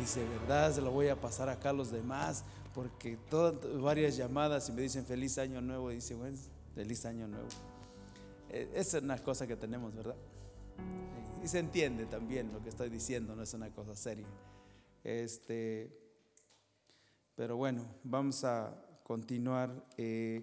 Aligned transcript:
Dice, 0.00 0.24
¿verdad? 0.24 0.72
Se 0.72 0.80
lo 0.80 0.92
voy 0.92 1.08
a 1.08 1.20
pasar 1.20 1.50
acá 1.50 1.70
a 1.70 1.72
los 1.74 1.90
demás, 1.90 2.42
porque 2.74 3.18
todas 3.28 3.54
varias 3.82 4.16
llamadas 4.16 4.66
y 4.70 4.72
me 4.72 4.80
dicen 4.80 5.04
feliz 5.04 5.36
año 5.36 5.60
nuevo. 5.60 5.90
dice, 5.90 6.14
bueno, 6.14 6.38
feliz 6.74 7.04
año 7.04 7.28
nuevo. 7.28 7.48
Eh, 8.48 8.72
es 8.74 8.94
una 8.94 9.18
cosa 9.18 9.46
que 9.46 9.56
tenemos, 9.56 9.94
¿verdad? 9.94 10.16
Y 11.44 11.48
se 11.48 11.58
entiende 11.58 12.06
también 12.06 12.50
lo 12.50 12.62
que 12.62 12.70
estoy 12.70 12.88
diciendo, 12.88 13.36
no 13.36 13.42
es 13.42 13.52
una 13.52 13.68
cosa 13.74 13.94
seria. 13.94 14.26
Este, 15.04 15.94
pero 17.34 17.58
bueno, 17.58 17.84
vamos 18.02 18.42
a 18.44 18.74
continuar. 19.02 19.70
Eh, 19.98 20.42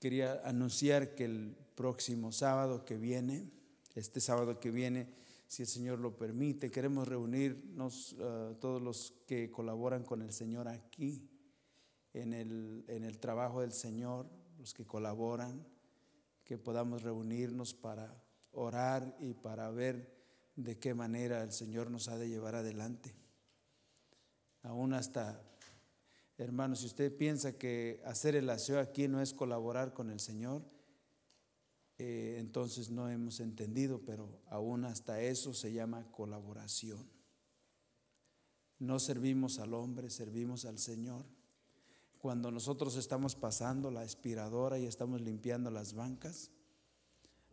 quería 0.00 0.40
anunciar 0.44 1.14
que 1.14 1.26
el 1.26 1.56
próximo 1.76 2.32
sábado 2.32 2.84
que 2.84 2.96
viene, 2.96 3.52
este 3.94 4.20
sábado 4.20 4.58
que 4.58 4.72
viene, 4.72 5.06
si 5.46 5.62
el 5.62 5.68
Señor 5.68 5.98
lo 6.00 6.16
permite, 6.16 6.70
queremos 6.70 7.06
reunirnos 7.06 8.14
uh, 8.14 8.54
todos 8.60 8.82
los 8.82 9.14
que 9.26 9.50
colaboran 9.50 10.04
con 10.04 10.22
el 10.22 10.32
Señor 10.32 10.68
aquí, 10.68 11.28
en 12.12 12.32
el, 12.32 12.84
en 12.88 13.04
el 13.04 13.18
trabajo 13.18 13.60
del 13.60 13.72
Señor, 13.72 14.28
los 14.58 14.74
que 14.74 14.86
colaboran, 14.86 15.66
que 16.44 16.58
podamos 16.58 17.02
reunirnos 17.02 17.74
para 17.74 18.22
orar 18.52 19.16
y 19.20 19.34
para 19.34 19.70
ver 19.70 20.16
de 20.56 20.78
qué 20.78 20.94
manera 20.94 21.42
el 21.42 21.52
Señor 21.52 21.90
nos 21.90 22.08
ha 22.08 22.16
de 22.16 22.28
llevar 22.28 22.54
adelante. 22.54 23.14
Aún 24.62 24.94
hasta, 24.94 25.40
hermanos, 26.38 26.80
si 26.80 26.86
usted 26.86 27.16
piensa 27.16 27.58
que 27.58 28.00
hacer 28.04 28.34
el 28.34 28.48
aseo 28.50 28.80
aquí 28.80 29.06
no 29.06 29.20
es 29.20 29.32
colaborar 29.32 29.92
con 29.92 30.10
el 30.10 30.18
Señor, 30.18 30.62
eh, 31.98 32.36
entonces 32.38 32.90
no 32.90 33.08
hemos 33.08 33.40
entendido, 33.40 34.02
pero 34.04 34.28
aún 34.48 34.84
hasta 34.84 35.20
eso 35.22 35.54
se 35.54 35.72
llama 35.72 36.10
colaboración. 36.12 37.08
No 38.78 39.00
servimos 39.00 39.58
al 39.58 39.72
hombre, 39.72 40.10
servimos 40.10 40.66
al 40.66 40.78
Señor. 40.78 41.24
Cuando 42.18 42.50
nosotros 42.50 42.96
estamos 42.96 43.34
pasando 43.34 43.90
la 43.90 44.02
aspiradora 44.02 44.78
y 44.78 44.84
estamos 44.84 45.22
limpiando 45.22 45.70
las 45.70 45.94
bancas, 45.94 46.50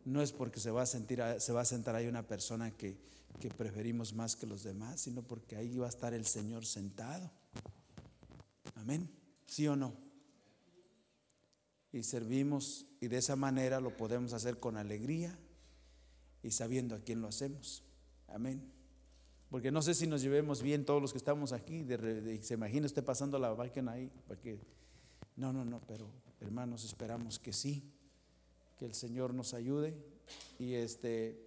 no 0.04 0.20
es 0.20 0.32
porque 0.32 0.60
se 0.60 0.70
va 0.70 0.82
a, 0.82 0.86
sentir, 0.86 1.22
se 1.38 1.52
va 1.52 1.62
a 1.62 1.64
sentar 1.64 1.94
ahí 1.94 2.06
una 2.06 2.26
persona 2.26 2.70
que, 2.70 2.98
que 3.40 3.48
preferimos 3.48 4.12
más 4.12 4.36
que 4.36 4.46
los 4.46 4.62
demás, 4.62 5.00
sino 5.00 5.22
porque 5.22 5.56
ahí 5.56 5.78
va 5.78 5.86
a 5.86 5.90
estar 5.90 6.12
el 6.12 6.26
Señor 6.26 6.66
sentado. 6.66 7.30
Amén. 8.74 9.08
¿Sí 9.46 9.66
o 9.66 9.76
no? 9.76 10.03
Y 11.94 12.02
servimos 12.02 12.86
y 13.00 13.06
de 13.06 13.18
esa 13.18 13.36
manera 13.36 13.80
lo 13.80 13.96
podemos 13.96 14.32
hacer 14.32 14.58
con 14.58 14.76
alegría 14.76 15.38
y 16.42 16.50
sabiendo 16.50 16.96
a 16.96 16.98
quién 16.98 17.22
lo 17.22 17.28
hacemos. 17.28 17.84
Amén. 18.26 18.68
Porque 19.48 19.70
no 19.70 19.80
sé 19.80 19.94
si 19.94 20.08
nos 20.08 20.20
llevemos 20.20 20.60
bien 20.60 20.84
todos 20.84 21.00
los 21.00 21.12
que 21.12 21.18
estamos 21.18 21.52
aquí, 21.52 21.86
se 22.42 22.54
imagina 22.54 22.86
usted 22.86 23.04
pasando 23.04 23.38
la 23.38 23.54
máquina 23.54 23.92
ahí, 23.92 24.10
porque 24.26 24.58
no, 25.36 25.52
no, 25.52 25.64
no, 25.64 25.80
pero 25.86 26.10
hermanos, 26.40 26.84
esperamos 26.84 27.38
que 27.38 27.52
sí, 27.52 27.84
que 28.76 28.86
el 28.86 28.94
Señor 28.94 29.32
nos 29.32 29.54
ayude 29.54 29.96
y 30.58 30.74
este 30.74 31.38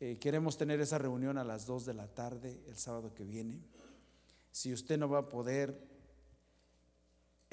eh, 0.00 0.18
queremos 0.18 0.58
tener 0.58 0.80
esa 0.80 0.98
reunión 0.98 1.38
a 1.38 1.44
las 1.44 1.64
2 1.64 1.86
de 1.86 1.94
la 1.94 2.08
tarde 2.08 2.60
el 2.66 2.76
sábado 2.76 3.14
que 3.14 3.24
viene. 3.24 3.62
Si 4.52 4.74
usted 4.74 4.98
no 4.98 5.08
va 5.08 5.20
a 5.20 5.28
poder 5.30 5.95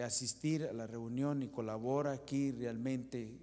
asistir 0.02 0.64
a 0.64 0.74
la 0.74 0.88
reunión 0.88 1.44
y 1.44 1.50
colabora 1.50 2.14
aquí 2.14 2.52
realmente, 2.52 3.38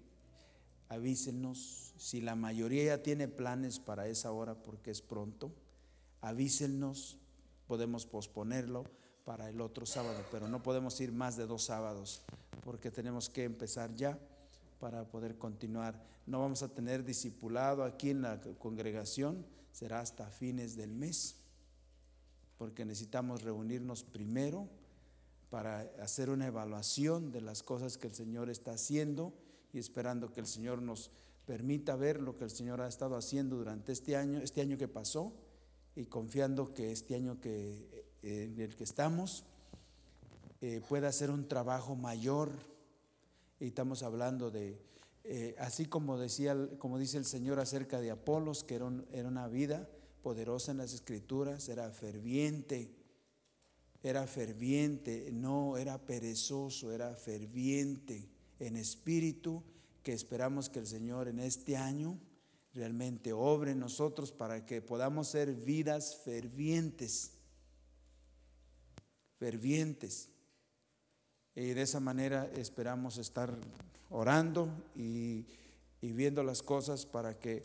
avísenos. 0.89 1.95
Si 1.97 2.21
la 2.21 2.35
mayoría 2.35 2.85
ya 2.85 3.03
tiene 3.03 3.29
planes 3.29 3.79
para 3.79 4.09
esa 4.09 4.33
hora 4.33 4.55
porque 4.55 4.91
es 4.91 5.03
pronto, 5.03 5.53
avísenos, 6.21 7.19
podemos 7.69 8.07
posponerlo 8.07 8.85
para 9.25 9.49
el 9.49 9.61
otro 9.61 9.87
sábado, 9.87 10.25
pero 10.33 10.49
no 10.49 10.63
podemos 10.63 11.01
ir 11.01 11.13
más 11.13 11.37
de 11.37 11.47
dos 11.47 11.65
sábados 11.65 12.23
porque 12.65 12.91
tenemos 12.91 13.29
que 13.29 13.45
empezar 13.45 13.95
ya 13.95 14.19
para 14.81 15.05
poder 15.05 15.39
continuar. 15.39 16.03
No 16.27 16.41
vamos 16.41 16.63
a 16.63 16.69
tener 16.69 17.05
discipulado 17.05 17.85
aquí 17.85 18.11
en 18.11 18.23
la 18.23 18.41
congregación, 18.59 19.47
será 19.73 20.01
hasta 20.01 20.31
fines 20.31 20.75
del 20.77 20.91
mes, 20.91 21.37
porque 22.59 22.85
necesitamos 22.85 23.43
reunirnos 23.43 24.03
primero 24.03 24.69
para 25.51 25.81
hacer 26.01 26.31
una 26.31 26.47
evaluación 26.47 27.33
de 27.33 27.41
las 27.41 27.63
cosas 27.63 27.99
que 27.99 28.07
el 28.07 28.15
Señor 28.15 28.49
está 28.49 28.73
haciendo 28.73 29.35
y 29.73 29.79
esperando 29.79 30.33
que 30.33 30.41
el 30.41 30.47
Señor 30.47 30.81
nos 30.81 31.11
permita 31.45 31.97
ver 31.97 32.21
lo 32.21 32.37
que 32.37 32.45
el 32.45 32.51
Señor 32.51 32.81
ha 32.81 32.89
estado 32.89 33.17
haciendo 33.17 33.57
durante 33.57 33.93
este 33.93 34.17
año, 34.17 34.39
este 34.39 34.61
año 34.61 34.79
que 34.79 34.87
pasó 34.87 35.33
y 35.97 36.07
confiando 36.07 36.73
que 36.73 36.93
este 36.93 37.17
año 37.17 37.41
que, 37.41 38.07
eh, 38.23 38.45
en 38.45 38.61
el 38.61 38.77
que 38.77 38.85
estamos 38.85 39.45
eh, 40.61 40.81
pueda 40.89 41.11
ser 41.11 41.31
un 41.31 41.49
trabajo 41.49 41.97
mayor. 41.97 42.51
Y 43.59 43.67
estamos 43.67 44.03
hablando 44.03 44.51
de, 44.51 44.81
eh, 45.25 45.57
así 45.59 45.87
como, 45.87 46.19
decía, 46.19 46.57
como 46.79 46.99
dice 46.99 47.19
el 47.19 47.25
Señor 47.25 47.59
acerca 47.59 48.01
de 48.01 48.11
Apolos, 48.11 48.63
que 48.63 48.77
era, 48.77 48.91
era 49.13 49.29
una 49.29 49.49
vida 49.49 49.89
poderosa 50.23 50.71
en 50.71 50.79
las 50.79 50.93
escrituras, 50.93 51.69
era 51.69 51.91
ferviente, 51.91 52.95
era 54.03 54.27
ferviente, 54.27 55.29
no 55.33 55.77
era 55.77 55.99
perezoso, 55.99 56.93
era 56.93 57.15
ferviente 57.15 58.29
en 58.59 58.77
espíritu, 58.77 59.63
que 60.03 60.13
esperamos 60.13 60.71
que 60.71 60.79
el 60.79 60.87
Señor 60.87 61.29
en 61.29 61.41
este 61.41 61.77
año 61.77 62.19
realmente 62.73 63.33
obre 63.33 63.73
en 63.73 63.81
nosotros 63.81 64.33
para 64.33 64.65
que 64.65 64.81
podamos 64.81 65.29
ser 65.29 65.55
vidas 65.55 66.17
fervientes, 66.25 67.33
fervientes. 69.39 70.31
Y 71.55 71.75
de 71.75 71.83
esa 71.83 72.01
manera 72.01 72.51
esperamos 72.55 73.19
estar 73.19 73.55
orando 74.09 74.69
y, 74.95 75.47
viendo 76.01 76.43
las 76.43 76.63
cosas 76.63 77.05
para 77.05 77.39
que, 77.39 77.63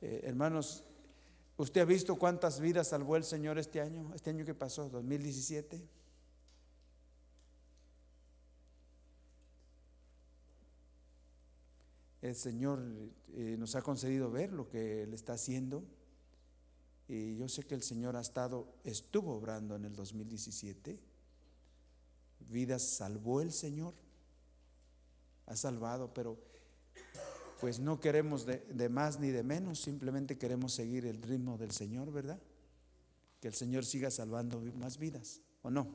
eh, 0.00 0.22
hermanos, 0.24 0.84
¿Usted 1.58 1.80
ha 1.80 1.84
visto 1.84 2.14
cuántas 2.14 2.60
vidas 2.60 2.86
salvó 2.86 3.16
el 3.16 3.24
Señor 3.24 3.58
este 3.58 3.80
año? 3.80 4.12
Este 4.14 4.30
año 4.30 4.44
que 4.44 4.54
pasó, 4.54 4.88
2017. 4.88 5.84
El 12.22 12.36
Señor 12.36 12.80
eh, 13.34 13.56
nos 13.58 13.74
ha 13.74 13.82
concedido 13.82 14.30
ver 14.30 14.52
lo 14.52 14.68
que 14.68 15.02
Él 15.02 15.12
está 15.14 15.32
haciendo. 15.32 15.82
Y 17.08 17.36
yo 17.36 17.48
sé 17.48 17.64
que 17.64 17.74
el 17.74 17.82
Señor 17.82 18.14
ha 18.14 18.20
estado, 18.20 18.72
estuvo 18.84 19.34
obrando 19.34 19.74
en 19.74 19.84
el 19.84 19.96
2017. 19.96 20.96
Vidas 22.50 22.82
salvó 22.82 23.40
el 23.40 23.50
Señor. 23.50 23.94
Ha 25.46 25.56
salvado, 25.56 26.14
pero 26.14 26.38
pues 27.60 27.80
no 27.80 27.98
queremos 27.98 28.46
de, 28.46 28.88
más 28.88 29.18
ni 29.18 29.30
de 29.30 29.42
menos, 29.42 29.80
simplemente 29.80 30.38
queremos 30.38 30.72
seguir 30.72 31.06
el 31.06 31.20
ritmo 31.22 31.58
del 31.58 31.72
Señor, 31.72 32.12
¿verdad? 32.12 32.40
Que 33.40 33.48
el 33.48 33.54
Señor 33.54 33.84
siga 33.84 34.10
salvando 34.10 34.60
más 34.76 34.98
vidas, 34.98 35.40
¿o 35.62 35.70
no? 35.70 35.88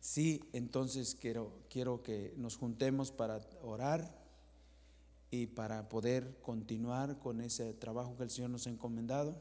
Sí, 0.00 0.44
entonces 0.52 1.16
quiero, 1.20 1.52
quiero 1.68 2.02
que 2.02 2.32
nos 2.36 2.56
juntemos 2.56 3.10
para 3.10 3.40
orar 3.62 4.20
y 5.30 5.46
para 5.46 5.88
poder 5.88 6.38
continuar 6.42 7.18
con 7.18 7.40
ese 7.40 7.72
trabajo 7.74 8.16
que 8.16 8.24
el 8.24 8.30
Señor 8.30 8.50
nos 8.50 8.66
ha 8.66 8.70
encomendado. 8.70 9.40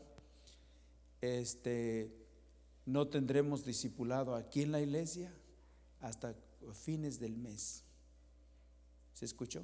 Este, 1.20 2.16
no 2.86 3.08
tendremos 3.08 3.66
discipulado 3.66 4.36
aquí 4.36 4.62
en 4.62 4.72
la 4.72 4.82
iglesia 4.82 5.32
hasta 6.00 6.36
fines 6.74 7.20
del 7.20 7.36
mes. 7.36 7.84
¿Se 9.14 9.26
escuchó? 9.26 9.64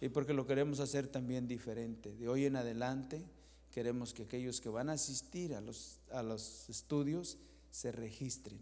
Y 0.00 0.08
porque 0.08 0.32
lo 0.32 0.46
queremos 0.46 0.80
hacer 0.80 1.08
también 1.08 1.46
diferente. 1.46 2.14
De 2.16 2.28
hoy 2.28 2.46
en 2.46 2.56
adelante 2.56 3.24
queremos 3.70 4.12
que 4.12 4.22
aquellos 4.22 4.60
que 4.60 4.68
van 4.68 4.88
a 4.88 4.94
asistir 4.94 5.54
a 5.54 5.60
los, 5.60 5.98
a 6.10 6.22
los 6.22 6.68
estudios 6.68 7.38
se 7.70 7.92
registren. 7.92 8.58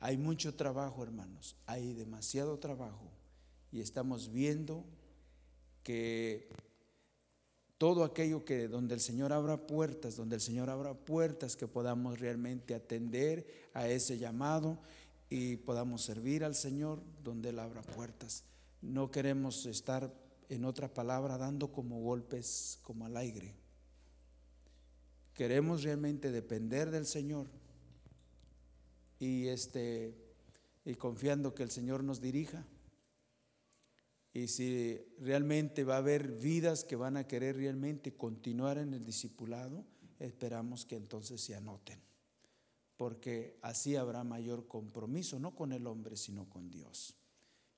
Hay 0.00 0.16
mucho 0.16 0.54
trabajo, 0.54 1.02
hermanos, 1.02 1.56
hay 1.66 1.94
demasiado 1.94 2.58
trabajo 2.58 3.10
y 3.72 3.80
estamos 3.80 4.30
viendo 4.30 4.84
que 5.82 6.48
todo 7.78 8.04
aquello 8.04 8.44
que 8.44 8.68
donde 8.68 8.94
el 8.94 9.00
Señor 9.00 9.32
abra 9.32 9.66
puertas, 9.66 10.16
donde 10.16 10.36
el 10.36 10.40
Señor 10.40 10.70
abra 10.70 10.94
puertas 10.94 11.56
que 11.56 11.66
podamos 11.66 12.20
realmente 12.20 12.74
atender 12.74 13.46
a 13.72 13.88
ese 13.88 14.18
llamado 14.18 14.78
y 15.28 15.56
podamos 15.56 16.02
servir 16.02 16.44
al 16.44 16.54
Señor 16.54 17.02
donde 17.22 17.50
Él 17.50 17.58
abra 17.58 17.82
puertas. 17.82 18.44
No 18.80 19.10
queremos 19.10 19.66
estar, 19.66 20.12
en 20.48 20.64
otra 20.64 20.92
palabra, 20.92 21.38
dando 21.38 21.72
como 21.72 22.00
golpes 22.02 22.78
como 22.82 23.06
al 23.06 23.16
aire. 23.16 23.54
Queremos 25.32 25.82
realmente 25.82 26.30
depender 26.30 26.90
del 26.90 27.06
Señor 27.06 27.48
y 29.18 29.48
este 29.48 30.14
y 30.84 30.94
confiando 30.94 31.54
que 31.54 31.62
el 31.62 31.70
Señor 31.70 32.04
nos 32.04 32.20
dirija 32.20 32.66
Y 34.34 34.48
si 34.48 34.98
realmente 35.18 35.84
va 35.84 35.94
a 35.94 35.98
haber 35.98 36.28
vidas 36.28 36.84
que 36.84 36.96
van 36.96 37.16
a 37.16 37.26
querer 37.26 37.56
realmente 37.56 38.14
continuar 38.14 38.78
en 38.78 38.92
el 38.92 39.04
discipulado, 39.04 39.84
esperamos 40.18 40.84
que 40.84 40.96
entonces 40.96 41.40
se 41.40 41.54
anoten, 41.54 42.00
porque 42.96 43.58
así 43.62 43.96
habrá 43.96 44.24
mayor 44.24 44.66
compromiso, 44.68 45.38
no 45.38 45.54
con 45.54 45.72
el 45.72 45.86
hombre, 45.86 46.16
sino 46.16 46.48
con 46.48 46.70
Dios. 46.70 47.16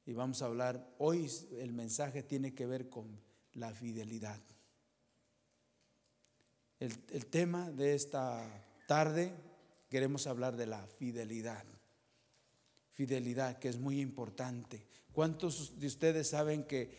Y 0.04 0.12
vamos 0.12 0.42
a 0.42 0.46
hablar, 0.46 0.94
hoy 0.98 1.30
el 1.58 1.72
mensaje 1.72 2.22
tiene 2.22 2.54
que 2.54 2.66
ver 2.66 2.88
con 2.88 3.20
la 3.54 3.72
fidelidad. 3.72 4.40
El, 6.78 7.26
tema 7.26 7.70
de 7.70 7.94
esta 7.94 8.64
tarde 8.86 9.34
queremos 9.88 10.26
hablar 10.26 10.56
de 10.56 10.66
la 10.66 10.86
fidelidad. 10.86 11.64
Fidelidad, 12.92 13.58
que 13.58 13.68
es 13.68 13.78
muy 13.78 14.00
importante. 14.00 14.86
¿Cuántos 15.12 15.80
de 15.80 15.86
ustedes 15.86 16.28
saben 16.28 16.64
que 16.64 16.90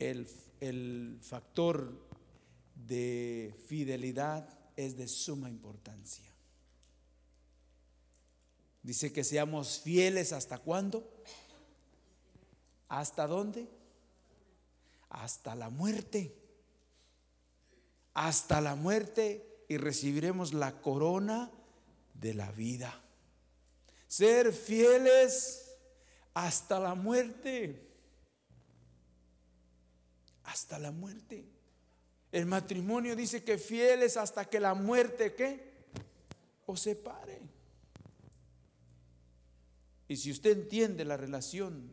el 0.00 1.18
factor 1.22 2.08
de 2.74 3.54
fidelidad 3.66 4.48
es 4.76 4.96
de 4.96 5.06
suma 5.06 5.48
importancia? 5.48 6.33
Dice 8.84 9.14
que 9.14 9.24
seamos 9.24 9.80
fieles 9.80 10.34
hasta 10.34 10.58
cuándo? 10.58 11.10
¿Hasta 12.86 13.26
dónde? 13.26 13.66
Hasta 15.08 15.54
la 15.54 15.70
muerte. 15.70 16.36
Hasta 18.12 18.60
la 18.60 18.74
muerte 18.74 19.64
y 19.68 19.78
recibiremos 19.78 20.52
la 20.52 20.82
corona 20.82 21.50
de 22.12 22.34
la 22.34 22.52
vida. 22.52 23.00
Ser 24.06 24.52
fieles 24.52 25.74
hasta 26.34 26.78
la 26.78 26.94
muerte. 26.94 27.88
Hasta 30.42 30.78
la 30.78 30.90
muerte. 30.90 31.48
El 32.30 32.44
matrimonio 32.44 33.16
dice 33.16 33.42
que 33.42 33.56
fieles 33.56 34.18
hasta 34.18 34.44
que 34.44 34.60
la 34.60 34.74
muerte, 34.74 35.34
¿qué? 35.34 35.72
Separe. 36.74 37.53
Y 40.08 40.16
si 40.16 40.30
usted 40.30 40.58
entiende 40.58 41.04
la 41.04 41.16
relación 41.16 41.90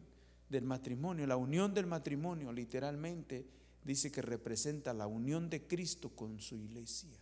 del 0.49 0.65
matrimonio, 0.65 1.25
la 1.25 1.37
unión 1.37 1.73
del 1.73 1.87
matrimonio, 1.87 2.51
literalmente 2.51 3.45
dice 3.83 4.11
que 4.11 4.21
representa 4.21 4.93
la 4.93 5.07
unión 5.07 5.49
de 5.49 5.65
Cristo 5.65 6.09
con 6.09 6.39
su 6.39 6.55
iglesia. 6.55 7.17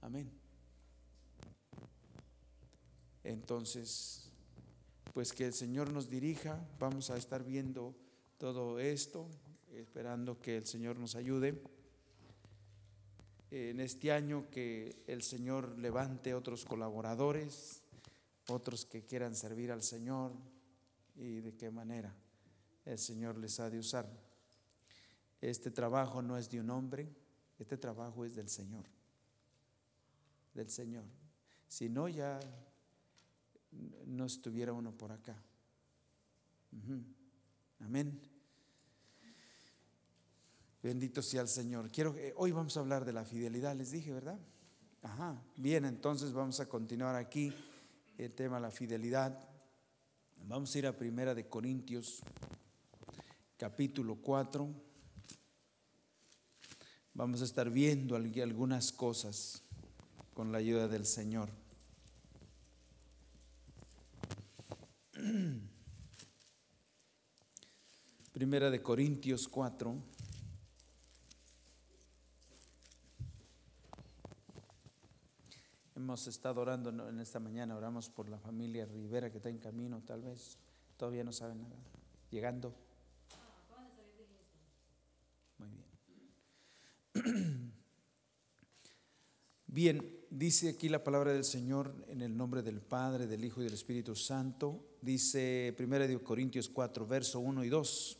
Amén. 0.00 0.30
Entonces, 3.22 4.30
pues 5.12 5.32
que 5.32 5.46
el 5.46 5.52
Señor 5.52 5.92
nos 5.92 6.08
dirija, 6.08 6.64
vamos 6.78 7.10
a 7.10 7.16
estar 7.16 7.44
viendo 7.44 7.94
todo 8.38 8.78
esto, 8.78 9.28
esperando 9.74 10.40
que 10.40 10.56
el 10.56 10.66
Señor 10.66 10.98
nos 10.98 11.16
ayude. 11.16 11.60
En 13.50 13.80
este 13.80 14.12
año 14.12 14.48
que 14.50 15.02
el 15.06 15.22
Señor 15.22 15.78
levante 15.78 16.34
otros 16.34 16.64
colaboradores, 16.64 17.82
otros 18.48 18.84
que 18.84 19.04
quieran 19.04 19.34
servir 19.34 19.72
al 19.72 19.82
Señor 19.82 20.32
y 21.16 21.40
de 21.40 21.54
qué 21.54 21.70
manera 21.70 22.14
el 22.84 22.98
Señor 22.98 23.36
les 23.36 23.58
ha 23.60 23.68
de 23.70 23.78
usar. 23.78 24.08
Este 25.40 25.70
trabajo 25.70 26.22
no 26.22 26.36
es 26.36 26.50
de 26.50 26.60
un 26.60 26.70
hombre, 26.70 27.08
este 27.58 27.76
trabajo 27.76 28.24
es 28.24 28.34
del 28.34 28.48
Señor, 28.48 28.84
del 30.54 30.70
Señor. 30.70 31.04
Si 31.68 31.88
no, 31.88 32.08
ya 32.08 32.40
no 34.06 34.24
estuviera 34.24 34.72
uno 34.72 34.92
por 34.92 35.12
acá. 35.12 35.36
Amén. 37.80 38.18
Bendito 40.82 41.20
sea 41.20 41.42
el 41.42 41.48
Señor. 41.48 41.90
Quiero 41.90 42.14
hoy 42.36 42.52
vamos 42.52 42.76
a 42.76 42.80
hablar 42.80 43.04
de 43.04 43.12
la 43.12 43.24
fidelidad, 43.24 43.74
les 43.74 43.90
dije, 43.90 44.12
¿verdad? 44.12 44.38
Ajá. 45.02 45.42
Bien, 45.56 45.84
entonces 45.84 46.32
vamos 46.32 46.60
a 46.60 46.68
continuar 46.68 47.16
aquí 47.16 47.52
el 48.18 48.34
tema 48.34 48.56
de 48.56 48.62
la 48.62 48.70
fidelidad. 48.70 49.38
Vamos 50.48 50.74
a 50.74 50.78
ir 50.78 50.86
a 50.86 50.96
Primera 50.96 51.34
de 51.34 51.46
Corintios, 51.48 52.22
capítulo 53.58 54.16
4. 54.16 54.68
Vamos 57.12 57.42
a 57.42 57.44
estar 57.44 57.70
viendo 57.70 58.16
algunas 58.16 58.90
cosas 58.92 59.62
con 60.34 60.50
la 60.50 60.58
ayuda 60.58 60.88
del 60.88 61.04
Señor. 61.04 61.50
Primera 68.32 68.70
de 68.70 68.82
Corintios 68.82 69.46
4. 69.48 70.15
Hemos 76.06 76.28
estado 76.28 76.60
orando 76.60 76.90
en 77.08 77.18
esta 77.18 77.40
mañana, 77.40 77.74
oramos 77.74 78.08
por 78.08 78.28
la 78.28 78.38
familia 78.38 78.86
Rivera 78.86 79.28
que 79.28 79.38
está 79.38 79.48
en 79.48 79.58
camino, 79.58 80.00
tal 80.06 80.22
vez. 80.22 80.56
Todavía 80.96 81.24
no 81.24 81.32
saben 81.32 81.62
nada. 81.62 81.74
Llegando. 82.30 82.72
Muy 85.58 85.68
bien. 87.24 87.72
Bien, 89.66 90.20
dice 90.30 90.68
aquí 90.68 90.88
la 90.88 91.02
palabra 91.02 91.32
del 91.32 91.42
Señor 91.42 91.92
en 92.06 92.22
el 92.22 92.36
nombre 92.36 92.62
del 92.62 92.80
Padre, 92.80 93.26
del 93.26 93.44
Hijo 93.44 93.60
y 93.60 93.64
del 93.64 93.74
Espíritu 93.74 94.14
Santo. 94.14 94.98
Dice 95.02 95.74
1 95.76 96.22
Corintios 96.22 96.68
4, 96.68 97.04
verso 97.04 97.40
1 97.40 97.64
y 97.64 97.68
2. 97.68 98.18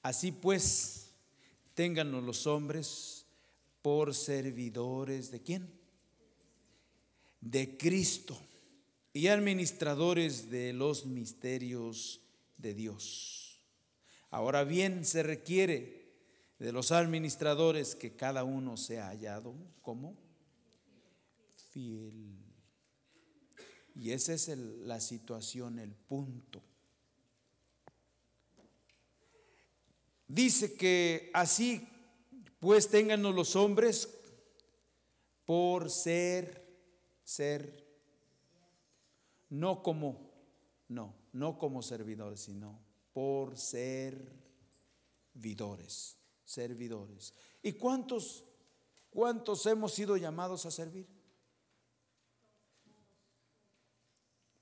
Así 0.00 0.32
pues, 0.32 1.12
téngannos 1.74 2.24
los 2.24 2.46
hombres 2.46 3.26
por 3.82 4.14
servidores 4.14 5.30
de 5.30 5.42
quién? 5.42 5.81
De 7.42 7.76
Cristo 7.76 8.40
y 9.12 9.26
administradores 9.26 10.48
de 10.48 10.72
los 10.72 11.04
misterios 11.04 12.22
de 12.56 12.72
Dios. 12.72 13.60
Ahora 14.30 14.64
bien, 14.64 15.04
se 15.04 15.22
requiere 15.22 16.14
de 16.58 16.72
los 16.72 16.92
administradores 16.92 17.94
que 17.94 18.16
cada 18.16 18.44
uno 18.44 18.78
sea 18.78 19.08
hallado 19.08 19.54
como 19.82 20.16
fiel. 21.70 22.38
Y 23.94 24.12
esa 24.12 24.32
es 24.32 24.48
la 24.48 25.00
situación, 25.00 25.78
el 25.78 25.92
punto. 25.92 26.62
Dice 30.28 30.74
que 30.74 31.30
así 31.34 31.86
pues 32.62 32.88
ténganos 32.88 33.34
los 33.34 33.56
hombres 33.56 34.08
por 35.44 35.90
ser, 35.90 36.61
ser, 37.32 37.86
no 39.48 39.82
como, 39.82 40.30
no, 40.88 41.14
no 41.32 41.58
como 41.58 41.82
servidores, 41.82 42.40
sino 42.40 42.78
por 43.12 43.56
ser 43.56 44.42
servidores, 45.32 46.18
servidores. 46.44 47.34
¿Y 47.62 47.72
cuántos, 47.72 48.44
cuántos 49.10 49.64
hemos 49.66 49.94
sido 49.94 50.16
llamados 50.16 50.66
a 50.66 50.70
servir? 50.70 51.06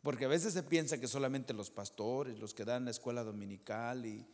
Porque 0.02 0.24
a 0.24 0.28
veces 0.28 0.54
se 0.54 0.62
piensa 0.62 0.98
que 0.98 1.08
solamente 1.08 1.52
los 1.52 1.70
pastores, 1.70 2.38
los 2.38 2.54
que 2.54 2.64
dan 2.64 2.86
la 2.86 2.90
escuela 2.90 3.22
dominical 3.22 4.06
y, 4.06 4.26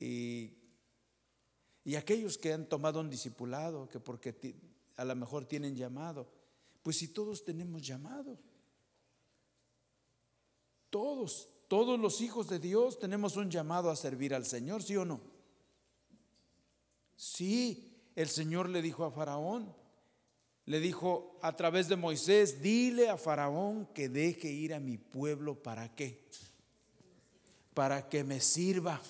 y, 0.00 1.94
aquellos 1.94 2.36
que 2.36 2.52
han 2.52 2.68
tomado 2.68 3.00
un 3.00 3.08
discipulado, 3.08 3.88
que 3.88 4.00
porque 4.00 4.56
a 4.96 5.04
lo 5.04 5.14
mejor 5.14 5.44
tienen 5.44 5.76
llamado, 5.76 6.28
pues 6.82 6.96
si 6.96 7.08
todos 7.08 7.44
tenemos 7.44 7.82
llamado, 7.82 8.38
todos, 10.90 11.48
todos 11.68 11.98
los 11.98 12.20
hijos 12.20 12.48
de 12.48 12.58
Dios 12.58 12.98
tenemos 12.98 13.36
un 13.36 13.50
llamado 13.50 13.90
a 13.90 13.96
servir 13.96 14.34
al 14.34 14.44
Señor, 14.44 14.82
¿sí 14.82 14.96
o 14.96 15.04
no? 15.04 15.20
Sí, 17.16 17.98
el 18.16 18.28
Señor 18.28 18.68
le 18.68 18.82
dijo 18.82 19.04
a 19.04 19.10
Faraón, 19.10 19.74
le 20.66 20.80
dijo 20.80 21.38
a 21.42 21.56
través 21.56 21.88
de 21.88 21.96
Moisés, 21.96 22.62
dile 22.62 23.08
a 23.08 23.16
Faraón 23.16 23.86
que 23.94 24.08
deje 24.08 24.48
ir 24.48 24.74
a 24.74 24.80
mi 24.80 24.98
pueblo 24.98 25.62
para 25.62 25.94
qué? 25.94 26.24
Para 27.74 28.08
que 28.08 28.22
me 28.22 28.40
sirva. 28.40 29.00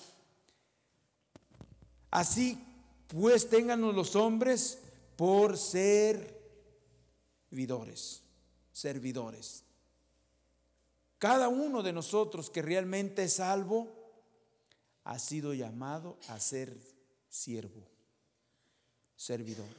Así 2.11 2.57
pues 3.13 3.47
ténganos 3.47 3.93
los 3.93 4.15
hombres 4.15 4.79
por 5.15 5.57
servidores, 7.53 8.23
servidores. 8.71 9.63
Cada 11.19 11.49
uno 11.49 11.83
de 11.83 11.93
nosotros 11.93 12.49
que 12.49 12.63
realmente 12.63 13.25
es 13.25 13.33
salvo 13.33 13.93
ha 15.03 15.19
sido 15.19 15.53
llamado 15.53 16.17
a 16.29 16.39
ser 16.39 16.75
siervo, 17.29 17.87
servidor. 19.15 19.69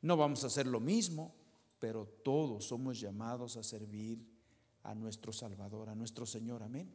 No 0.00 0.16
vamos 0.16 0.44
a 0.44 0.46
hacer 0.46 0.68
lo 0.68 0.78
mismo, 0.78 1.34
pero 1.80 2.06
todos 2.06 2.66
somos 2.66 3.00
llamados 3.00 3.56
a 3.56 3.64
servir 3.64 4.24
a 4.84 4.94
nuestro 4.94 5.32
Salvador, 5.32 5.88
a 5.88 5.96
nuestro 5.96 6.24
Señor. 6.24 6.62
Amén. 6.62 6.88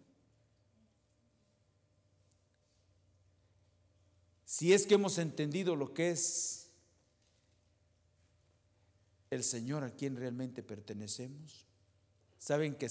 Si 4.45 4.71
es 4.71 4.88
que 4.88 4.93
hemos 4.93 5.17
entendido 5.17 5.75
lo 5.75 5.93
que 5.93 6.12
es 6.12 6.70
el 9.31 9.43
Señor 9.43 9.83
a 9.83 9.95
quien 9.95 10.17
realmente 10.17 10.61
pertenecemos, 10.61 11.65
saben 12.38 12.75
que 12.75 12.89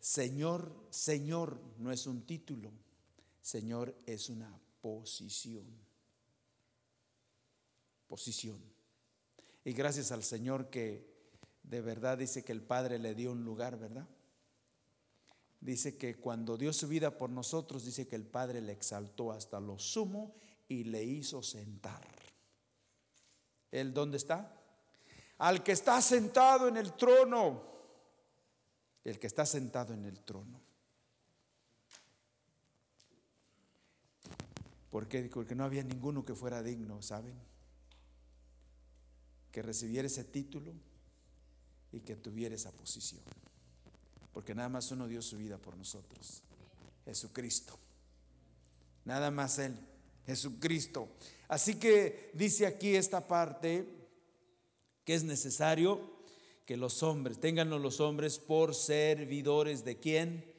Señor, 0.00 0.74
Señor 0.90 1.60
no 1.78 1.92
es 1.92 2.06
un 2.06 2.26
título, 2.26 2.72
Señor 3.40 3.94
es 4.04 4.28
una 4.28 4.52
posición. 4.82 5.64
Posición. 8.08 8.58
Y 9.64 9.72
gracias 9.72 10.12
al 10.12 10.22
Señor 10.22 10.70
que 10.70 11.06
de 11.62 11.80
verdad 11.80 12.18
dice 12.18 12.44
que 12.44 12.52
el 12.52 12.62
Padre 12.62 12.98
le 12.98 13.14
dio 13.14 13.32
un 13.32 13.44
lugar, 13.44 13.78
¿verdad? 13.78 14.06
Dice 15.60 15.96
que 15.96 16.16
cuando 16.16 16.56
dio 16.56 16.72
su 16.72 16.86
vida 16.88 17.16
por 17.16 17.30
nosotros, 17.30 17.84
dice 17.84 18.06
que 18.06 18.16
el 18.16 18.26
Padre 18.26 18.60
le 18.60 18.72
exaltó 18.72 19.32
hasta 19.32 19.60
lo 19.60 19.78
sumo 19.78 20.34
y 20.68 20.84
le 20.84 21.04
hizo 21.04 21.42
sentar. 21.42 22.06
¿El 23.70 23.94
dónde 23.94 24.16
está? 24.16 24.52
Al 25.38 25.62
que 25.62 25.72
está 25.72 26.00
sentado 26.00 26.68
en 26.68 26.76
el 26.76 26.92
trono. 26.94 27.62
El 29.04 29.18
que 29.18 29.26
está 29.26 29.46
sentado 29.46 29.92
en 29.92 30.04
el 30.04 30.20
trono. 30.20 30.60
¿Por 34.90 35.08
qué? 35.08 35.28
Porque 35.32 35.54
no 35.54 35.64
había 35.64 35.82
ninguno 35.82 36.24
que 36.24 36.34
fuera 36.34 36.62
digno, 36.62 37.02
¿saben? 37.02 37.34
Que 39.52 39.62
recibiera 39.62 40.06
ese 40.06 40.24
título 40.24 40.72
y 41.92 42.00
que 42.00 42.16
tuviera 42.16 42.54
esa 42.54 42.72
posición. 42.72 43.22
Porque 44.32 44.54
nada 44.54 44.68
más 44.68 44.90
uno 44.90 45.06
dio 45.06 45.22
su 45.22 45.36
vida 45.36 45.58
por 45.58 45.76
nosotros. 45.76 46.42
Jesucristo. 47.04 47.78
Nada 49.04 49.30
más 49.30 49.58
Él. 49.58 49.76
Jesucristo. 50.26 51.08
Así 51.48 51.76
que 51.76 52.30
dice 52.34 52.66
aquí 52.66 52.96
esta 52.96 53.26
parte 53.26 53.95
que 55.06 55.14
es 55.14 55.22
necesario 55.22 56.00
que 56.66 56.76
los 56.76 57.04
hombres, 57.04 57.38
tenganlo 57.38 57.78
los 57.78 58.00
hombres 58.00 58.40
por 58.40 58.74
servidores 58.74 59.84
de 59.84 60.00
quién? 60.00 60.52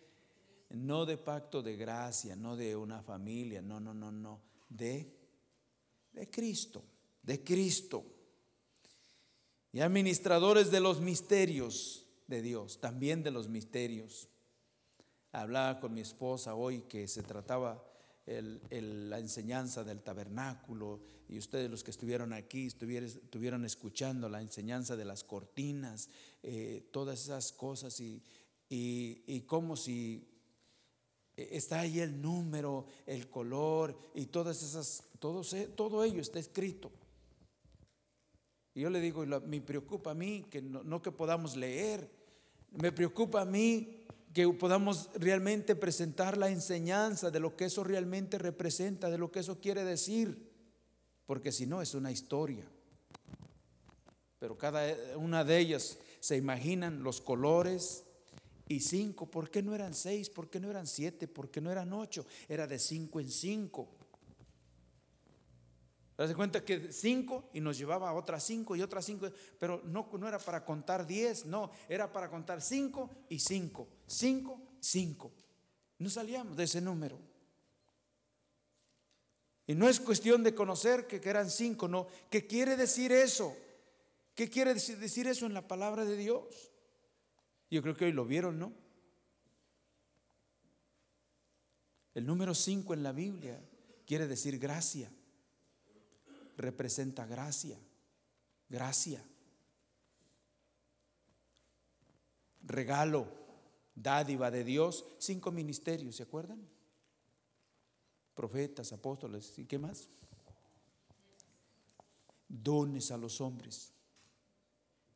No 0.70 1.06
de 1.06 1.18
pacto 1.18 1.62
de 1.62 1.76
gracia, 1.76 2.38
no 2.38 2.56
de 2.56 2.78
una 2.78 3.04
familia, 3.04 3.62
no, 3.62 3.82
no, 3.82 3.94
no, 3.94 4.10
no, 4.10 4.42
de, 4.70 5.14
de 6.14 6.30
Cristo, 6.30 6.82
de 7.22 7.44
Cristo. 7.44 8.06
Y 9.74 9.82
administradores 9.82 10.72
de 10.72 10.80
los 10.80 11.02
misterios 11.02 12.06
de 12.28 12.42
Dios, 12.42 12.80
también 12.80 13.24
de 13.24 13.32
los 13.32 13.50
misterios. 13.50 14.30
Hablaba 15.34 15.82
con 15.82 15.94
mi 15.94 16.00
esposa 16.00 16.56
hoy 16.56 16.84
que 16.84 17.10
se 17.10 17.22
trataba 17.22 17.84
la 18.28 19.20
enseñanza 19.20 19.84
del 19.86 20.02
tabernáculo 20.02 21.00
y 21.30 21.38
ustedes 21.38 21.72
los 21.72 21.84
que 21.84 21.92
estuvieron 21.92 22.34
aquí 22.34 22.68
estuvieron, 22.68 23.66
escuchando 23.66 24.28
la 24.28 24.42
enseñanza 24.42 24.96
de 24.98 25.06
las 25.06 25.24
cortinas, 25.24 26.10
eh, 26.44 26.90
todas 26.92 27.24
esas 27.24 27.54
cosas 27.54 28.00
y, 28.02 28.22
y, 28.70 29.42
como 29.42 29.78
si 29.78 30.28
está 31.38 31.82
ahí 31.82 32.00
el 32.00 32.22
número, 32.22 32.88
el 33.06 33.30
color 33.30 33.98
y 34.14 34.26
todas 34.26 34.62
esas, 34.62 35.04
todo, 35.20 35.42
todo 35.76 36.04
ello 36.04 36.22
está 36.22 36.40
escrito. 36.40 36.92
Y 38.74 38.82
yo 38.82 38.90
le 38.90 39.00
digo, 39.00 39.26
me 39.26 39.62
preocupa 39.62 40.12
a 40.12 40.16
mí 40.16 40.46
que 40.52 40.62
no 40.62 41.02
que 41.02 41.12
podamos 41.12 41.56
leer, 41.56 42.10
me 42.72 42.92
preocupa 42.92 43.42
a 43.42 43.46
mí 43.46 43.97
que 44.34 44.48
podamos 44.50 45.10
realmente 45.16 45.76
presentar 45.76 46.38
la 46.38 46.50
enseñanza 46.50 47.32
de 47.32 47.40
lo 47.40 47.56
que 47.56 47.66
eso 47.66 47.84
realmente 47.84 48.38
representa, 48.38 49.10
de 49.10 49.18
lo 49.18 49.32
que 49.32 49.40
eso 49.40 49.60
quiere 49.60 49.84
decir, 49.84 50.52
porque 51.26 51.52
si 51.52 51.66
no 51.66 51.82
es 51.82 51.94
una 51.94 52.12
historia. 52.12 52.66
Pero 54.40 54.58
cada 54.58 54.84
una 55.18 55.44
de 55.44 55.58
ellas 55.58 55.98
se 56.20 56.38
imaginan 56.38 57.04
los 57.04 57.22
colores 57.22 58.04
y 58.68 58.82
cinco, 58.82 59.32
¿por 59.32 59.50
qué 59.50 59.64
no 59.64 59.74
eran 59.74 59.94
seis? 59.94 60.30
¿Por 60.30 60.50
qué 60.50 60.60
no 60.60 60.70
eran 60.70 60.88
siete? 60.88 61.28
¿Por 61.28 61.50
qué 61.50 61.62
no 61.62 61.72
eran 61.72 61.94
ocho? 61.94 62.26
Era 62.48 62.68
de 62.68 62.80
cinco 62.80 63.20
en 63.20 63.32
cinco. 63.32 63.97
¿Te 66.26 66.34
cuenta 66.34 66.66
que 66.66 66.92
cinco 66.92 67.48
y 67.54 67.60
nos 67.60 67.78
llevaba 67.78 68.10
a 68.10 68.14
otras 68.14 68.44
cinco 68.44 68.76
y 68.76 68.82
otras 68.82 69.06
cinco? 69.06 69.30
Pero 69.60 69.84
no, 69.86 70.10
no 70.18 70.28
era 70.28 70.40
para 70.40 70.66
contar 70.66 71.06
diez, 71.06 71.46
no, 71.46 71.70
era 71.88 72.12
para 72.12 72.28
contar 72.28 72.60
cinco 72.60 73.12
y 73.30 73.38
cinco. 73.38 73.88
Cinco, 74.08 74.60
cinco. 74.80 75.32
No 76.00 76.10
salíamos 76.10 76.58
de 76.58 76.64
ese 76.64 76.82
número. 76.82 77.20
Y 79.68 79.76
no 79.76 79.88
es 79.88 80.00
cuestión 80.00 80.44
de 80.44 80.56
conocer 80.56 81.06
que, 81.06 81.22
eran 81.24 81.52
cinco, 81.52 81.88
no. 81.88 82.08
¿Qué 82.32 82.48
quiere 82.48 82.76
decir 82.76 83.12
eso? 83.12 83.56
¿Qué 84.34 84.50
quiere 84.50 84.74
decir 84.74 85.28
eso 85.28 85.46
en 85.46 85.54
la 85.54 85.68
palabra 85.68 86.04
de 86.04 86.18
Dios? 86.18 86.72
Yo 87.70 87.84
creo 87.84 87.96
que 87.96 88.06
hoy 88.06 88.12
lo 88.12 88.26
vieron, 88.26 88.58
¿no? 88.58 88.74
El 92.16 92.26
número 92.26 92.56
cinco 92.56 92.96
en 92.96 93.04
la 93.04 93.12
Biblia 93.12 93.62
quiere 94.08 94.26
decir 94.26 94.58
gracia 94.58 95.12
representa 96.58 97.26
gracia, 97.26 97.80
gracia, 98.68 99.24
regalo, 102.64 103.28
dádiva 103.96 104.52
de 104.52 104.64
Dios, 104.64 105.06
cinco 105.20 105.52
ministerios, 105.52 106.18
¿se 106.18 106.24
acuerdan? 106.24 106.68
Profetas, 108.34 108.92
apóstoles, 108.92 109.58
¿y 109.58 109.66
qué 109.66 109.80
más? 109.80 110.10
Dones 112.48 113.12
a 113.12 113.18
los 113.18 113.40
hombres. 113.42 113.92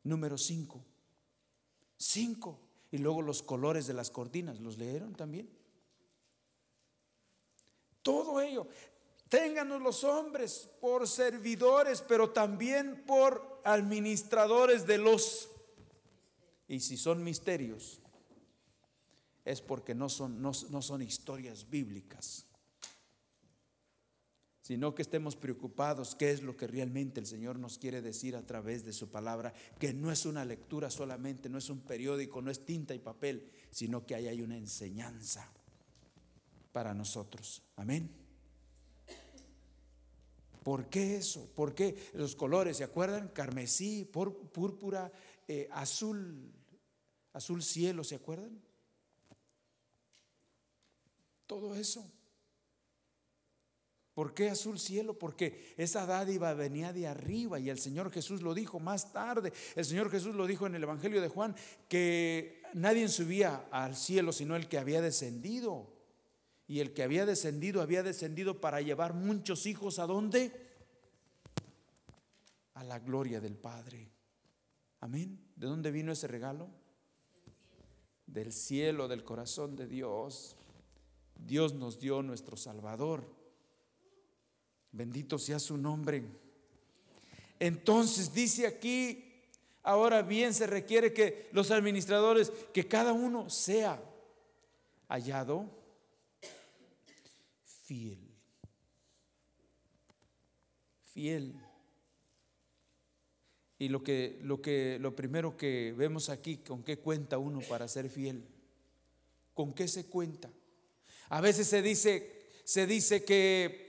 Número 0.04 0.36
cinco. 0.36 0.84
Cinco. 1.96 2.58
Y 2.90 2.98
luego 2.98 3.22
los 3.22 3.42
colores 3.42 3.86
de 3.86 3.94
las 3.94 4.10
cortinas, 4.10 4.60
¿los 4.60 4.76
leyeron 4.76 5.14
también? 5.14 5.48
Todo 8.02 8.40
ello. 8.40 8.66
Ténganos 9.32 9.80
los 9.80 10.04
hombres 10.04 10.68
por 10.78 11.08
servidores, 11.08 12.04
pero 12.06 12.32
también 12.32 13.02
por 13.06 13.62
administradores 13.64 14.86
de 14.86 14.98
los. 14.98 15.48
Y 16.68 16.80
si 16.80 16.98
son 16.98 17.24
misterios, 17.24 18.02
es 19.46 19.62
porque 19.62 19.94
no 19.94 20.10
son, 20.10 20.42
no, 20.42 20.52
son 20.52 21.00
historias 21.00 21.70
bíblicas, 21.70 22.44
sino 24.60 24.94
que 24.94 25.00
estemos 25.00 25.34
preocupados 25.34 26.14
qué 26.14 26.30
es 26.30 26.42
lo 26.42 26.54
que 26.54 26.66
realmente 26.66 27.18
el 27.18 27.26
Señor 27.26 27.58
nos 27.58 27.78
quiere 27.78 28.02
decir 28.02 28.36
a 28.36 28.46
través 28.46 28.84
de 28.84 28.92
su 28.92 29.08
palabra, 29.08 29.54
que 29.78 29.94
no 29.94 30.12
es 30.12 30.26
una 30.26 30.44
lectura 30.44 30.90
solamente, 30.90 31.48
no 31.48 31.56
es 31.56 31.70
un 31.70 31.80
periódico, 31.80 32.42
no 32.42 32.50
es 32.50 32.66
tinta 32.66 32.94
y 32.94 32.98
papel, 32.98 33.50
sino 33.70 34.04
que 34.04 34.14
ahí 34.14 34.28
hay 34.28 34.42
una 34.42 34.58
enseñanza 34.58 35.50
para 36.70 36.92
nosotros. 36.92 37.62
Amén. 37.76 38.21
¿Por 40.62 40.88
qué 40.88 41.16
eso? 41.16 41.50
¿Por 41.54 41.74
qué 41.74 41.96
los 42.14 42.36
colores? 42.36 42.76
¿Se 42.76 42.84
acuerdan? 42.84 43.28
Carmesí, 43.28 44.04
púrpura, 44.04 45.10
eh, 45.48 45.68
azul, 45.72 46.52
azul 47.32 47.62
cielo, 47.62 48.04
¿se 48.04 48.14
acuerdan? 48.14 48.62
Todo 51.46 51.74
eso. 51.74 52.10
¿Por 54.14 54.34
qué 54.34 54.50
azul 54.50 54.78
cielo? 54.78 55.18
Porque 55.18 55.74
esa 55.78 56.04
dádiva 56.04 56.52
venía 56.52 56.92
de 56.92 57.06
arriba 57.06 57.58
y 57.58 57.70
el 57.70 57.78
Señor 57.78 58.12
Jesús 58.12 58.42
lo 58.42 58.54
dijo 58.54 58.78
más 58.78 59.12
tarde. 59.12 59.52
El 59.74 59.84
Señor 59.84 60.10
Jesús 60.10 60.34
lo 60.34 60.46
dijo 60.46 60.66
en 60.66 60.74
el 60.74 60.82
Evangelio 60.82 61.22
de 61.22 61.28
Juan 61.28 61.56
que 61.88 62.62
nadie 62.74 63.08
subía 63.08 63.66
al 63.70 63.96
cielo 63.96 64.32
sino 64.32 64.54
el 64.54 64.68
que 64.68 64.78
había 64.78 65.00
descendido. 65.00 65.91
Y 66.72 66.80
el 66.80 66.94
que 66.94 67.02
había 67.02 67.26
descendido, 67.26 67.82
había 67.82 68.02
descendido 68.02 68.58
para 68.58 68.80
llevar 68.80 69.12
muchos 69.12 69.66
hijos 69.66 69.98
a 69.98 70.06
dónde? 70.06 70.58
A 72.72 72.82
la 72.82 72.98
gloria 72.98 73.42
del 73.42 73.56
Padre. 73.56 74.08
Amén. 75.00 75.38
¿De 75.54 75.66
dónde 75.66 75.90
vino 75.90 76.12
ese 76.12 76.28
regalo? 76.28 76.70
Del 78.26 78.54
cielo, 78.54 79.06
del 79.06 79.22
corazón 79.22 79.76
de 79.76 79.86
Dios. 79.86 80.56
Dios 81.36 81.74
nos 81.74 82.00
dio 82.00 82.22
nuestro 82.22 82.56
Salvador. 82.56 83.22
Bendito 84.92 85.38
sea 85.38 85.58
su 85.58 85.76
nombre. 85.76 86.24
Entonces 87.60 88.32
dice 88.32 88.66
aquí, 88.66 89.42
ahora 89.82 90.22
bien 90.22 90.54
se 90.54 90.66
requiere 90.66 91.12
que 91.12 91.50
los 91.52 91.70
administradores, 91.70 92.50
que 92.72 92.88
cada 92.88 93.12
uno 93.12 93.50
sea 93.50 94.02
hallado 95.10 95.81
fiel. 97.92 98.18
Fiel. 101.12 101.60
Y 103.78 103.88
lo 103.88 104.02
que, 104.02 104.38
lo 104.42 104.62
que, 104.62 104.98
lo 104.98 105.14
primero 105.14 105.58
que 105.58 105.92
vemos 105.94 106.30
aquí, 106.30 106.58
¿con 106.58 106.82
qué 106.82 106.98
cuenta 106.98 107.36
uno 107.36 107.60
para 107.68 107.86
ser 107.88 108.08
fiel? 108.08 108.48
¿Con 109.52 109.74
qué 109.74 109.88
se 109.88 110.06
cuenta? 110.06 110.50
A 111.28 111.42
veces 111.42 111.66
se 111.66 111.82
dice, 111.82 112.48
se 112.64 112.86
dice 112.86 113.24
que 113.24 113.82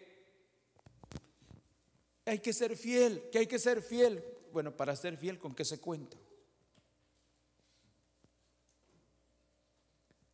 Hay 2.25 2.39
que 2.39 2.53
ser 2.53 2.75
fiel, 2.75 3.29
que 3.31 3.39
hay 3.39 3.47
que 3.47 3.59
ser 3.59 3.81
fiel. 3.81 4.23
Bueno, 4.51 4.75
para 4.75 4.95
ser 4.95 5.17
fiel, 5.17 5.39
¿con 5.39 5.53
qué 5.55 5.63
se 5.63 5.79
cuenta? 5.79 6.17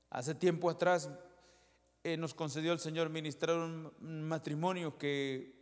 Hace 0.09 0.33
tiempo 0.33 0.69
atrás 0.69 1.09
eh, 2.03 2.18
nos 2.18 2.34
concedió 2.34 2.72
el 2.72 2.79
Señor 2.79 3.10
ministrar 3.10 3.58
un 3.58 4.24
matrimonio 4.24 4.98
que, 4.98 5.53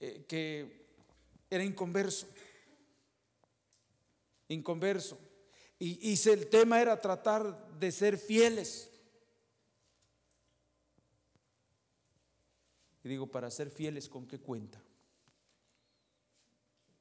eh, 0.00 0.24
que 0.28 0.86
era 1.48 1.64
inconverso. 1.64 2.28
Inconverso. 4.48 5.18
Y, 5.78 6.12
y 6.12 6.28
el 6.28 6.48
tema 6.48 6.80
era 6.82 7.00
tratar 7.00 7.78
de 7.78 7.90
ser 7.90 8.18
fieles. 8.18 8.90
Y 13.02 13.08
digo, 13.08 13.26
para 13.26 13.50
ser 13.50 13.70
fieles, 13.70 14.08
¿con 14.08 14.26
qué 14.26 14.38
cuenta? 14.38 14.82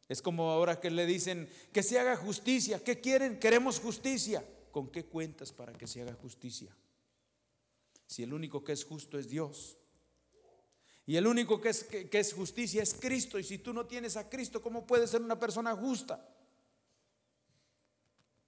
Es 0.08 0.22
como 0.22 0.50
ahora 0.50 0.80
que 0.80 0.90
le 0.90 1.06
dicen 1.06 1.50
que 1.74 1.84
se 1.84 2.00
haga 2.00 2.16
justicia. 2.16 2.84
¿Qué 2.84 3.02
quieren? 3.02 3.40
Queremos 3.40 3.80
justicia. 3.80 4.44
¿Con 4.72 4.90
qué 4.90 5.06
cuentas 5.06 5.52
para 5.52 5.74
que 5.74 5.88
se 5.88 6.02
haga 6.02 6.14
justicia? 6.14 6.76
Si 8.08 8.24
el 8.24 8.34
único 8.34 8.64
que 8.64 8.72
es 8.72 8.84
justo 8.84 9.18
es 9.18 9.30
Dios. 9.30 9.78
Y 11.06 11.16
el 11.16 11.26
único 11.26 11.60
que 11.60 11.70
es, 11.70 11.84
que, 11.84 12.08
es 12.12 12.34
justicia 12.34 12.84
es 12.84 12.94
Cristo. 12.94 13.40
Y 13.40 13.44
si 13.44 13.58
tú 13.58 13.74
no 13.74 13.86
tienes 13.86 14.16
a 14.16 14.30
Cristo, 14.30 14.62
¿cómo 14.62 14.86
puedes 14.86 15.10
ser 15.10 15.22
una 15.22 15.40
persona 15.40 15.76
justa? 15.76 16.24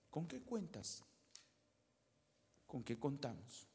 ¿Con 0.10 0.28
qué 0.28 0.42
cuentas? 0.42 1.04
¿Con 2.68 2.84
qué 2.84 3.00
contamos? 3.00 3.68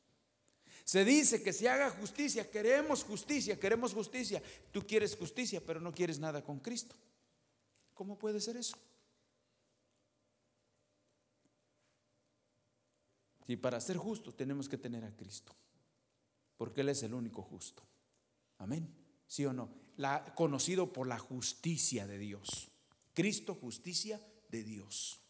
Se 0.85 1.05
dice 1.05 1.43
que 1.43 1.53
se 1.53 1.69
haga 1.69 1.91
justicia, 1.91 2.49
queremos 2.49 3.03
justicia, 3.03 3.59
queremos 3.59 3.93
justicia. 3.93 4.41
Tú 4.71 4.87
quieres 4.87 5.17
justicia, 5.17 5.61
pero 5.65 5.81
no 5.81 5.93
quieres 5.93 6.21
nada 6.21 6.45
con 6.45 6.61
Cristo. 6.61 6.95
¿Cómo 7.93 8.17
puede 8.17 8.41
ser 8.41 8.57
eso? 8.57 8.77
Y 13.49 13.57
para 13.57 13.81
ser 13.81 13.97
justos 13.97 14.37
tenemos 14.37 14.69
que 14.69 14.79
tener 14.79 15.05
a 15.05 15.15
Cristo, 15.15 15.55
porque 16.57 16.81
Él 16.81 16.89
es 16.89 17.03
el 17.03 17.15
único 17.15 17.43
justo. 17.43 17.83
Amén. 18.59 18.89
¿Sí 19.27 19.45
o 19.45 19.53
no? 19.53 19.69
La, 19.97 20.35
conocido 20.35 20.93
por 20.93 21.07
la 21.07 21.19
justicia 21.19 22.07
de 22.07 22.19
Dios. 22.19 22.69
Cristo, 23.15 23.55
justicia 23.55 24.21
de 24.51 24.63
Dios. 24.63 25.21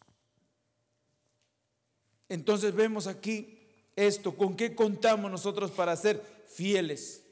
Entonces 2.29 2.73
vemos 2.75 3.07
aquí 3.07 3.57
esto, 3.95 4.35
¿con 4.35 4.55
qué 4.55 4.75
contamos 4.75 5.31
nosotros 5.31 5.71
para 5.71 5.95
ser 5.95 6.21
fieles? 6.47 7.23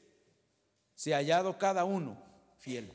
Se 0.96 1.14
ha 1.14 1.18
hallado 1.18 1.58
cada 1.58 1.86
uno 1.86 2.18
fiel. 2.58 2.92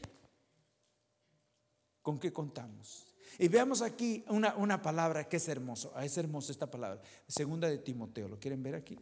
¿Con 2.02 2.18
qué 2.18 2.32
contamos? 2.32 3.09
Y 3.40 3.48
veamos 3.48 3.80
aquí 3.80 4.22
una, 4.28 4.54
una 4.56 4.82
palabra 4.82 5.26
que 5.26 5.38
es 5.38 5.48
hermoso. 5.48 5.90
Ah, 5.96 6.04
es 6.04 6.14
hermosa 6.18 6.52
esta 6.52 6.70
palabra. 6.70 7.00
Segunda 7.26 7.70
de 7.70 7.78
Timoteo. 7.78 8.28
¿Lo 8.28 8.38
quieren 8.38 8.62
ver 8.62 8.74
aquí? 8.74 8.98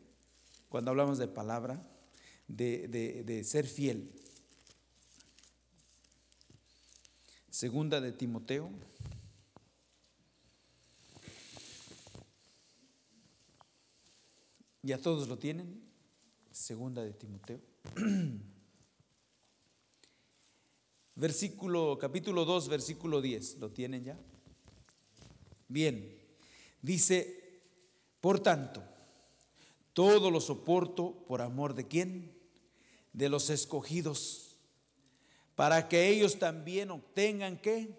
Cuando 0.69 0.93
hablamos 0.93 1.19
de 1.19 1.27
palabra, 1.27 1.83
de, 2.47 2.87
de 2.87 3.43
ser 3.43 3.67
fiel. 3.67 4.13
Segunda 7.51 8.01
de 8.01 8.13
Timoteo. 8.13 8.71
¿Ya 14.83 14.99
todos 14.99 15.27
lo 15.27 15.37
tienen? 15.37 15.83
Segunda 16.53 17.03
de 17.03 17.13
Timoteo. 17.13 17.61
Versículo, 21.19 21.99
capítulo 21.99 22.45
2, 22.45 22.69
versículo 22.69 23.21
10. 23.21 23.57
¿Lo 23.57 23.73
tienen 23.73 24.05
ya? 24.05 24.17
Bien. 25.67 26.17
Dice, 26.81 27.61
por 28.21 28.39
tanto, 28.39 28.85
todo 29.95 30.31
lo 30.31 30.41
soporto 30.41 31.25
por 31.27 31.43
amor 31.43 31.75
de 31.75 31.89
quién? 31.89 32.39
De 33.13 33.29
los 33.29 33.51
escogidos, 33.51 34.61
para 35.57 35.89
que 35.89 36.09
ellos 36.09 36.39
también 36.39 36.93
obtengan 36.93 37.59
qué? 37.59 37.99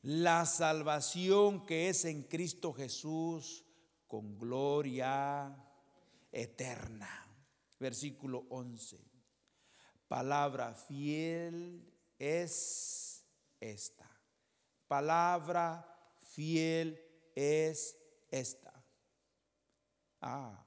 La 0.00 0.46
salvación 0.46 1.66
que 1.66 1.90
es 1.90 2.06
en 2.06 2.22
Cristo 2.22 2.72
Jesús 2.72 3.66
con 4.08 4.38
gloria 4.38 5.54
eterna. 6.32 7.26
Versículo 7.78 8.46
11. 8.48 8.98
Palabra 10.08 10.74
fiel 10.74 11.99
es 12.20 13.24
esta. 13.58 14.08
Palabra 14.86 15.86
fiel 16.20 17.00
es 17.34 17.96
esta. 18.30 18.84
Ah. 20.20 20.66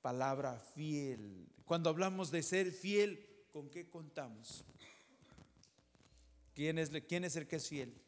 Palabra 0.00 0.58
fiel. 0.58 1.48
Cuando 1.64 1.90
hablamos 1.90 2.30
de 2.30 2.42
ser 2.42 2.72
fiel, 2.72 3.46
¿con 3.52 3.70
qué 3.70 3.88
contamos? 3.88 4.64
¿Quién 6.54 6.78
es, 6.78 6.90
quién 7.06 7.24
es 7.24 7.36
el 7.36 7.46
que 7.46 7.56
es 7.56 7.68
fiel? 7.68 8.00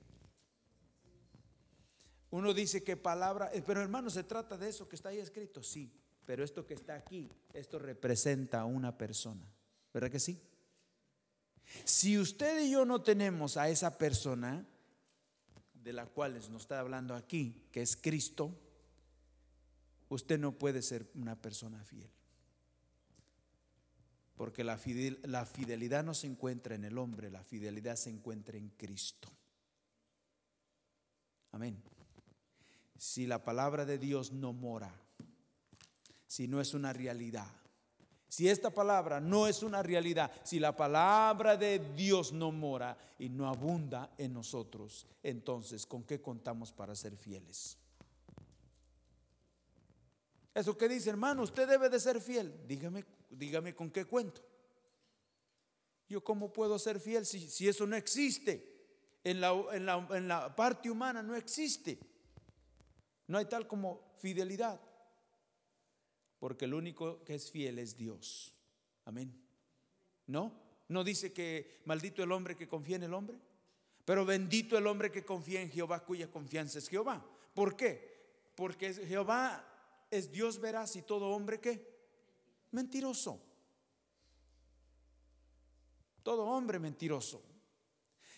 Uno 2.31 2.55
dice 2.55 2.83
que 2.83 2.97
palabra, 2.97 3.51
eh, 3.53 3.63
pero 3.67 3.81
hermano, 3.81 4.11
se 4.11 4.25
trata 4.25 4.57
de 4.57 4.69
eso 4.69 4.89
que 4.89 4.97
está 4.97 5.11
ahí 5.11 5.19
escrito, 5.19 5.63
sí. 5.63 5.93
Pero 6.27 6.43
esto 6.45 6.67
que 6.67 6.75
está 6.75 6.97
aquí, 6.97 7.31
esto 7.55 7.79
representa 7.79 8.61
a 8.61 8.65
una 8.65 8.99
persona. 8.99 9.47
¿Verdad 9.95 10.11
que 10.11 10.19
sí? 10.19 10.43
Si 11.85 12.19
usted 12.19 12.65
y 12.65 12.73
yo 12.73 12.85
no 12.85 13.01
tenemos 13.03 13.57
a 13.57 13.69
esa 13.69 13.97
persona 13.97 14.67
de 15.73 15.93
la 15.93 16.07
cual 16.07 16.35
nos 16.35 16.63
está 16.63 16.81
hablando 16.81 17.15
aquí, 17.15 17.69
que 17.71 17.81
es 17.81 17.97
Cristo, 17.97 18.53
usted 20.09 20.39
no 20.39 20.53
puede 20.53 20.83
ser 20.83 21.09
una 21.15 21.41
persona 21.41 21.83
fiel. 21.85 22.11
Porque 24.35 24.65
la, 24.65 24.79
la 25.23 25.47
fidelidad 25.47 26.05
no 26.05 26.13
se 26.13 26.27
encuentra 26.27 26.75
en 26.75 26.85
el 26.85 26.99
hombre, 26.99 27.31
la 27.31 27.45
fidelidad 27.45 27.97
se 27.97 28.11
encuentra 28.11 28.59
en 28.59 28.69
Cristo. 28.71 29.29
Amén. 31.53 31.81
Si 32.99 33.27
la 33.27 33.45
palabra 33.45 33.87
de 33.87 33.99
Dios 33.99 34.33
no 34.33 34.53
mora 34.53 35.06
si 36.27 36.49
no 36.49 36.61
es 36.61 36.75
una 36.75 36.93
realidad. 36.93 37.47
Si 38.29 38.49
esta 38.49 38.71
palabra 38.71 39.21
no 39.21 39.47
es 39.47 39.63
una 39.63 39.83
realidad, 39.83 40.31
si 40.43 40.59
la 40.59 40.77
palabra 40.77 41.57
de 41.57 41.79
Dios 41.95 42.33
no 42.33 42.51
mora 42.51 42.99
y 43.19 43.29
no 43.29 43.49
abunda 43.49 44.13
en 44.19 44.33
nosotros, 44.33 45.07
entonces, 45.23 45.87
¿con 45.87 46.03
qué 46.03 46.21
contamos 46.21 46.73
para 46.73 46.95
ser 46.97 47.17
fieles? 47.17 47.79
Eso 50.55 50.77
que 50.77 50.89
dice, 50.89 51.11
hermano, 51.11 51.43
usted 51.43 51.69
debe 51.69 51.89
de 51.89 52.01
ser 52.01 52.21
fiel. 52.21 52.53
Dígame, 52.67 53.05
dígame 53.31 53.75
con 53.75 53.91
qué 53.91 54.05
cuento. 54.07 54.43
Yo 56.09 56.25
cómo 56.25 56.53
puedo 56.53 56.79
ser 56.79 56.99
fiel 56.99 57.27
si, 57.27 57.49
si 57.49 57.69
eso 57.69 57.87
no 57.87 57.95
existe. 57.95 58.75
En 59.23 59.41
la, 59.41 59.53
en, 59.73 59.87
la, 59.87 60.07
en 60.11 60.29
la 60.29 60.55
parte 60.55 60.91
humana 60.91 61.23
no 61.23 61.35
existe. 61.37 61.99
No 63.27 63.39
hay 63.39 63.45
tal 63.47 63.67
como 63.67 64.15
fidelidad 64.19 64.81
porque 66.39 66.65
el 66.67 66.75
único 66.75 67.25
que 67.25 67.35
es 67.35 67.51
fiel 67.51 67.79
es 67.79 67.97
Dios. 67.97 68.55
Amén. 69.05 69.33
¿No? 70.27 70.53
¿No 70.89 71.05
dice 71.05 71.33
que 71.33 71.83
maldito 71.85 72.23
el 72.23 72.33
hombre 72.33 72.57
que 72.57 72.69
confía 72.69 72.97
en 72.97 73.05
el 73.05 73.15
hombre? 73.15 73.39
Pero 74.05 74.25
bendito 74.25 74.79
el 74.79 74.87
hombre 74.87 75.11
que 75.11 75.25
confía 75.25 75.61
en 75.61 75.71
Jehová, 75.71 76.05
cuya 76.05 76.31
confianza 76.31 76.79
es 76.79 76.89
Jehová. 76.89 77.25
¿Por 77.55 77.77
qué? 77.77 78.53
Porque 78.55 78.95
Jehová 78.95 79.65
es 80.11 80.31
Dios 80.31 80.61
veraz 80.61 80.95
y 80.97 81.03
todo 81.03 81.31
hombre 81.31 81.61
que 81.61 81.97
mentiroso. 82.71 83.43
Todo 86.23 86.45
hombre 86.45 86.79
mentiroso. 86.79 87.43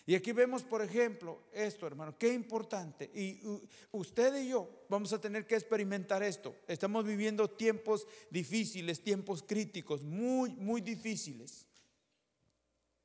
Y 0.09 0.15
aquí 0.15 0.31
vemos, 0.31 0.63
por 0.63 0.81
ejemplo, 0.81 1.43
esto, 1.53 1.85
hermano, 1.85 2.17
qué 2.17 2.33
importante. 2.33 3.11
Y 3.13 3.43
usted 3.91 4.41
y 4.41 4.49
yo 4.49 4.67
vamos 4.89 5.13
a 5.13 5.21
tener 5.21 5.45
que 5.45 5.53
experimentar 5.53 6.23
esto. 6.23 6.55
Estamos 6.67 7.05
viviendo 7.05 7.47
tiempos 7.47 8.07
difíciles, 8.31 9.03
tiempos 9.03 9.43
críticos, 9.43 10.01
muy, 10.01 10.49
muy 10.55 10.81
difíciles. 10.81 11.67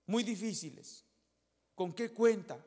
Muy 0.06 0.22
difíciles. 0.22 1.04
¿Con 1.74 1.92
qué 1.92 2.08
cuenta? 2.08 2.64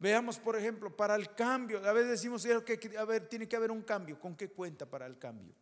Veamos, 0.00 0.38
por 0.38 0.56
ejemplo, 0.56 0.94
para 0.94 1.14
el 1.14 1.34
cambio. 1.34 1.82
A 1.82 1.94
veces 1.94 2.10
decimos 2.10 2.46
que 2.66 2.76
tiene 2.76 3.48
que 3.48 3.56
haber 3.56 3.70
un 3.70 3.80
cambio. 3.80 4.20
¿Con 4.20 4.36
qué 4.36 4.50
cuenta 4.50 4.84
para 4.84 5.06
el 5.06 5.16
cambio? 5.16 5.54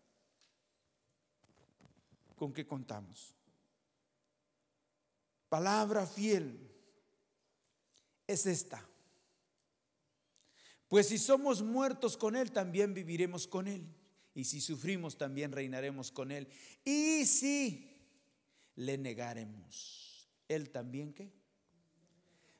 ¿Con 2.35 2.53
qué 2.53 2.67
contamos? 2.67 3.37
Palabra 5.49 6.09
fiel 6.09 6.74
es 8.27 8.47
esta. 8.47 8.87
Pues 10.89 11.09
si 11.09 11.19
somos 11.19 11.63
muertos 11.63 12.17
con 12.17 12.37
Él, 12.37 12.53
también 12.53 12.95
viviremos 12.95 13.47
con 13.47 13.69
Él. 13.69 13.87
Y 14.35 14.45
si 14.45 14.61
sufrimos, 14.61 15.17
también 15.17 15.53
reinaremos 15.53 16.11
con 16.11 16.31
Él. 16.31 16.49
Y 16.85 17.25
si 17.25 17.91
le 18.77 18.99
negaremos, 18.99 20.29
Él 20.49 20.71
también 20.71 21.13
qué? 21.13 21.33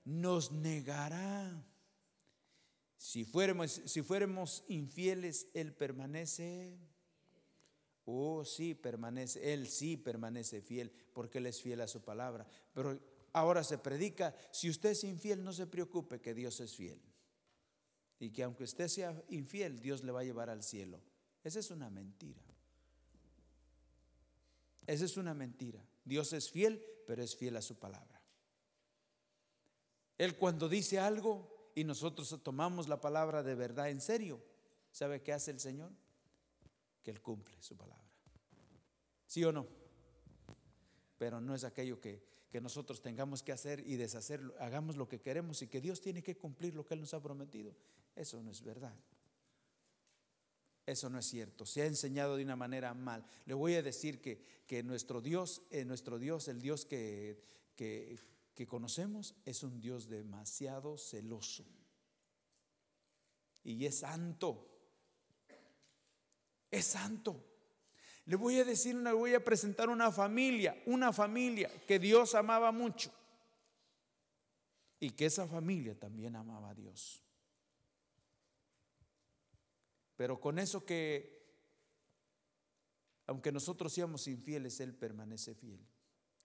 Nos 0.05 0.53
negará. 0.53 1.65
Si 2.97 3.25
fuéramos, 3.25 3.83
si 3.85 4.03
fuéramos 4.03 4.65
infieles, 4.69 5.49
Él 5.55 5.73
permanece. 5.73 6.79
Oh, 8.05 8.45
sí, 8.45 8.75
permanece. 8.75 9.53
Él 9.53 9.69
sí 9.69 9.97
permanece 9.97 10.61
fiel 10.61 10.91
porque 11.13 11.39
Él 11.39 11.47
es 11.47 11.61
fiel 11.61 11.81
a 11.81 11.89
su 11.89 12.03
palabra. 12.03 12.47
Pero 12.73 12.99
ahora 13.35 13.63
se 13.65 13.77
predica, 13.77 14.35
si 14.51 14.71
usted 14.71 14.91
es 14.91 15.05
infiel, 15.05 15.45
no 15.45 15.53
se 15.53 15.67
preocupe 15.67 16.21
que 16.21 16.33
Dios 16.33 16.61
es 16.61 16.75
fiel. 16.75 17.01
Y 18.19 18.31
que 18.31 18.45
aunque 18.45 18.65
usted 18.65 18.89
sea 18.89 19.23
infiel, 19.29 19.81
Dios 19.81 20.03
le 20.03 20.13
va 20.13 20.21
a 20.21 20.25
llevar 20.25 20.49
al 20.49 20.63
cielo. 20.63 21.03
Esa 21.43 21.59
es 21.59 21.71
una 21.71 21.91
mentira. 21.91 22.43
Esa 24.87 25.05
es 25.05 25.17
una 25.17 25.35
mentira. 25.35 25.85
Dios 26.05 26.33
es 26.33 26.51
fiel, 26.51 26.83
pero 27.07 27.23
es 27.23 27.37
fiel 27.37 27.57
a 27.57 27.63
su 27.63 27.77
palabra. 27.77 28.23
Él 30.17 30.37
cuando 30.37 30.69
dice 30.69 31.01
algo 31.01 31.73
y 31.75 31.83
nosotros 31.85 32.41
tomamos 32.43 32.89
la 32.89 33.01
palabra 33.01 33.43
de 33.43 33.57
verdad 33.57 33.91
en 33.91 34.01
serio, 34.01 34.43
¿sabe 34.93 35.23
qué 35.23 35.33
hace 35.33 35.51
el 35.51 35.59
Señor? 35.59 35.91
Que 37.03 37.11
Él 37.11 37.21
cumple 37.21 37.61
su 37.61 37.77
palabra. 37.77 38.05
¿Sí 39.27 39.43
o 39.45 39.51
no? 39.51 39.67
Pero 41.19 41.41
no 41.41 41.55
es 41.55 41.65
aquello 41.65 42.01
que, 42.01 42.34
que 42.55 42.61
nosotros 42.61 43.03
tengamos 43.03 43.43
que 43.43 43.51
hacer 43.51 43.83
y 43.85 43.97
deshacer, 43.97 44.41
hagamos 44.61 44.97
lo 44.97 45.09
que 45.09 45.21
queremos 45.21 45.61
y 45.63 45.67
que 45.67 45.81
Dios 45.81 46.01
tiene 46.01 46.23
que 46.23 46.37
cumplir 46.37 46.77
lo 46.77 46.87
que 46.87 46.95
Él 46.95 47.01
nos 47.01 47.13
ha 47.13 47.21
prometido. 47.21 47.75
Eso 48.15 48.41
no 48.45 48.53
es 48.53 48.63
verdad. 48.63 48.97
Eso 50.87 51.11
no 51.11 51.19
es 51.19 51.27
cierto. 51.27 51.67
Se 51.67 51.83
ha 51.83 51.87
enseñado 51.87 52.37
de 52.37 52.45
una 52.45 52.55
manera 52.55 52.95
mal. 52.95 53.27
Le 53.47 53.55
voy 53.55 53.75
a 53.75 53.83
decir 53.83 54.21
que, 54.21 54.41
que 54.69 54.85
nuestro 54.85 55.21
Dios, 55.21 55.63
eh, 55.73 55.85
nuestro 55.85 56.17
Dios, 56.17 56.47
el 56.47 56.63
Dios 56.63 56.87
que, 56.87 57.43
que, 57.75 58.21
que 58.55 58.69
conocemos, 58.69 59.35
es 59.45 59.65
un 59.65 59.81
Dios 59.81 60.09
demasiado 60.09 60.97
celoso. 60.97 61.67
Y 63.65 63.85
es 63.85 63.99
santo. 63.99 64.65
Es 66.71 66.85
santo. 66.85 67.54
Le 68.27 68.37
voy 68.37 68.59
a 68.59 68.65
decir, 68.65 68.95
le 68.95 69.13
voy 69.13 69.35
a 69.35 69.45
presentar 69.45 69.89
una 69.89 70.11
familia, 70.11 70.81
una 70.87 71.13
familia 71.13 71.71
que 71.87 71.99
Dios 71.99 72.35
amaba 72.35 72.73
mucho. 72.73 73.13
Y 74.99 75.11
que 75.11 75.27
esa 75.27 75.47
familia 75.47 75.99
también 75.99 76.35
amaba 76.37 76.71
a 76.71 76.75
Dios. 76.75 77.23
Pero 80.17 80.41
con 80.41 80.59
eso 80.59 80.85
que, 80.85 81.45
aunque 83.27 83.53
nosotros 83.53 83.93
seamos 83.93 84.27
infieles, 84.29 84.81
Él 84.81 84.95
permanece 84.95 85.55
fiel. 85.55 85.87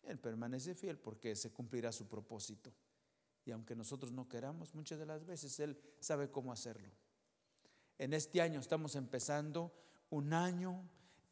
Él 0.03 0.17
permanece 0.17 0.75
fiel 0.75 0.97
porque 0.97 1.35
se 1.35 1.51
cumplirá 1.51 1.91
su 1.91 2.07
propósito. 2.07 2.73
Y 3.45 3.51
aunque 3.51 3.75
nosotros 3.75 4.11
no 4.11 4.27
queramos, 4.27 4.75
muchas 4.75 4.99
de 4.99 5.05
las 5.05 5.25
veces 5.25 5.59
Él 5.59 5.79
sabe 5.99 6.29
cómo 6.29 6.51
hacerlo. 6.51 6.91
En 7.97 8.13
este 8.13 8.41
año 8.41 8.59
estamos 8.59 8.95
empezando 8.95 9.73
un 10.09 10.33
año, 10.33 10.89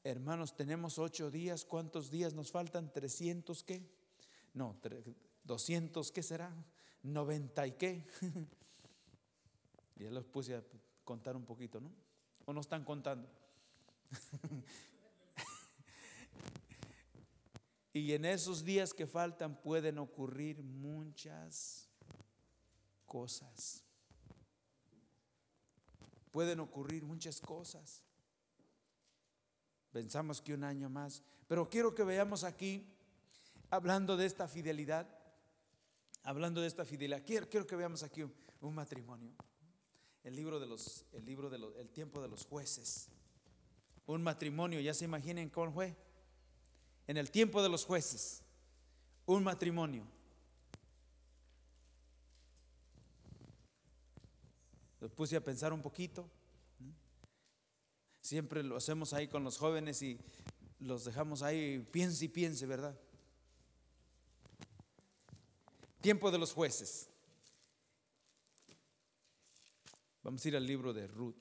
hermanos, 0.10 0.56
tenemos 0.56 0.98
ocho 1.00 1.30
días. 1.30 1.66
¿Cuántos 1.66 2.10
días 2.10 2.34
nos 2.34 2.52
faltan? 2.52 2.92
¿300 2.92 3.64
qué? 3.64 3.86
No, 4.54 4.80
200, 5.44 6.12
¿qué 6.12 6.24
será? 6.24 6.54
¿90 7.04 7.68
y 7.68 7.72
qué? 7.74 8.04
ya 9.98 10.10
los 10.12 10.26
puse 10.26 10.56
a 10.56 10.64
contar 11.04 11.36
un 11.36 11.46
poquito, 11.46 11.82
¿no? 11.82 11.92
¿O 12.46 12.54
no 12.54 12.62
están 12.62 12.86
contando? 12.86 13.30
y 17.94 18.14
en 18.14 18.24
esos 18.26 18.64
días 18.64 18.94
que 18.94 19.06
faltan 19.06 19.62
pueden 19.62 19.98
ocurrir 19.98 20.64
muchas 20.64 21.90
cosas. 23.06 23.84
Pueden 26.32 26.62
ocurrir 26.62 27.04
muchas 27.04 27.42
cosas. 27.42 28.07
Pensamos 29.98 30.44
que 30.44 30.54
un 30.54 30.64
año 30.64 30.92
más. 30.92 31.24
Pero 31.48 31.68
quiero 31.72 31.96
que 31.96 32.04
veamos 32.04 32.44
aquí, 32.44 32.86
hablando 33.72 34.16
de 34.16 34.28
esta 34.28 34.48
fidelidad, 34.48 35.08
hablando 36.22 36.62
de 36.62 36.68
esta 36.68 36.86
fidelidad, 36.86 37.24
quiero, 37.26 37.66
que 37.66 37.76
veamos 37.76 38.04
aquí 38.04 38.22
un 38.62 38.76
matrimonio 38.76 39.34
el 40.24 40.36
libro 40.36 40.60
de 40.60 40.68
los, 40.68 41.04
el 41.14 41.26
libro 41.26 41.50
de 41.50 41.58
el 41.82 41.90
tiempo 41.90 42.22
de 42.22 42.28
los 42.28 42.46
jueces. 42.46 43.10
Un 44.06 44.22
matrimonio, 44.22 44.80
ya 44.82 44.94
se 44.94 45.06
imaginen 45.06 45.50
cómo 45.50 45.72
fue. 45.72 45.96
En 47.08 47.18
el 47.18 47.32
tiempo 47.32 47.64
de 47.64 47.70
los 47.70 47.84
jueces, 47.84 48.44
un 49.26 49.44
matrimonio. 49.44 50.04
Los 55.02 55.12
puse 55.12 55.36
a 55.36 55.44
pensar 55.44 55.74
un 55.74 55.82
poquito. 55.82 56.30
Siempre 58.28 58.62
lo 58.62 58.76
hacemos 58.76 59.14
ahí 59.14 59.30
con 59.30 59.46
los 59.46 59.58
jóvenes 59.58 60.02
y 60.02 60.20
los 60.82 61.06
dejamos 61.06 61.44
ahí, 61.44 61.80
piense 61.80 62.26
y 62.26 62.28
piense, 62.28 62.66
¿verdad? 62.66 62.94
Tiempo 66.02 66.30
de 66.30 66.38
los 66.38 66.52
jueces. 66.52 67.08
Vamos 70.24 70.44
a 70.44 70.48
ir 70.50 70.58
al 70.58 70.68
libro 70.68 70.92
de 70.92 71.08
Ruth. 71.08 71.38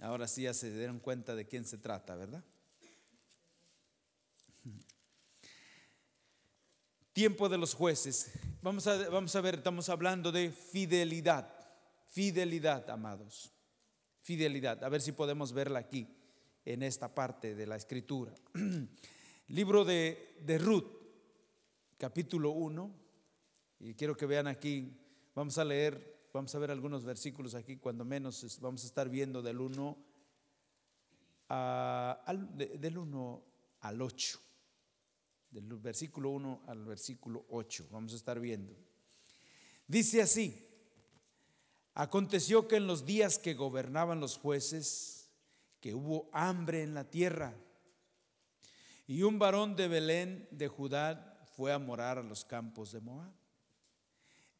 Ahora 0.00 0.28
sí 0.28 0.42
ya 0.42 0.54
se 0.54 0.70
dieron 0.70 1.00
cuenta 1.00 1.34
de 1.34 1.48
quién 1.48 1.64
se 1.64 1.78
trata, 1.78 2.14
¿verdad? 2.14 2.44
Tiempo 7.12 7.48
de 7.48 7.58
los 7.58 7.74
jueces. 7.74 8.30
Vamos 8.62 8.86
a, 8.86 9.08
vamos 9.08 9.34
a 9.34 9.40
ver, 9.40 9.56
estamos 9.56 9.88
hablando 9.88 10.30
de 10.30 10.52
fidelidad. 10.52 11.52
Fidelidad, 12.06 12.88
amados. 12.88 13.53
Fidelidad. 14.24 14.82
A 14.82 14.88
ver 14.88 15.00
si 15.00 15.12
podemos 15.12 15.52
verla 15.52 15.78
aquí, 15.78 16.08
en 16.64 16.82
esta 16.82 17.14
parte 17.14 17.54
de 17.54 17.66
la 17.66 17.76
escritura. 17.76 18.34
Libro 19.48 19.84
de, 19.84 20.34
de 20.40 20.58
Ruth, 20.58 20.90
capítulo 21.96 22.50
1. 22.50 22.90
Y 23.80 23.94
quiero 23.94 24.16
que 24.16 24.26
vean 24.26 24.48
aquí, 24.48 24.98
vamos 25.34 25.56
a 25.58 25.64
leer 25.64 26.14
Vamos 26.34 26.52
a 26.52 26.58
ver 26.58 26.72
algunos 26.72 27.04
versículos 27.04 27.54
aquí, 27.54 27.76
cuando 27.76 28.04
menos 28.04 28.58
vamos 28.60 28.82
a 28.82 28.88
estar 28.88 29.08
viendo 29.08 29.40
del 29.40 29.60
1 29.60 29.96
al, 31.46 32.56
del 32.56 32.98
1 32.98 33.44
al 33.82 34.02
8. 34.02 34.40
Del 35.52 35.66
versículo 35.76 36.30
1 36.30 36.64
al 36.66 36.84
versículo 36.86 37.46
8. 37.50 37.86
Vamos 37.92 38.14
a 38.14 38.16
estar 38.16 38.40
viendo. 38.40 38.74
Dice 39.86 40.22
así, 40.22 40.63
aconteció 41.94 42.68
que 42.68 42.76
en 42.76 42.86
los 42.86 43.06
días 43.06 43.38
que 43.38 43.54
gobernaban 43.54 44.20
los 44.20 44.36
jueces, 44.36 45.30
que 45.80 45.94
hubo 45.94 46.28
hambre 46.32 46.82
en 46.82 46.94
la 46.94 47.10
tierra, 47.10 47.54
y 49.06 49.22
un 49.22 49.38
varón 49.38 49.76
de 49.76 49.88
Belén 49.88 50.48
de 50.50 50.68
Judá 50.68 51.46
fue 51.56 51.72
a 51.72 51.78
morar 51.78 52.18
a 52.18 52.22
los 52.22 52.44
campos 52.44 52.92
de 52.92 53.00
Moab. 53.00 53.32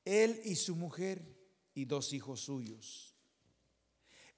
Él 0.04 0.40
y 0.44 0.56
su 0.56 0.76
mujer 0.76 1.22
y 1.74 1.86
dos 1.86 2.12
hijos 2.12 2.40
suyos. 2.40 3.14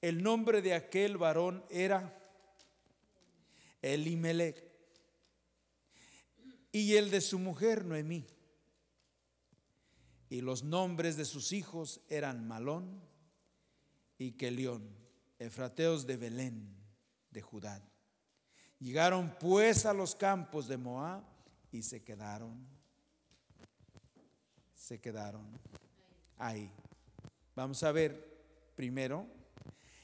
El 0.00 0.22
nombre 0.22 0.62
de 0.62 0.74
aquel 0.74 1.16
varón 1.16 1.64
era 1.70 2.12
Elimelech 3.82 4.62
y 6.70 6.94
el 6.94 7.10
de 7.10 7.20
su 7.20 7.38
mujer 7.38 7.84
Noemí. 7.84 8.24
Y 10.28 10.40
los 10.40 10.64
nombres 10.64 11.16
de 11.16 11.24
sus 11.24 11.52
hijos 11.52 12.00
eran 12.08 12.46
Malón 12.46 13.00
y 14.18 14.32
Kelión, 14.32 14.88
efrateos 15.38 16.06
de 16.06 16.16
Belén, 16.16 16.76
de 17.30 17.42
Judá. 17.42 17.80
Llegaron 18.78 19.34
pues 19.38 19.86
a 19.86 19.94
los 19.94 20.14
campos 20.14 20.68
de 20.68 20.76
Moab 20.76 21.22
y 21.70 21.82
se 21.82 22.02
quedaron, 22.02 22.66
se 24.74 25.00
quedaron 25.00 25.46
ahí. 26.38 26.70
Vamos 27.54 27.82
a 27.82 27.92
ver 27.92 28.36
primero, 28.74 29.26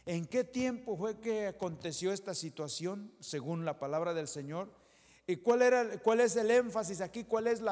¿en 0.06 0.26
qué 0.26 0.44
tiempo 0.44 0.96
fue 0.96 1.18
que 1.20 1.48
aconteció 1.48 2.12
esta 2.12 2.34
situación 2.34 3.12
según 3.20 3.64
la 3.64 3.78
palabra 3.78 4.14
del 4.14 4.28
Señor? 4.28 4.81
¿Y 5.32 5.36
cuál, 5.36 5.62
era, 5.62 5.98
cuál 6.00 6.20
es 6.20 6.36
el 6.36 6.50
énfasis 6.50 7.00
aquí? 7.00 7.24
¿Cuál 7.24 7.46
es 7.46 7.62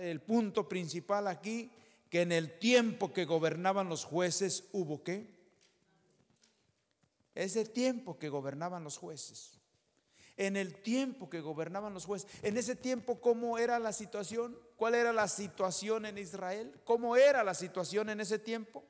el 0.00 0.20
punto 0.22 0.66
principal 0.66 1.28
aquí? 1.28 1.70
Que 2.08 2.22
en 2.22 2.32
el 2.32 2.58
tiempo 2.58 3.12
que 3.12 3.26
gobernaban 3.26 3.90
los 3.90 4.06
jueces 4.06 4.64
hubo 4.72 5.04
qué? 5.04 5.38
Ese 7.34 7.66
tiempo 7.66 8.18
que 8.18 8.30
gobernaban 8.30 8.82
los 8.82 8.96
jueces. 8.96 9.60
En 10.38 10.56
el 10.56 10.80
tiempo 10.80 11.28
que 11.28 11.42
gobernaban 11.42 11.92
los 11.92 12.06
jueces. 12.06 12.30
En 12.42 12.56
ese 12.56 12.74
tiempo, 12.74 13.20
¿cómo 13.20 13.58
era 13.58 13.78
la 13.78 13.92
situación? 13.92 14.58
¿Cuál 14.76 14.94
era 14.94 15.12
la 15.12 15.28
situación 15.28 16.06
en 16.06 16.16
Israel? 16.16 16.80
¿Cómo 16.84 17.16
era 17.16 17.44
la 17.44 17.52
situación 17.52 18.08
en 18.08 18.20
ese 18.20 18.38
tiempo? 18.38 18.82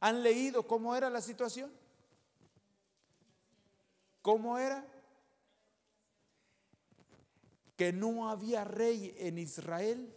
¿Han 0.00 0.24
leído 0.24 0.66
cómo 0.66 0.96
era 0.96 1.08
la 1.08 1.20
situación? 1.20 1.72
¿Cómo 4.22 4.58
era? 4.58 4.84
Que 7.78 7.94
no 7.94 8.28
había 8.28 8.64
rey 8.64 9.14
en 9.18 9.38
Israel 9.38 10.14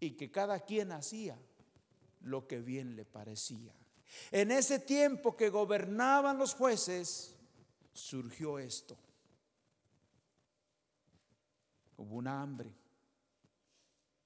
y 0.00 0.12
que 0.12 0.30
cada 0.30 0.60
quien 0.60 0.92
hacía 0.92 1.36
lo 2.22 2.46
que 2.46 2.60
bien 2.60 2.96
le 2.96 3.04
parecía. 3.04 3.74
En 4.30 4.50
ese 4.50 4.78
tiempo 4.78 5.36
que 5.36 5.50
gobernaban 5.50 6.38
los 6.38 6.54
jueces, 6.54 7.34
surgió 7.92 8.58
esto. 8.58 8.96
Hubo 11.96 12.16
una 12.16 12.40
hambre. 12.40 12.72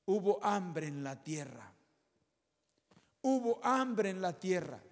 Hubo 0.04 0.44
hambre 0.44 0.86
en 0.88 1.02
la 1.02 1.22
tierra. 1.22 1.72
Hubo 3.22 3.64
hambre 3.64 4.10
en 4.10 4.20
la 4.20 4.38
tierra. 4.38 4.82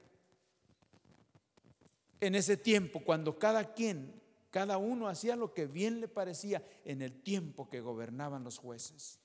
En 2.20 2.34
ese 2.34 2.56
tiempo, 2.56 3.02
cuando 3.04 3.38
cada 3.38 3.74
quien, 3.74 4.19
cada 4.50 4.78
uno 4.78 5.08
hacía 5.08 5.36
lo 5.36 5.54
que 5.54 5.66
bien 5.66 6.00
le 6.00 6.08
parecía 6.08 6.62
en 6.84 7.02
el 7.02 7.22
tiempo 7.22 7.68
que 7.68 7.80
gobernaban 7.80 8.42
los 8.42 8.58
jueces. 8.58 9.20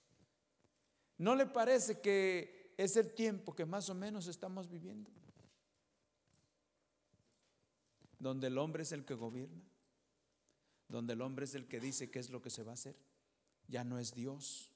¿No 1.17 1.35
le 1.35 1.47
parece 1.47 1.99
que 1.99 2.73
es 2.77 2.95
el 2.95 3.13
tiempo 3.13 3.55
que 3.55 3.65
más 3.65 3.89
o 3.89 3.95
menos 3.95 4.27
estamos 4.27 4.69
viviendo? 4.69 5.09
Donde 8.19 8.47
el 8.47 8.57
hombre 8.57 8.83
es 8.83 8.91
el 8.91 9.03
que 9.03 9.13
gobierna, 9.13 9.63
donde 10.87 11.13
el 11.13 11.21
hombre 11.21 11.45
es 11.45 11.55
el 11.55 11.67
que 11.67 11.79
dice 11.79 12.11
qué 12.11 12.19
es 12.19 12.29
lo 12.29 12.41
que 12.41 12.49
se 12.49 12.63
va 12.63 12.71
a 12.71 12.75
hacer, 12.75 12.95
ya 13.67 13.83
no 13.83 13.97
es 13.97 14.13
Dios. 14.13 14.71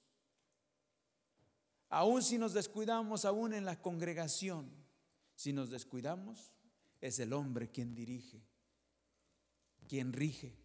Aún 1.90 2.24
si 2.24 2.38
nos 2.38 2.54
descuidamos, 2.54 3.26
aún 3.26 3.54
en 3.54 3.66
la 3.66 3.82
congregación, 3.82 4.70
si 5.36 5.54
nos 5.54 5.70
descuidamos, 5.70 6.52
es 7.02 7.20
el 7.20 7.34
hombre 7.34 7.70
quien 7.70 7.96
dirige, 7.96 8.42
quien 9.90 10.14
rige. 10.14 10.56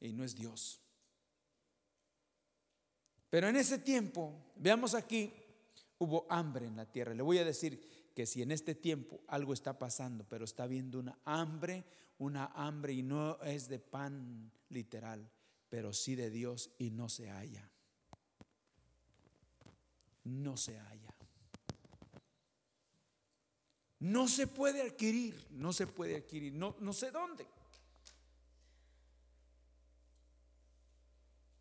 Y 0.00 0.12
no 0.12 0.24
es 0.24 0.34
Dios. 0.34 0.80
Pero 3.30 3.48
en 3.48 3.54
ese 3.54 3.78
tiempo, 3.78 4.34
veamos 4.56 4.94
aquí, 4.94 5.32
hubo 5.98 6.26
hambre 6.28 6.66
en 6.66 6.76
la 6.76 6.90
tierra. 6.90 7.14
Le 7.14 7.22
voy 7.22 7.38
a 7.38 7.44
decir 7.44 8.10
que 8.14 8.26
si 8.26 8.42
en 8.42 8.50
este 8.50 8.74
tiempo 8.74 9.20
algo 9.28 9.52
está 9.52 9.78
pasando, 9.78 10.26
pero 10.28 10.44
está 10.44 10.64
habiendo 10.64 10.98
una 10.98 11.16
hambre, 11.24 11.84
una 12.18 12.46
hambre 12.46 12.92
y 12.92 13.02
no 13.04 13.40
es 13.42 13.68
de 13.68 13.78
pan 13.78 14.50
literal, 14.70 15.30
pero 15.68 15.92
sí 15.92 16.16
de 16.16 16.30
Dios 16.30 16.70
y 16.78 16.90
no 16.90 17.08
se 17.08 17.30
halla. 17.30 17.70
No 20.24 20.56
se 20.56 20.76
halla. 20.78 21.09
No 24.00 24.28
se 24.28 24.46
puede 24.46 24.82
adquirir, 24.82 25.46
no 25.50 25.72
se 25.72 25.86
puede 25.86 26.16
adquirir, 26.16 26.54
no, 26.54 26.74
no 26.80 26.92
sé 26.92 27.10
dónde. 27.10 27.46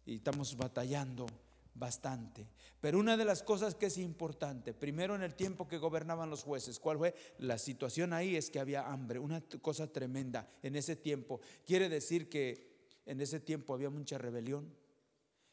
Y 0.05 0.15
estamos 0.15 0.55
batallando 0.55 1.27
bastante. 1.75 2.47
Pero 2.81 2.99
una 2.99 3.17
de 3.17 3.25
las 3.25 3.43
cosas 3.43 3.75
que 3.75 3.87
es 3.87 3.97
importante, 3.97 4.73
primero 4.73 5.15
en 5.15 5.23
el 5.23 5.35
tiempo 5.35 5.67
que 5.67 5.77
gobernaban 5.77 6.29
los 6.29 6.43
jueces, 6.43 6.79
¿cuál 6.79 6.97
fue? 6.97 7.13
La 7.39 7.57
situación 7.57 8.13
ahí 8.13 8.35
es 8.35 8.49
que 8.49 8.59
había 8.59 8.87
hambre, 8.87 9.19
una 9.19 9.41
cosa 9.61 9.91
tremenda 9.91 10.49
en 10.63 10.75
ese 10.75 10.95
tiempo. 10.95 11.41
Quiere 11.65 11.89
decir 11.89 12.29
que 12.29 12.69
en 13.05 13.19
ese 13.21 13.39
tiempo 13.39 13.73
había 13.73 13.89
mucha 13.89 14.17
rebelión. 14.17 14.73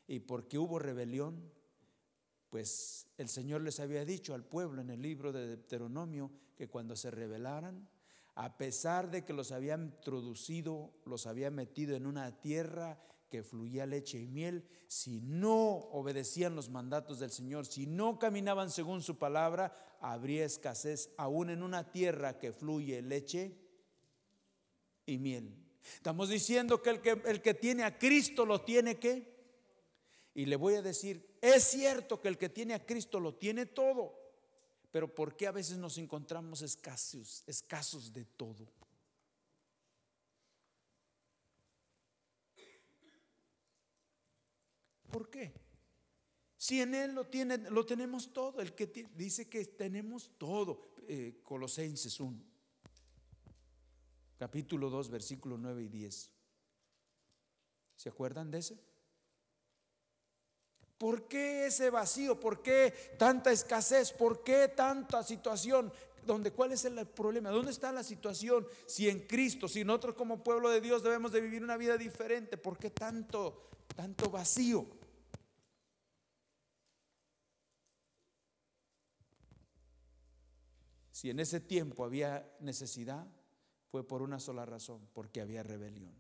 Y 0.06 0.20
porque 0.20 0.58
hubo 0.58 0.78
rebelión, 0.78 1.50
pues 2.56 3.06
el 3.18 3.28
Señor 3.28 3.60
les 3.60 3.80
había 3.80 4.06
dicho 4.06 4.32
al 4.32 4.42
pueblo 4.42 4.80
en 4.80 4.88
el 4.88 5.02
libro 5.02 5.30
de 5.30 5.46
Deuteronomio 5.46 6.30
que 6.56 6.68
cuando 6.68 6.96
se 6.96 7.10
rebelaran, 7.10 7.86
a 8.34 8.56
pesar 8.56 9.10
de 9.10 9.26
que 9.26 9.34
los 9.34 9.52
había 9.52 9.74
introducido, 9.74 10.94
los 11.04 11.26
había 11.26 11.50
metido 11.50 11.94
en 11.96 12.06
una 12.06 12.40
tierra 12.40 12.98
que 13.28 13.42
fluía 13.42 13.84
leche 13.84 14.20
y 14.20 14.26
miel, 14.26 14.66
si 14.86 15.20
no 15.20 15.52
obedecían 15.92 16.56
los 16.56 16.70
mandatos 16.70 17.18
del 17.18 17.30
Señor, 17.30 17.66
si 17.66 17.86
no 17.86 18.18
caminaban 18.18 18.70
según 18.70 19.02
su 19.02 19.18
palabra, 19.18 19.98
habría 20.00 20.46
escasez 20.46 21.10
aún 21.18 21.50
en 21.50 21.62
una 21.62 21.92
tierra 21.92 22.38
que 22.38 22.52
fluye 22.52 23.02
leche 23.02 23.54
y 25.04 25.18
miel. 25.18 25.54
Estamos 25.96 26.30
diciendo 26.30 26.80
que 26.80 26.88
el 26.88 27.02
que, 27.02 27.20
el 27.26 27.42
que 27.42 27.52
tiene 27.52 27.82
a 27.82 27.98
Cristo 27.98 28.46
lo 28.46 28.62
tiene 28.62 28.98
que. 28.98 29.36
Y 30.32 30.46
le 30.46 30.56
voy 30.56 30.74
a 30.74 30.82
decir, 30.82 31.25
es 31.54 31.64
cierto 31.64 32.20
que 32.20 32.28
el 32.28 32.38
que 32.38 32.48
tiene 32.48 32.74
a 32.74 32.84
Cristo 32.84 33.20
lo 33.20 33.34
tiene 33.34 33.66
todo, 33.66 34.14
pero 34.90 35.14
¿por 35.14 35.36
qué 35.36 35.46
a 35.46 35.52
veces 35.52 35.78
nos 35.78 35.98
encontramos 35.98 36.62
escasos, 36.62 37.42
escasos 37.46 38.12
de 38.12 38.24
todo? 38.24 38.66
¿Por 45.10 45.30
qué? 45.30 45.52
Si 46.56 46.80
en 46.80 46.94
Él 46.94 47.14
lo, 47.14 47.26
tiene, 47.26 47.58
lo 47.58 47.86
tenemos 47.86 48.32
todo, 48.32 48.60
el 48.60 48.74
que 48.74 48.86
dice 49.14 49.48
que 49.48 49.64
tenemos 49.64 50.32
todo, 50.38 50.94
eh, 51.08 51.40
Colosenses 51.42 52.18
1 52.18 52.56
capítulo 54.38 54.90
2, 54.90 55.10
versículos 55.10 55.58
9 55.58 55.82
y 55.84 55.88
10. 55.88 56.30
¿Se 57.96 58.08
acuerdan 58.08 58.50
de 58.50 58.58
ese? 58.58 58.78
¿Por 60.98 61.28
qué 61.28 61.66
ese 61.66 61.90
vacío? 61.90 62.40
¿Por 62.40 62.62
qué 62.62 62.92
tanta 63.18 63.52
escasez? 63.52 64.12
¿Por 64.12 64.42
qué 64.42 64.68
tanta 64.68 65.22
situación? 65.22 65.92
¿Dónde, 66.24 66.50
¿Cuál 66.52 66.72
es 66.72 66.84
el 66.84 67.06
problema? 67.06 67.50
¿Dónde 67.50 67.70
está 67.70 67.92
la 67.92 68.02
situación? 68.02 68.66
Si 68.86 69.08
en 69.08 69.20
Cristo, 69.26 69.68
si 69.68 69.84
nosotros 69.84 70.14
como 70.14 70.42
pueblo 70.42 70.70
de 70.70 70.80
Dios 70.80 71.02
debemos 71.02 71.32
de 71.32 71.40
vivir 71.40 71.62
una 71.62 71.76
vida 71.76 71.96
diferente, 71.96 72.56
¿por 72.56 72.78
qué 72.78 72.90
tanto, 72.90 73.68
tanto 73.94 74.30
vacío? 74.30 74.86
Si 81.12 81.30
en 81.30 81.40
ese 81.40 81.60
tiempo 81.60 82.04
había 82.04 82.50
necesidad, 82.60 83.26
fue 83.90 84.06
por 84.06 84.20
una 84.22 84.40
sola 84.40 84.66
razón, 84.66 85.08
porque 85.12 85.40
había 85.40 85.62
rebelión. 85.62 86.14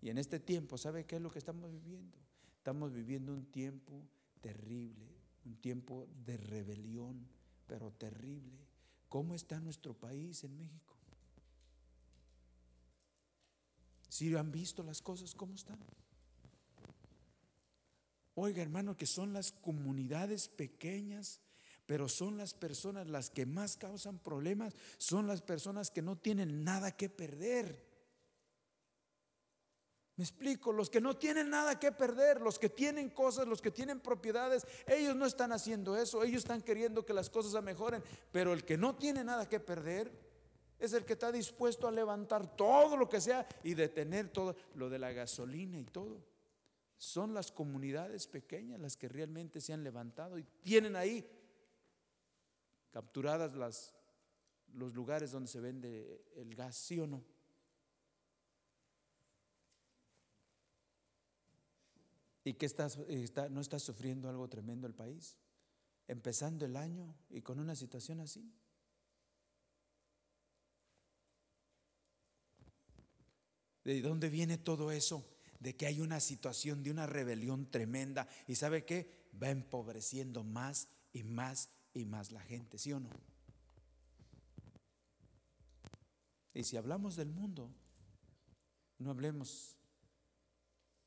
Y 0.00 0.10
en 0.10 0.18
este 0.18 0.38
tiempo, 0.38 0.76
¿sabe 0.76 1.06
qué 1.06 1.16
es 1.16 1.22
lo 1.22 1.30
que 1.30 1.38
estamos 1.38 1.72
viviendo? 1.72 2.18
Estamos 2.62 2.92
viviendo 2.92 3.32
un 3.32 3.46
tiempo 3.46 4.08
terrible, 4.40 5.04
un 5.44 5.56
tiempo 5.56 6.06
de 6.24 6.36
rebelión, 6.36 7.26
pero 7.66 7.90
terrible. 7.90 8.56
¿Cómo 9.08 9.34
está 9.34 9.58
nuestro 9.58 9.94
país 9.94 10.44
en 10.44 10.56
México? 10.56 10.96
Si 14.08 14.32
han 14.36 14.52
visto 14.52 14.84
las 14.84 15.02
cosas, 15.02 15.34
¿cómo 15.34 15.56
están? 15.56 15.80
Oiga, 18.36 18.62
hermano, 18.62 18.96
que 18.96 19.06
son 19.06 19.32
las 19.32 19.50
comunidades 19.50 20.46
pequeñas 20.46 21.40
pero 21.84 22.08
son 22.08 22.38
las 22.38 22.54
personas 22.54 23.08
las 23.08 23.28
que 23.28 23.44
más 23.44 23.76
causan 23.76 24.20
problemas, 24.20 24.72
son 24.98 25.26
las 25.26 25.42
personas 25.42 25.90
que 25.90 26.00
no 26.00 26.16
tienen 26.16 26.62
nada 26.62 26.96
que 26.96 27.10
perder. 27.10 27.91
Me 30.16 30.24
explico, 30.24 30.72
los 30.72 30.90
que 30.90 31.00
no 31.00 31.16
tienen 31.16 31.48
nada 31.48 31.78
que 31.78 31.90
perder, 31.90 32.40
los 32.40 32.58
que 32.58 32.68
tienen 32.68 33.08
cosas, 33.08 33.48
los 33.48 33.62
que 33.62 33.70
tienen 33.70 34.00
propiedades, 34.00 34.66
ellos 34.86 35.16
no 35.16 35.24
están 35.24 35.52
haciendo 35.52 35.96
eso, 35.96 36.22
ellos 36.22 36.42
están 36.42 36.60
queriendo 36.60 37.06
que 37.06 37.14
las 37.14 37.30
cosas 37.30 37.52
se 37.52 37.62
mejoren, 37.62 38.02
pero 38.30 38.52
el 38.52 38.64
que 38.64 38.76
no 38.76 38.94
tiene 38.94 39.24
nada 39.24 39.48
que 39.48 39.58
perder 39.58 40.12
es 40.78 40.92
el 40.92 41.04
que 41.06 41.14
está 41.14 41.32
dispuesto 41.32 41.88
a 41.88 41.92
levantar 41.92 42.56
todo 42.56 42.96
lo 42.96 43.08
que 43.08 43.20
sea 43.20 43.46
y 43.62 43.74
detener 43.74 44.28
todo 44.28 44.54
lo 44.74 44.90
de 44.90 44.98
la 44.98 45.12
gasolina 45.12 45.78
y 45.78 45.84
todo. 45.84 46.22
Son 46.98 47.32
las 47.32 47.50
comunidades 47.50 48.26
pequeñas 48.26 48.80
las 48.80 48.96
que 48.96 49.08
realmente 49.08 49.60
se 49.60 49.72
han 49.72 49.82
levantado 49.82 50.38
y 50.38 50.44
tienen 50.60 50.94
ahí 50.94 51.26
capturadas 52.90 53.54
los 54.74 54.92
lugares 54.92 55.32
donde 55.32 55.48
se 55.48 55.60
vende 55.60 56.26
el 56.36 56.54
gas, 56.54 56.76
¿sí 56.76 57.00
o 57.00 57.06
no? 57.06 57.24
¿Y 62.44 62.54
que 62.54 62.66
estás, 62.66 62.98
está, 63.08 63.48
no 63.48 63.60
está 63.60 63.78
sufriendo 63.78 64.28
algo 64.28 64.48
tremendo 64.48 64.86
el 64.86 64.94
país? 64.94 65.36
Empezando 66.08 66.64
el 66.64 66.76
año 66.76 67.14
y 67.30 67.42
con 67.42 67.60
una 67.60 67.76
situación 67.76 68.20
así. 68.20 68.52
¿De 73.84 74.00
dónde 74.00 74.28
viene 74.28 74.58
todo 74.58 74.90
eso? 74.90 75.28
De 75.60 75.76
que 75.76 75.86
hay 75.86 76.00
una 76.00 76.20
situación 76.20 76.82
de 76.82 76.90
una 76.90 77.06
rebelión 77.06 77.70
tremenda. 77.70 78.28
¿Y 78.46 78.56
sabe 78.56 78.84
qué? 78.84 79.28
Va 79.40 79.50
empobreciendo 79.50 80.42
más 80.42 80.88
y 81.12 81.22
más 81.22 81.70
y 81.94 82.04
más 82.04 82.32
la 82.32 82.40
gente, 82.40 82.78
¿sí 82.78 82.92
o 82.92 83.00
no? 83.00 83.10
Y 86.54 86.64
si 86.64 86.76
hablamos 86.76 87.16
del 87.16 87.30
mundo, 87.30 87.70
no 88.98 89.10
hablemos 89.10 89.76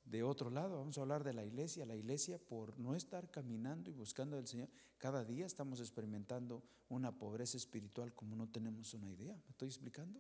de 0.06 0.22
otro 0.22 0.52
lado, 0.52 0.78
vamos 0.78 0.98
a 0.98 1.02
hablar 1.02 1.24
de 1.24 1.34
la 1.34 1.44
iglesia. 1.44 1.86
La 1.86 1.96
iglesia, 1.96 2.38
por 2.38 2.78
no 2.80 2.96
estar 2.96 3.30
caminando 3.32 3.90
y 3.90 3.94
buscando 3.94 4.38
al 4.38 4.48
Señor, 4.48 4.70
cada 4.98 5.26
día 5.26 5.46
estamos 5.46 5.80
experimentando 5.80 6.64
una 6.90 7.12
pobreza 7.12 7.58
espiritual 7.58 8.14
como 8.14 8.36
no 8.36 8.48
tenemos 8.48 8.94
una 8.94 9.10
idea. 9.10 9.34
¿Me 9.34 9.50
estoy 9.50 9.68
explicando? 9.68 10.20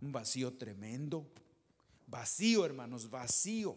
Un 0.00 0.12
vacío 0.12 0.56
tremendo. 0.56 1.26
Vacío, 2.06 2.64
hermanos, 2.64 3.10
vacío. 3.10 3.76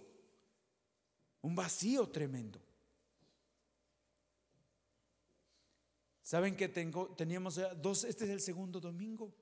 Un 1.42 1.56
vacío 1.56 2.08
tremendo. 2.10 2.62
¿Saben 6.22 6.56
que 6.56 6.70
tengo, 6.70 7.10
teníamos 7.16 7.60
dos? 7.82 8.04
Este 8.04 8.26
es 8.26 8.30
el 8.30 8.42
segundo 8.42 8.80
domingo 8.80 9.34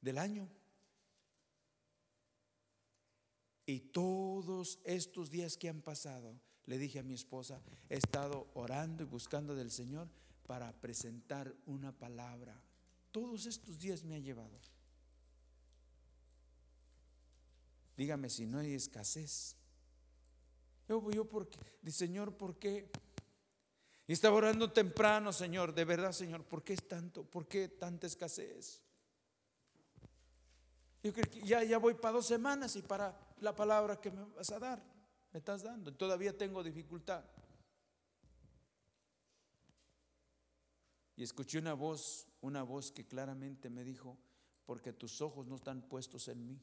del 0.00 0.18
año. 0.18 0.48
Y 3.66 3.80
todos 3.80 4.78
estos 4.84 5.30
días 5.30 5.56
que 5.56 5.68
han 5.68 5.80
pasado, 5.80 6.38
le 6.66 6.78
dije 6.78 6.98
a 6.98 7.02
mi 7.02 7.14
esposa, 7.14 7.62
he 7.88 7.96
estado 7.96 8.50
orando 8.54 9.02
y 9.02 9.06
buscando 9.06 9.54
del 9.54 9.70
Señor 9.70 10.08
para 10.46 10.72
presentar 10.72 11.54
una 11.66 11.92
palabra. 11.92 12.60
Todos 13.10 13.46
estos 13.46 13.78
días 13.78 14.04
me 14.04 14.16
ha 14.16 14.18
llevado. 14.18 14.60
Dígame 17.96 18.28
si 18.28 18.44
no 18.44 18.58
hay 18.58 18.74
escasez. 18.74 19.56
Yo, 20.88 21.10
yo 21.10 21.28
porque, 21.28 21.58
Señor, 21.90 22.36
¿por 22.36 22.58
qué? 22.58 22.90
Y 24.06 24.12
estaba 24.12 24.36
orando 24.36 24.70
temprano, 24.70 25.32
Señor, 25.32 25.74
de 25.74 25.84
verdad, 25.84 26.12
Señor, 26.12 26.44
¿por 26.44 26.62
qué 26.62 26.74
es 26.74 26.86
tanto? 26.86 27.24
¿Por 27.24 27.48
qué 27.48 27.68
tanta 27.68 28.06
escasez? 28.06 28.82
Yo 31.02 31.12
creo 31.12 31.30
que 31.30 31.40
ya, 31.42 31.62
ya 31.62 31.78
voy 31.78 31.94
para 31.94 32.12
dos 32.12 32.26
semanas 32.26 32.76
y 32.76 32.82
para 32.82 33.16
la 33.40 33.54
palabra 33.54 34.00
que 34.00 34.10
me 34.10 34.24
vas 34.24 34.50
a 34.50 34.58
dar, 34.58 34.82
me 35.32 35.38
estás 35.38 35.62
dando. 35.62 35.92
Todavía 35.92 36.36
tengo 36.36 36.62
dificultad. 36.62 37.24
Y 41.16 41.22
escuché 41.22 41.58
una 41.58 41.74
voz, 41.74 42.26
una 42.40 42.62
voz 42.62 42.90
que 42.90 43.06
claramente 43.06 43.70
me 43.70 43.84
dijo, 43.84 44.18
porque 44.66 44.92
tus 44.92 45.20
ojos 45.20 45.46
no 45.46 45.56
están 45.56 45.82
puestos 45.82 46.28
en 46.28 46.46
mí. 46.46 46.60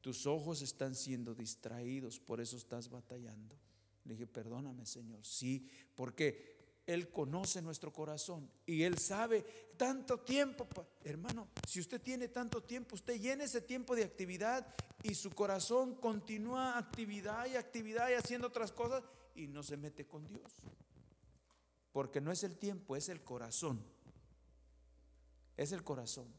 Tus 0.00 0.26
ojos 0.26 0.62
están 0.62 0.94
siendo 0.94 1.34
distraídos, 1.34 2.20
por 2.20 2.40
eso 2.40 2.56
estás 2.56 2.88
batallando. 2.88 3.58
Le 4.04 4.12
dije, 4.12 4.26
perdóname 4.26 4.86
Señor. 4.86 5.24
Sí, 5.24 5.68
porque 5.94 6.55
él 6.86 7.10
conoce 7.10 7.60
nuestro 7.60 7.92
corazón 7.92 8.48
y 8.64 8.84
Él 8.84 8.98
sabe 8.98 9.44
tanto 9.76 10.20
tiempo. 10.20 10.68
Hermano, 11.02 11.48
si 11.66 11.80
usted 11.80 12.00
tiene 12.00 12.28
tanto 12.28 12.62
tiempo, 12.62 12.94
usted 12.94 13.20
llena 13.20 13.44
ese 13.44 13.60
tiempo 13.60 13.96
de 13.96 14.04
actividad 14.04 14.64
y 15.02 15.14
su 15.16 15.30
corazón 15.30 15.96
continúa 15.96 16.78
actividad 16.78 17.46
y 17.46 17.56
actividad 17.56 18.08
y 18.10 18.14
haciendo 18.14 18.46
otras 18.46 18.70
cosas 18.70 19.02
y 19.34 19.48
no 19.48 19.64
se 19.64 19.76
mete 19.76 20.06
con 20.06 20.26
Dios. 20.26 20.52
Porque 21.90 22.20
no 22.20 22.30
es 22.30 22.44
el 22.44 22.56
tiempo, 22.56 22.94
es 22.94 23.08
el 23.08 23.22
corazón. 23.24 23.82
Es 25.56 25.72
el 25.72 25.82
corazón. 25.82 26.32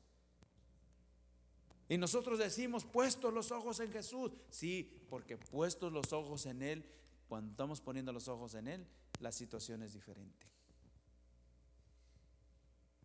Y 1.90 1.98
nosotros 1.98 2.40
decimos, 2.40 2.86
puestos 2.86 3.34
los 3.34 3.52
ojos 3.52 3.82
en 3.82 3.92
Jesús. 3.92 4.32
Sí, 4.50 5.06
porque 5.10 5.38
puestos 5.38 5.92
los 5.92 6.14
ojos 6.14 6.46
en 6.46 6.62
Él, 6.62 6.86
cuando 7.28 7.52
estamos 7.52 7.82
poniendo 7.82 8.14
los 8.14 8.28
ojos 8.28 8.54
en 8.56 8.68
Él, 8.68 8.88
la 9.20 9.32
situación 9.32 9.84
es 9.84 9.94
diferente. 9.94 10.48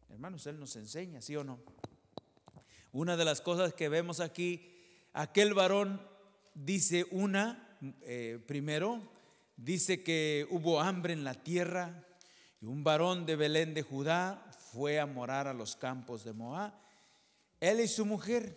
Hermanos, 0.09 0.47
Él 0.47 0.61
nos 0.61 0.77
enseña, 0.77 1.23
¿sí 1.23 1.35
o 1.37 1.45
no? 1.45 1.59
Una 2.93 3.17
de 3.17 3.25
las 3.25 3.41
cosas 3.41 3.73
que 3.73 3.89
vemos 3.89 4.21
aquí, 4.21 4.71
aquel 5.15 5.55
varón 5.55 6.07
dice 6.55 7.07
una, 7.11 7.79
eh, 8.03 8.39
primero, 8.47 9.01
dice 9.57 10.03
que 10.03 10.47
hubo 10.51 10.81
hambre 10.81 11.15
en 11.15 11.25
la 11.25 11.35
tierra 11.35 12.07
y 12.61 12.67
un 12.67 12.85
varón 12.85 13.25
de 13.25 13.37
Belén 13.37 13.73
de 13.73 13.83
Judá 13.83 14.51
fue 14.73 15.01
a 15.01 15.07
morar 15.07 15.49
a 15.49 15.55
los 15.55 15.77
campos 15.77 16.25
de 16.25 16.33
Moab. 16.33 16.73
Él 17.61 17.81
y 17.81 17.89
su 17.89 18.05
mujer. 18.05 18.57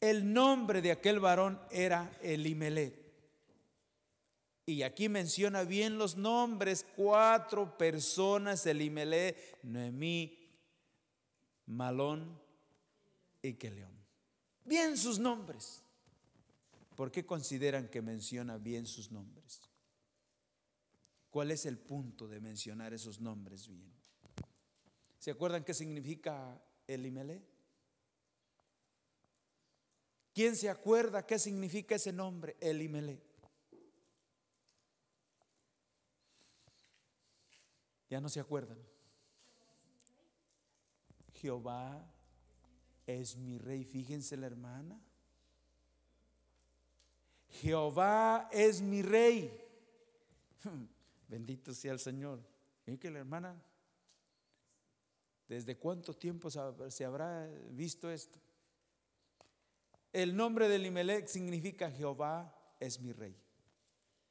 El 0.00 0.32
nombre 0.32 0.82
de 0.82 0.92
aquel 0.92 1.20
varón 1.20 1.60
era 1.70 2.12
Elimelet. 2.22 3.01
Y 4.64 4.82
aquí 4.82 5.08
menciona 5.08 5.64
bien 5.64 5.98
los 5.98 6.16
nombres, 6.16 6.86
cuatro 6.94 7.76
personas, 7.76 8.64
Elimelech, 8.66 9.58
Noemí, 9.64 10.38
Malón 11.66 12.40
y 13.42 13.54
Keleón. 13.54 13.92
Bien 14.64 14.96
sus 14.96 15.18
nombres. 15.18 15.82
¿Por 16.94 17.10
qué 17.10 17.26
consideran 17.26 17.88
que 17.88 18.02
menciona 18.02 18.58
bien 18.58 18.86
sus 18.86 19.10
nombres? 19.10 19.60
¿Cuál 21.30 21.50
es 21.50 21.66
el 21.66 21.78
punto 21.78 22.28
de 22.28 22.40
mencionar 22.40 22.92
esos 22.92 23.20
nombres 23.20 23.66
bien? 23.66 23.90
¿Se 25.18 25.30
acuerdan 25.30 25.64
qué 25.64 25.74
significa 25.74 26.62
Elimelech? 26.86 27.42
¿Quién 30.34 30.54
se 30.56 30.70
acuerda 30.70 31.26
qué 31.26 31.38
significa 31.38 31.96
ese 31.96 32.12
nombre, 32.12 32.56
Elimelech? 32.60 33.31
Ya 38.12 38.20
no 38.20 38.28
se 38.28 38.40
acuerdan. 38.40 38.76
Jehová 41.32 42.06
es 43.06 43.38
mi 43.38 43.56
rey. 43.56 43.86
Fíjense 43.86 44.36
la 44.36 44.48
hermana. 44.48 45.00
Jehová 47.48 48.50
es 48.52 48.82
mi 48.82 49.00
rey. 49.00 49.58
Bendito 51.26 51.72
sea 51.72 51.92
el 51.92 52.00
Señor. 52.00 52.46
Y 52.84 52.98
que 52.98 53.10
la 53.10 53.20
hermana, 53.20 53.58
¿desde 55.48 55.78
cuánto 55.78 56.12
tiempo 56.12 56.50
se 56.50 57.04
habrá 57.06 57.46
visto 57.70 58.10
esto? 58.10 58.38
El 60.12 60.36
nombre 60.36 60.68
de 60.68 60.78
Limelech 60.78 61.28
significa 61.28 61.90
Jehová 61.90 62.54
es 62.78 63.00
mi 63.00 63.14
rey. 63.14 63.34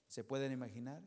¿Se 0.08 0.24
pueden 0.24 0.52
imaginar? 0.52 1.02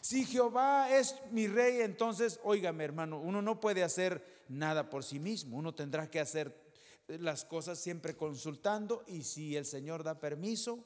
Si 0.00 0.24
Jehová 0.24 0.90
es 0.90 1.14
mi 1.30 1.46
rey, 1.46 1.80
entonces, 1.80 2.40
óigame 2.42 2.84
hermano, 2.84 3.20
uno 3.20 3.42
no 3.42 3.60
puede 3.60 3.82
hacer 3.82 4.44
nada 4.48 4.90
por 4.90 5.04
sí 5.04 5.18
mismo, 5.18 5.56
uno 5.56 5.74
tendrá 5.74 6.10
que 6.10 6.20
hacer 6.20 6.62
las 7.08 7.44
cosas 7.44 7.78
siempre 7.78 8.16
consultando 8.16 9.04
y 9.06 9.24
si 9.24 9.56
el 9.56 9.66
Señor 9.66 10.02
da 10.04 10.20
permiso, 10.20 10.84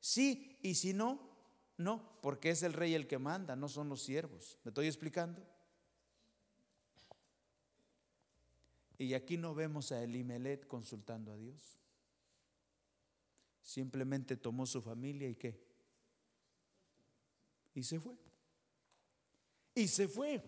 sí, 0.00 0.58
y 0.62 0.76
si 0.76 0.92
no, 0.92 1.20
no, 1.76 2.20
porque 2.22 2.50
es 2.50 2.62
el 2.62 2.72
rey 2.72 2.94
el 2.94 3.06
que 3.06 3.18
manda, 3.18 3.56
no 3.56 3.68
son 3.68 3.88
los 3.88 4.02
siervos. 4.02 4.58
¿Me 4.64 4.70
estoy 4.70 4.86
explicando? 4.86 5.42
Y 8.98 9.14
aquí 9.14 9.36
no 9.36 9.54
vemos 9.54 9.92
a 9.92 10.02
Elimelet 10.02 10.66
consultando 10.66 11.32
a 11.32 11.36
Dios. 11.36 11.78
Simplemente 13.62 14.36
tomó 14.36 14.66
su 14.66 14.82
familia 14.82 15.28
y 15.28 15.36
qué? 15.36 15.60
Y 17.74 17.84
se 17.84 18.00
fue. 18.00 18.27
Y 19.78 19.86
se 19.86 20.08
fue. 20.08 20.42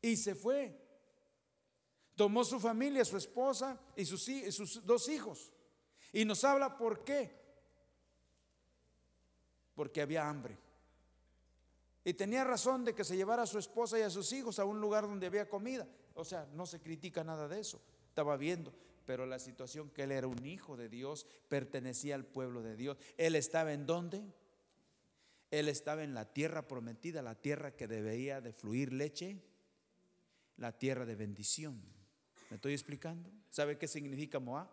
Y 0.00 0.16
se 0.16 0.36
fue. 0.36 0.80
Tomó 2.14 2.44
su 2.44 2.60
familia, 2.60 3.04
su 3.04 3.16
esposa 3.16 3.80
y 3.96 4.04
sus, 4.04 4.86
dos 4.86 5.08
hijos. 5.08 5.52
Y 6.12 6.24
nos 6.24 6.44
habla 6.44 6.78
por 6.78 7.02
qué. 7.02 7.36
Porque 9.74 10.02
había 10.02 10.28
hambre. 10.28 10.56
Y 12.04 12.14
tenía 12.14 12.44
razón 12.44 12.84
de 12.84 12.94
que 12.94 13.02
se 13.02 13.16
llevara 13.16 13.42
a 13.42 13.46
su 13.46 13.58
esposa 13.58 13.98
y 13.98 14.02
a 14.02 14.10
sus 14.10 14.32
hijos 14.32 14.60
a 14.60 14.64
un 14.64 14.80
lugar 14.80 15.02
donde 15.08 15.26
había 15.26 15.48
comida. 15.48 15.88
O 16.14 16.24
sea, 16.24 16.46
no 16.52 16.66
se 16.66 16.80
critica 16.80 17.24
nada 17.24 17.48
de 17.48 17.58
eso. 17.58 17.82
Estaba 18.06 18.36
viendo. 18.36 18.72
Pero 19.04 19.26
la 19.26 19.40
situación 19.40 19.90
que 19.90 20.04
él 20.04 20.12
era 20.12 20.28
un 20.28 20.46
hijo 20.46 20.76
de 20.76 20.88
Dios, 20.88 21.26
pertenecía 21.48 22.14
al 22.14 22.24
pueblo 22.24 22.62
de 22.62 22.76
Dios. 22.76 22.98
Él 23.16 23.34
estaba 23.34 23.72
en 23.72 23.84
dónde? 23.84 24.22
Él 25.58 25.68
estaba 25.68 26.02
en 26.02 26.14
la 26.14 26.32
tierra 26.32 26.66
prometida, 26.66 27.22
la 27.22 27.36
tierra 27.36 27.76
que 27.76 27.86
debía 27.86 28.40
de 28.40 28.52
fluir 28.52 28.92
leche, 28.92 29.40
la 30.56 30.76
tierra 30.76 31.06
de 31.06 31.14
bendición. 31.14 31.80
¿Me 32.50 32.56
estoy 32.56 32.72
explicando? 32.72 33.30
¿Sabe 33.50 33.78
qué 33.78 33.86
significa 33.86 34.40
Moab? 34.40 34.68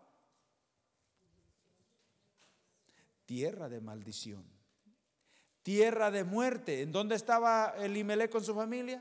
Tierra 3.26 3.68
de 3.68 3.80
maldición. 3.80 4.44
Tierra 5.62 6.10
de 6.10 6.24
muerte. 6.24 6.82
¿En 6.82 6.90
dónde 6.90 7.14
estaba 7.14 7.74
Elimelech 7.78 8.32
con 8.32 8.44
su 8.44 8.52
familia? 8.52 9.00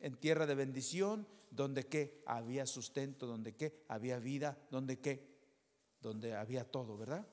En 0.00 0.16
tierra 0.16 0.44
de 0.44 0.56
bendición, 0.56 1.28
donde 1.52 1.86
qué? 1.86 2.20
Había 2.26 2.66
sustento, 2.66 3.28
donde 3.28 3.54
qué? 3.54 3.84
Había 3.86 4.18
vida, 4.18 4.58
donde 4.72 4.98
qué? 4.98 5.24
Donde 6.00 6.34
había 6.34 6.64
todo, 6.64 6.96
¿verdad? 6.96 7.24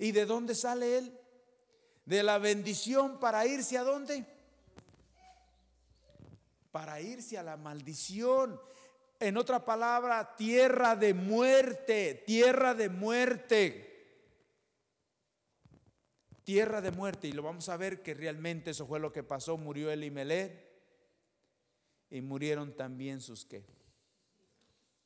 ¿Y 0.00 0.10
de 0.10 0.26
dónde 0.26 0.56
sale 0.56 0.98
él? 0.98 1.20
De 2.04 2.22
la 2.22 2.38
bendición 2.38 3.18
para 3.18 3.46
irse 3.46 3.78
a 3.78 3.82
dónde? 3.82 4.26
Para 6.70 7.00
irse 7.00 7.38
a 7.38 7.42
la 7.42 7.56
maldición. 7.56 8.60
En 9.20 9.36
otra 9.36 9.64
palabra, 9.64 10.36
tierra 10.36 10.96
de 10.96 11.14
muerte, 11.14 12.22
tierra 12.26 12.74
de 12.74 12.88
muerte. 12.88 13.90
tierra 16.42 16.82
de 16.82 16.90
muerte. 16.90 17.28
Y 17.28 17.32
lo 17.32 17.42
vamos 17.42 17.70
a 17.70 17.76
ver 17.78 18.02
que 18.02 18.12
realmente 18.12 18.72
eso 18.72 18.86
fue 18.86 19.00
lo 19.00 19.12
que 19.12 19.22
pasó. 19.22 19.56
Murió 19.56 19.90
Elimelech 19.90 20.64
y 22.10 22.20
murieron 22.20 22.76
también 22.76 23.20
sus 23.20 23.46
qué? 23.46 23.64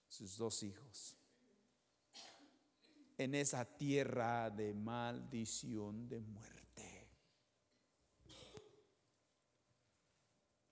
Sus 0.09 0.37
dos 0.37 0.65
hijos. 0.65 1.17
En 3.17 3.35
esa 3.35 3.65
tierra 3.65 4.51
de 4.51 4.75
maldición 4.75 6.09
de 6.09 6.21
muerte. 6.21 6.58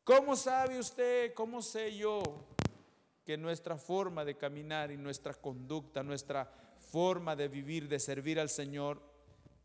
¿Cómo 0.06 0.36
sabe 0.36 0.78
usted, 0.78 1.34
cómo 1.34 1.60
sé 1.60 1.96
yo 1.96 2.22
que 3.24 3.36
nuestra 3.36 3.76
forma 3.76 4.24
de 4.24 4.36
caminar 4.36 4.92
y 4.92 4.96
nuestra 4.96 5.34
conducta, 5.34 6.04
nuestra 6.04 6.48
forma 6.92 7.34
de 7.34 7.48
vivir, 7.48 7.88
de 7.88 7.98
servir 7.98 8.38
al 8.38 8.48
Señor, 8.48 9.02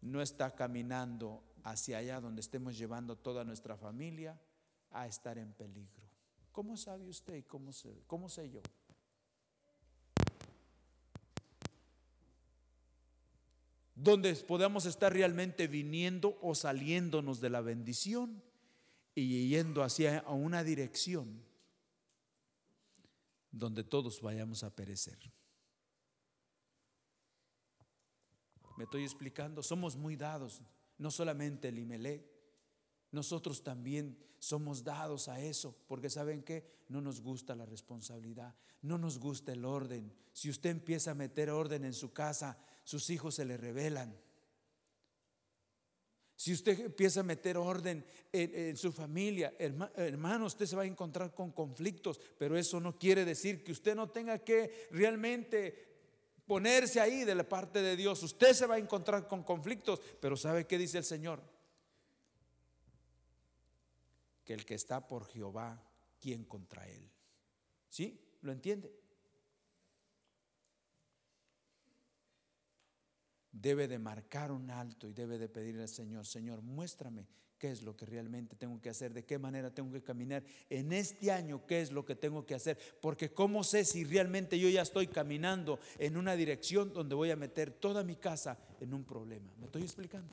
no 0.01 0.19
está 0.19 0.49
caminando 0.55 1.43
hacia 1.63 1.99
allá 1.99 2.19
donde 2.19 2.41
estemos 2.41 2.75
llevando 2.75 3.15
toda 3.15 3.43
nuestra 3.43 3.77
familia 3.77 4.35
a 4.89 5.05
estar 5.05 5.37
en 5.37 5.53
peligro? 5.53 6.07
¿Cómo 6.51 6.75
sabe 6.75 7.07
usted 7.07 7.35
y 7.35 7.43
cómo 7.43 7.71
sé, 7.71 8.01
cómo 8.07 8.27
sé 8.27 8.49
yo? 8.49 8.61
Donde 13.93 14.33
podamos 14.37 14.87
estar 14.87 15.13
realmente 15.13 15.67
viniendo 15.67 16.39
o 16.41 16.55
saliéndonos 16.55 17.41
de 17.41 17.51
la 17.51 17.61
bendición 17.61 18.41
y 19.13 19.49
yendo 19.49 19.83
hacia 19.83 20.23
una 20.27 20.63
dirección 20.63 21.43
donde 23.51 23.83
todos 23.83 24.21
vayamos 24.21 24.63
a 24.63 24.73
perecer. 24.73 25.19
Me 28.77 28.85
estoy 28.85 29.03
explicando, 29.03 29.61
somos 29.61 29.95
muy 29.95 30.15
dados, 30.15 30.61
no 30.97 31.11
solamente 31.11 31.67
el 31.67 31.79
Imelec, 31.79 32.23
nosotros 33.11 33.63
también 33.63 34.17
somos 34.39 34.83
dados 34.83 35.27
a 35.27 35.39
eso, 35.39 35.75
porque 35.87 36.09
saben 36.09 36.41
que 36.41 36.65
no 36.87 37.01
nos 37.01 37.21
gusta 37.21 37.55
la 37.55 37.65
responsabilidad, 37.65 38.55
no 38.81 38.97
nos 38.97 39.19
gusta 39.19 39.51
el 39.51 39.65
orden. 39.65 40.11
Si 40.33 40.49
usted 40.49 40.71
empieza 40.71 41.11
a 41.11 41.15
meter 41.15 41.49
orden 41.49 41.85
en 41.85 41.93
su 41.93 42.11
casa, 42.13 42.57
sus 42.83 43.09
hijos 43.09 43.35
se 43.35 43.45
le 43.45 43.57
rebelan. 43.57 44.17
Si 46.41 46.51
usted 46.51 46.79
empieza 46.79 47.19
a 47.19 47.23
meter 47.23 47.55
orden 47.55 48.03
en, 48.31 48.75
su 48.75 48.91
familia, 48.91 49.53
hermano, 49.59 50.47
usted 50.47 50.65
se 50.65 50.75
va 50.75 50.81
a 50.81 50.87
encontrar 50.87 51.35
con 51.35 51.51
conflictos, 51.51 52.19
pero 52.35 52.57
eso 52.57 52.79
no 52.79 52.97
quiere 52.97 53.25
decir 53.25 53.63
que 53.63 53.71
usted 53.71 53.93
no 53.93 54.09
tenga 54.09 54.39
que 54.39 54.87
realmente 54.89 55.99
ponerse 56.47 56.99
ahí 56.99 57.25
de 57.25 57.35
la 57.35 57.47
parte 57.47 57.83
de 57.83 57.95
Dios. 57.95 58.23
Usted 58.23 58.53
se 58.53 58.65
va 58.65 58.73
a 58.73 58.79
encontrar 58.79 59.27
con 59.27 59.43
conflictos, 59.43 60.01
pero 60.19 60.35
¿sabe 60.35 60.65
qué 60.65 60.79
dice 60.79 60.97
el 60.97 61.03
Señor? 61.03 61.43
Que 64.43 64.55
el 64.55 64.65
que 64.65 64.73
está 64.73 65.07
por 65.07 65.27
Jehová, 65.27 65.79
¿quién 66.19 66.45
contra 66.45 66.89
él? 66.89 67.07
¿Sí? 67.87 68.19
¿Lo 68.41 68.51
entiende? 68.51 68.91
Debe 73.51 73.87
de 73.87 73.99
marcar 73.99 74.51
un 74.51 74.71
alto 74.71 75.07
y 75.07 75.13
debe 75.13 75.37
de 75.37 75.49
pedirle 75.49 75.83
al 75.83 75.89
Señor, 75.89 76.25
Señor, 76.25 76.61
muéstrame 76.61 77.27
qué 77.61 77.69
es 77.69 77.83
lo 77.83 77.95
que 77.95 78.07
realmente 78.07 78.55
tengo 78.55 78.81
que 78.81 78.89
hacer, 78.89 79.13
de 79.13 79.23
qué 79.23 79.37
manera 79.37 79.71
tengo 79.71 79.91
que 79.91 80.01
caminar 80.01 80.43
en 80.67 80.91
este 80.91 81.31
año, 81.31 81.65
qué 81.67 81.81
es 81.81 81.91
lo 81.91 82.03
que 82.03 82.15
tengo 82.15 82.43
que 82.43 82.55
hacer, 82.55 82.77
porque 82.99 83.31
cómo 83.33 83.63
sé 83.63 83.85
si 83.85 84.03
realmente 84.03 84.57
yo 84.57 84.67
ya 84.67 84.81
estoy 84.81 85.05
caminando 85.05 85.79
en 85.99 86.17
una 86.17 86.35
dirección 86.35 86.91
donde 86.91 87.13
voy 87.13 87.29
a 87.29 87.35
meter 87.35 87.71
toda 87.71 88.03
mi 88.03 88.15
casa 88.15 88.57
en 88.79 88.95
un 88.95 89.03
problema. 89.03 89.53
¿Me 89.59 89.65
estoy 89.65 89.83
explicando? 89.83 90.27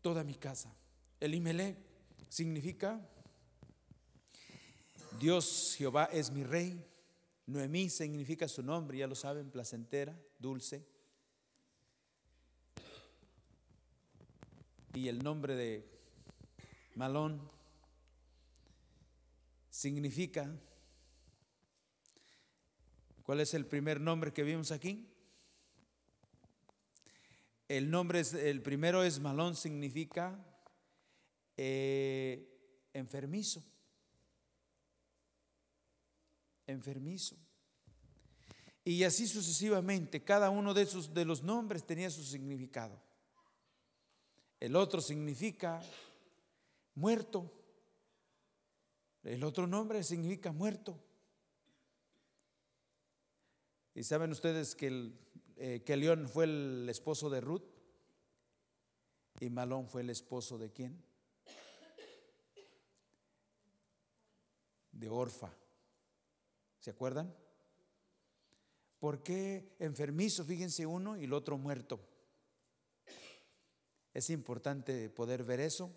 Toda 0.00 0.24
mi 0.24 0.34
casa. 0.36 0.74
El 1.20 1.34
Imelé 1.34 1.76
significa 2.30 2.98
Dios 5.18 5.74
Jehová 5.76 6.06
es 6.12 6.30
mi 6.30 6.44
rey. 6.44 6.84
Noemí 7.46 7.90
significa 7.90 8.48
su 8.48 8.62
nombre, 8.62 8.98
ya 8.98 9.06
lo 9.06 9.14
saben, 9.14 9.50
placentera, 9.50 10.18
dulce. 10.38 10.86
Y 14.94 15.08
el 15.08 15.22
nombre 15.22 15.54
de 15.54 15.88
Malón 16.94 17.40
significa, 19.70 20.50
¿cuál 23.22 23.40
es 23.40 23.54
el 23.54 23.66
primer 23.66 24.00
nombre 24.00 24.32
que 24.32 24.42
vimos 24.42 24.70
aquí? 24.70 25.08
El 27.68 27.90
nombre 27.90 28.20
es, 28.20 28.34
el 28.34 28.60
primero 28.60 29.02
es 29.02 29.18
Malón, 29.18 29.56
significa 29.56 30.38
eh, 31.56 32.46
enfermizo 32.92 33.64
enfermizo. 36.72 37.36
Y 38.84 39.04
así 39.04 39.28
sucesivamente, 39.28 40.24
cada 40.24 40.50
uno 40.50 40.74
de, 40.74 40.82
esos, 40.82 41.14
de 41.14 41.24
los 41.24 41.42
nombres 41.42 41.84
tenía 41.84 42.10
su 42.10 42.24
significado. 42.24 43.00
El 44.58 44.76
otro 44.76 45.00
significa 45.00 45.80
muerto. 46.94 47.50
El 49.22 49.44
otro 49.44 49.66
nombre 49.66 50.02
significa 50.02 50.50
muerto. 50.50 50.98
Y 53.94 54.02
saben 54.02 54.32
ustedes 54.32 54.74
que, 54.74 54.86
el, 54.88 55.18
eh, 55.56 55.82
que 55.84 55.96
León 55.96 56.28
fue 56.28 56.44
el 56.44 56.88
esposo 56.88 57.30
de 57.30 57.40
Ruth 57.40 57.64
y 59.40 59.50
Malón 59.50 59.88
fue 59.88 60.02
el 60.02 60.10
esposo 60.10 60.58
de 60.58 60.72
quién? 60.72 61.04
De 64.92 65.08
Orfa. 65.08 65.52
¿Se 66.82 66.90
acuerdan? 66.90 67.32
¿Por 68.98 69.22
qué 69.22 69.76
enfermizo, 69.78 70.44
fíjense 70.44 70.84
uno, 70.84 71.16
y 71.16 71.24
el 71.24 71.32
otro 71.32 71.56
muerto? 71.56 72.00
Es 74.12 74.30
importante 74.30 75.08
poder 75.08 75.44
ver 75.44 75.60
eso. 75.60 75.92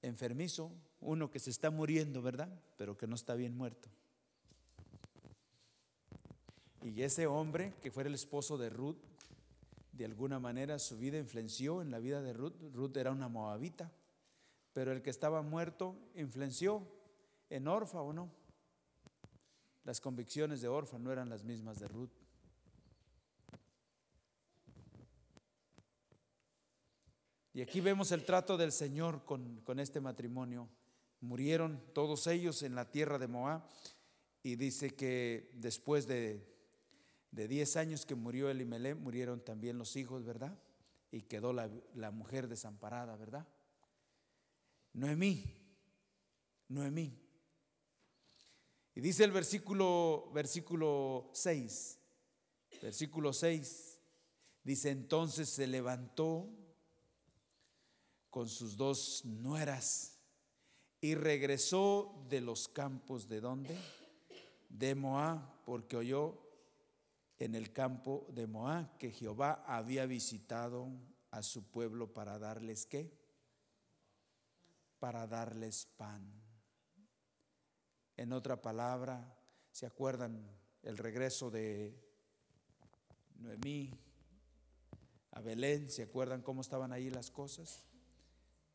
Enfermizo, 0.00 0.70
uno 1.00 1.28
que 1.28 1.40
se 1.40 1.50
está 1.50 1.70
muriendo, 1.70 2.22
¿verdad? 2.22 2.48
Pero 2.76 2.96
que 2.96 3.08
no 3.08 3.16
está 3.16 3.34
bien 3.34 3.56
muerto. 3.56 3.88
Y 6.84 7.02
ese 7.02 7.26
hombre 7.26 7.74
que 7.82 7.90
fue 7.90 8.04
el 8.04 8.14
esposo 8.14 8.56
de 8.56 8.70
Ruth, 8.70 8.98
de 9.90 10.04
alguna 10.04 10.38
manera 10.38 10.78
su 10.78 10.98
vida 10.98 11.18
influenció 11.18 11.82
en 11.82 11.90
la 11.90 11.98
vida 11.98 12.22
de 12.22 12.32
Ruth. 12.32 12.54
Ruth 12.72 12.96
era 12.96 13.10
una 13.10 13.26
moabita, 13.26 13.90
pero 14.72 14.92
el 14.92 15.02
que 15.02 15.10
estaba 15.10 15.42
muerto 15.42 15.96
influenció 16.14 16.86
en 17.50 17.66
Orfa 17.66 18.00
o 18.00 18.12
no. 18.12 18.45
Las 19.86 20.00
convicciones 20.00 20.60
de 20.60 20.66
Orfa 20.66 20.98
no 20.98 21.12
eran 21.12 21.28
las 21.28 21.44
mismas 21.44 21.78
de 21.78 21.86
Ruth. 21.86 22.10
Y 27.54 27.62
aquí 27.62 27.80
vemos 27.80 28.10
el 28.10 28.24
trato 28.24 28.56
del 28.56 28.72
Señor 28.72 29.24
con, 29.24 29.62
este 29.78 30.00
matrimonio. 30.00 30.68
Murieron 31.20 31.80
todos 31.94 32.26
ellos 32.26 32.64
en 32.64 32.74
la 32.74 32.90
tierra 32.90 33.16
de 33.16 33.28
Moab 33.28 33.62
y 34.42 34.56
dice 34.56 34.96
que 34.96 35.52
después 35.54 36.08
de, 36.08 36.44
de 37.30 37.46
10 37.46 37.76
años 37.76 38.04
que 38.04 38.16
murió 38.16 38.50
Elimelech, 38.50 38.96
murieron 38.96 39.40
también 39.40 39.78
los 39.78 39.94
hijos, 39.94 40.24
¿verdad? 40.24 40.58
Y 41.12 41.22
quedó 41.22 41.52
la, 41.52 41.70
la 41.94 42.10
mujer 42.10 42.48
desamparada, 42.48 43.14
¿verdad? 43.14 43.46
Noemí, 44.94 45.44
Noemí. 46.66 47.25
Y 48.96 49.02
dice 49.02 49.24
el 49.24 49.30
versículo, 49.30 50.30
versículo 50.32 51.28
6, 51.34 51.98
versículo 52.80 53.34
6, 53.34 54.00
dice 54.64 54.88
entonces 54.88 55.50
se 55.50 55.66
levantó 55.66 56.48
con 58.30 58.48
sus 58.48 58.74
dos 58.78 59.22
nueras 59.26 60.18
y 61.02 61.14
regresó 61.14 62.24
de 62.30 62.40
los 62.40 62.68
campos 62.68 63.28
de 63.28 63.42
donde? 63.42 63.76
De 64.70 64.94
Moab, 64.94 65.62
porque 65.66 65.98
oyó 65.98 66.40
en 67.38 67.54
el 67.54 67.74
campo 67.74 68.26
de 68.30 68.46
Moab 68.46 68.96
que 68.96 69.12
Jehová 69.12 69.62
había 69.66 70.06
visitado 70.06 70.88
a 71.32 71.42
su 71.42 71.70
pueblo 71.70 72.14
para 72.14 72.38
darles 72.38 72.86
qué? 72.86 73.12
Para 74.98 75.26
darles 75.26 75.84
pan. 75.98 76.45
En 78.16 78.32
otra 78.32 78.62
palabra, 78.62 79.36
¿se 79.72 79.84
acuerdan 79.84 80.48
el 80.82 80.96
regreso 80.96 81.50
de 81.50 81.94
Noemí 83.38 83.90
a 85.32 85.40
Belén? 85.42 85.90
¿Se 85.90 86.04
acuerdan 86.04 86.40
cómo 86.40 86.62
estaban 86.62 86.92
ahí 86.92 87.10
las 87.10 87.30
cosas? 87.30 87.84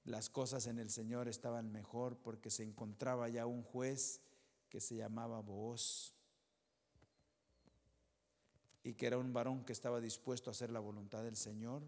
Las 0.04 0.30
cosas 0.30 0.68
en 0.68 0.78
el 0.78 0.92
Señor 0.92 1.28
estaban 1.28 1.72
mejor 1.72 2.18
porque 2.18 2.52
se 2.52 2.64
encontraba 2.64 3.30
ya 3.30 3.48
un 3.48 3.64
juez 3.64 4.22
que 4.70 4.80
se 4.80 4.96
llamaba 4.96 5.42
Booz 5.42 6.14
y 8.84 8.94
que 8.94 9.08
era 9.08 9.18
un 9.18 9.34
varón 9.34 9.66
que 9.66 9.74
estaba 9.74 10.00
dispuesto 10.00 10.50
a 10.50 10.52
hacer 10.52 10.70
la 10.70 10.80
voluntad 10.80 11.24
del 11.24 11.36
Señor, 11.36 11.84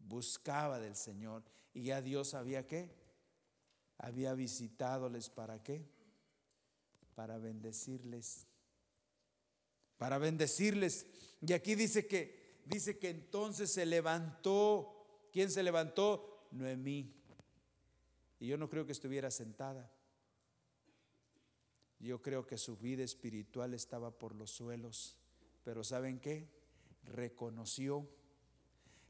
buscaba 0.00 0.80
del 0.80 0.96
Señor 0.96 1.44
y 1.72 1.84
ya 1.84 2.02
Dios 2.02 2.34
había 2.34 2.66
qué? 2.66 2.90
Había 3.96 4.34
visitadoles 4.34 5.30
para 5.30 5.62
qué? 5.62 5.99
Para 7.20 7.36
bendecirles. 7.36 8.46
Para 9.98 10.16
bendecirles. 10.16 11.04
Y 11.42 11.52
aquí 11.52 11.74
dice 11.74 12.06
que 12.06 12.62
dice 12.64 12.98
que 12.98 13.10
entonces 13.10 13.70
se 13.70 13.84
levantó, 13.84 15.28
¿quién 15.30 15.50
se 15.50 15.62
levantó? 15.62 16.48
Noemí. 16.50 17.14
Y 18.38 18.46
yo 18.46 18.56
no 18.56 18.70
creo 18.70 18.86
que 18.86 18.92
estuviera 18.92 19.30
sentada. 19.30 19.92
Yo 21.98 22.22
creo 22.22 22.46
que 22.46 22.56
su 22.56 22.78
vida 22.78 23.02
espiritual 23.02 23.74
estaba 23.74 24.18
por 24.18 24.34
los 24.34 24.50
suelos. 24.50 25.18
Pero 25.62 25.84
¿saben 25.84 26.20
qué? 26.20 26.48
Reconoció 27.02 28.08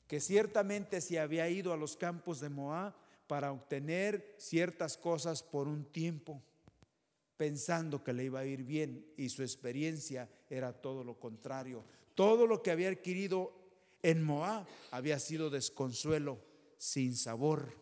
que 0.09 0.19
ciertamente 0.19 1.01
se 1.01 1.21
había 1.21 1.49
ido 1.49 1.73
a 1.73 1.77
los 1.77 1.97
campos 1.97 2.41
de 2.41 2.49
Moab 2.49 2.93
para 3.29 3.53
obtener 3.53 4.35
ciertas 4.37 4.97
cosas 4.97 5.45
por 5.45 5.69
un 5.69 5.85
tiempo, 5.85 6.43
pensando 7.41 8.05
que 8.05 8.13
le 8.13 8.25
iba 8.25 8.41
a 8.41 8.45
ir 8.45 8.65
bien 8.65 9.15
y 9.17 9.31
su 9.31 9.43
experiencia 9.43 10.29
era 10.51 10.75
todo 10.75 11.03
lo 11.03 11.19
contrario. 11.19 11.83
Todo 12.15 12.47
lo 12.47 12.63
que 12.63 12.71
había 12.71 12.91
adquirido 12.91 13.51
en 14.03 14.23
Moab 14.23 14.67
había 14.91 15.19
sido 15.19 15.49
desconsuelo, 15.49 16.37
sin 16.77 17.17
sabor. 17.17 17.73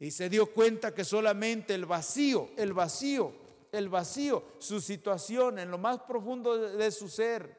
Y 0.00 0.10
se 0.10 0.28
dio 0.28 0.52
cuenta 0.52 0.92
que 0.92 1.04
solamente 1.04 1.76
el 1.76 1.86
vacío, 1.86 2.50
el 2.56 2.72
vacío 2.72 3.46
el 3.70 3.88
vacío, 3.88 4.42
su 4.58 4.80
situación 4.80 5.58
en 5.60 5.70
lo 5.70 5.78
más 5.78 6.00
profundo 6.00 6.56
de 6.56 6.90
su 6.90 7.08
ser, 7.08 7.56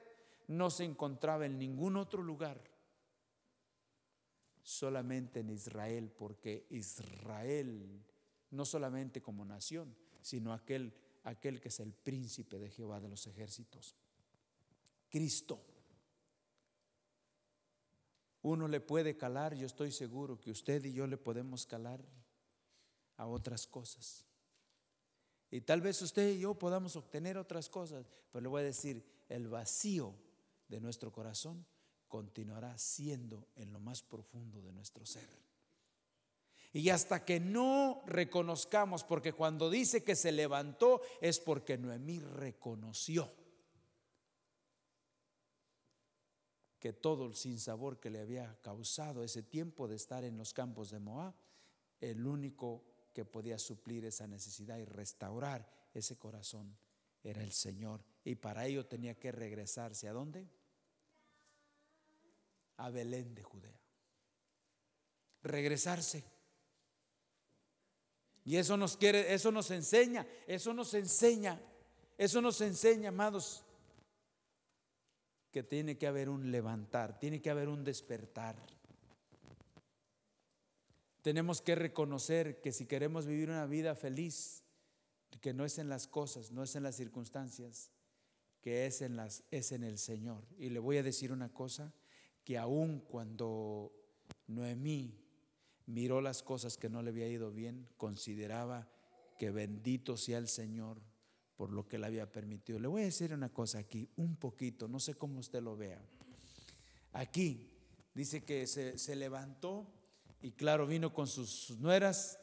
no 0.47 0.69
se 0.69 0.83
encontraba 0.83 1.45
en 1.45 1.57
ningún 1.57 1.95
otro 1.95 2.21
lugar, 2.21 2.59
solamente 4.61 5.39
en 5.39 5.51
Israel, 5.51 6.11
porque 6.11 6.65
Israel, 6.71 8.03
no 8.51 8.65
solamente 8.65 9.21
como 9.21 9.45
nación, 9.45 9.95
sino 10.21 10.53
aquel, 10.53 10.93
aquel 11.23 11.59
que 11.59 11.69
es 11.69 11.79
el 11.79 11.93
príncipe 11.93 12.59
de 12.59 12.69
Jehová 12.69 12.99
de 12.99 13.09
los 13.09 13.25
ejércitos, 13.27 13.95
Cristo. 15.09 15.61
Uno 18.41 18.67
le 18.67 18.79
puede 18.79 19.17
calar, 19.17 19.53
yo 19.53 19.65
estoy 19.65 19.91
seguro 19.91 20.39
que 20.39 20.51
usted 20.51 20.83
y 20.85 20.93
yo 20.93 21.07
le 21.07 21.17
podemos 21.17 21.65
calar 21.65 22.01
a 23.17 23.27
otras 23.27 23.67
cosas. 23.67 24.25
Y 25.51 25.61
tal 25.61 25.81
vez 25.81 26.01
usted 26.01 26.29
y 26.29 26.39
yo 26.39 26.53
podamos 26.53 26.95
obtener 26.95 27.37
otras 27.37 27.69
cosas, 27.69 28.05
pero 28.31 28.41
le 28.41 28.47
voy 28.47 28.61
a 28.61 28.65
decir, 28.65 29.03
el 29.27 29.47
vacío 29.47 30.15
de 30.67 30.79
nuestro 30.79 31.11
corazón 31.11 31.65
continuará 32.07 32.77
siendo 32.77 33.47
en 33.55 33.73
lo 33.73 33.79
más 33.79 34.03
profundo 34.03 34.61
de 34.61 34.71
nuestro 34.71 35.05
ser. 35.05 35.48
Y 36.71 36.89
hasta 36.89 37.25
que 37.25 37.39
no 37.39 38.03
reconozcamos, 38.05 39.03
porque 39.03 39.33
cuando 39.33 39.69
dice 39.69 40.03
que 40.03 40.15
se 40.15 40.31
levantó 40.31 41.01
es 41.19 41.39
porque 41.39 41.77
Noemí 41.77 42.19
reconoció 42.19 43.31
que 46.79 46.93
todo 46.93 47.25
el 47.25 47.35
sinsabor 47.35 47.99
que 47.99 48.09
le 48.09 48.21
había 48.21 48.57
causado 48.61 49.23
ese 49.23 49.43
tiempo 49.43 49.87
de 49.87 49.95
estar 49.95 50.23
en 50.23 50.37
los 50.37 50.53
campos 50.53 50.91
de 50.91 50.99
Moab, 50.99 51.33
el 51.99 52.25
único 52.25 52.83
que 53.13 53.25
podía 53.25 53.59
suplir 53.59 54.05
esa 54.05 54.27
necesidad 54.27 54.77
y 54.77 54.85
restaurar 54.85 55.69
ese 55.93 56.17
corazón 56.17 56.77
era 57.21 57.43
el 57.43 57.51
Señor. 57.51 58.03
Y 58.23 58.35
para 58.35 58.65
ello 58.65 58.85
tenía 58.85 59.15
que 59.19 59.31
regresarse. 59.31 60.07
¿A 60.07 60.13
dónde? 60.13 60.47
A 62.77 62.89
Belén 62.89 63.35
de 63.35 63.43
Judea. 63.43 63.79
Regresarse. 65.41 66.38
Y 68.49 68.57
eso 68.57 68.75
nos 68.77 68.97
quiere, 68.97 69.31
eso 69.31 69.51
nos 69.51 69.69
enseña, 69.69 70.25
eso 70.47 70.73
nos 70.73 70.95
enseña, 70.95 71.61
eso 72.17 72.41
nos 72.41 72.59
enseña, 72.61 73.09
amados, 73.09 73.63
que 75.51 75.61
tiene 75.61 75.99
que 75.99 76.07
haber 76.07 76.29
un 76.29 76.51
levantar, 76.51 77.19
tiene 77.19 77.43
que 77.43 77.51
haber 77.51 77.69
un 77.69 77.83
despertar. 77.83 78.55
Tenemos 81.21 81.61
que 81.61 81.75
reconocer 81.75 82.59
que 82.59 82.71
si 82.71 82.87
queremos 82.87 83.27
vivir 83.27 83.51
una 83.51 83.67
vida 83.67 83.93
feliz, 83.93 84.63
que 85.41 85.53
no 85.53 85.63
es 85.63 85.77
en 85.77 85.87
las 85.87 86.07
cosas, 86.07 86.49
no 86.49 86.63
es 86.63 86.75
en 86.75 86.81
las 86.81 86.95
circunstancias, 86.95 87.91
que 88.61 88.87
es 88.87 89.03
en, 89.03 89.15
las, 89.15 89.43
es 89.51 89.71
en 89.71 89.83
el 89.83 89.99
Señor. 89.99 90.43
Y 90.57 90.71
le 90.71 90.79
voy 90.79 90.97
a 90.97 91.03
decir 91.03 91.31
una 91.31 91.53
cosa, 91.53 91.93
que 92.43 92.57
aun 92.57 92.99
cuando 93.01 93.93
Noemí 94.47 95.28
miró 95.89 96.21
las 96.21 96.43
cosas 96.43 96.77
que 96.77 96.87
no 96.87 97.01
le 97.01 97.09
había 97.09 97.27
ido 97.27 97.51
bien, 97.51 97.87
consideraba 97.97 98.87
que 99.39 99.49
bendito 99.49 100.17
sea 100.17 100.37
el 100.37 100.47
Señor 100.47 101.01
por 101.55 101.71
lo 101.71 101.87
que 101.87 101.97
le 101.97 102.05
había 102.05 102.31
permitido. 102.31 102.79
Le 102.79 102.87
voy 102.87 103.01
a 103.01 103.05
decir 103.05 103.33
una 103.33 103.49
cosa 103.49 103.79
aquí, 103.79 104.07
un 104.15 104.35
poquito, 104.35 104.87
no 104.87 104.99
sé 104.99 105.15
cómo 105.15 105.39
usted 105.39 105.61
lo 105.61 105.75
vea. 105.75 105.99
Aquí 107.11 107.71
dice 108.13 108.43
que 108.43 108.67
se, 108.67 109.15
levantó 109.15 109.87
y 110.41 110.51
claro, 110.51 110.85
vino 110.85 111.11
con 111.11 111.27
sus 111.27 111.71
nueras. 111.79 112.39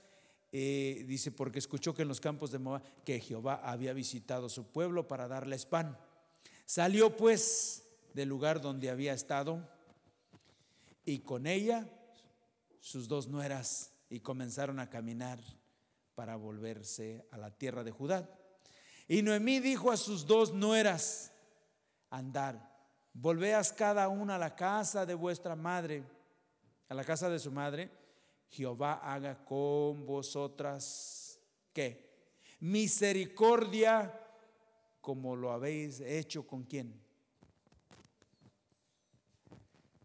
Eh, 0.50 1.04
dice, 1.06 1.30
porque 1.30 1.58
escuchó 1.58 1.94
que 1.94 2.02
en 2.02 2.08
los 2.08 2.20
campos 2.20 2.50
de 2.50 2.58
Moab 2.58 2.82
que 3.04 3.20
Jehová 3.20 3.60
había 3.62 3.92
visitado 3.92 4.48
su 4.48 4.66
pueblo 4.72 5.06
para 5.06 5.28
darles 5.28 5.66
pan. 5.66 5.96
Salió 6.64 7.16
pues 7.16 7.84
del 8.12 8.28
lugar 8.28 8.60
donde 8.60 8.90
había 8.90 9.12
estado 9.12 9.68
y 11.04 11.20
con 11.20 11.46
ella 11.46 11.88
sus 12.86 13.08
dos 13.08 13.26
nueras 13.26 13.90
y 14.08 14.20
comenzaron 14.20 14.78
a 14.78 14.88
caminar 14.88 15.40
para 16.14 16.36
volverse 16.36 17.26
a 17.32 17.36
la 17.36 17.50
tierra 17.50 17.82
de 17.82 17.90
Judá. 17.90 18.30
Y 19.08 19.22
Noemí 19.22 19.58
dijo 19.58 19.90
a 19.90 19.96
sus 19.96 20.24
dos 20.24 20.54
nueras, 20.54 21.32
andar, 22.10 22.76
volveas 23.12 23.72
cada 23.72 24.06
una 24.06 24.36
a 24.36 24.38
la 24.38 24.54
casa 24.54 25.04
de 25.04 25.14
vuestra 25.14 25.56
madre 25.56 26.04
a 26.88 26.94
la 26.94 27.02
casa 27.02 27.28
de 27.28 27.40
su 27.40 27.50
madre, 27.50 27.90
Jehová 28.50 29.00
haga 29.02 29.44
con 29.44 30.06
vosotras, 30.06 31.40
¿qué? 31.72 32.06
Misericordia 32.60 34.14
como 35.00 35.34
lo 35.34 35.50
habéis 35.50 35.98
hecho 35.98 36.46
con 36.46 36.62
quién. 36.62 37.04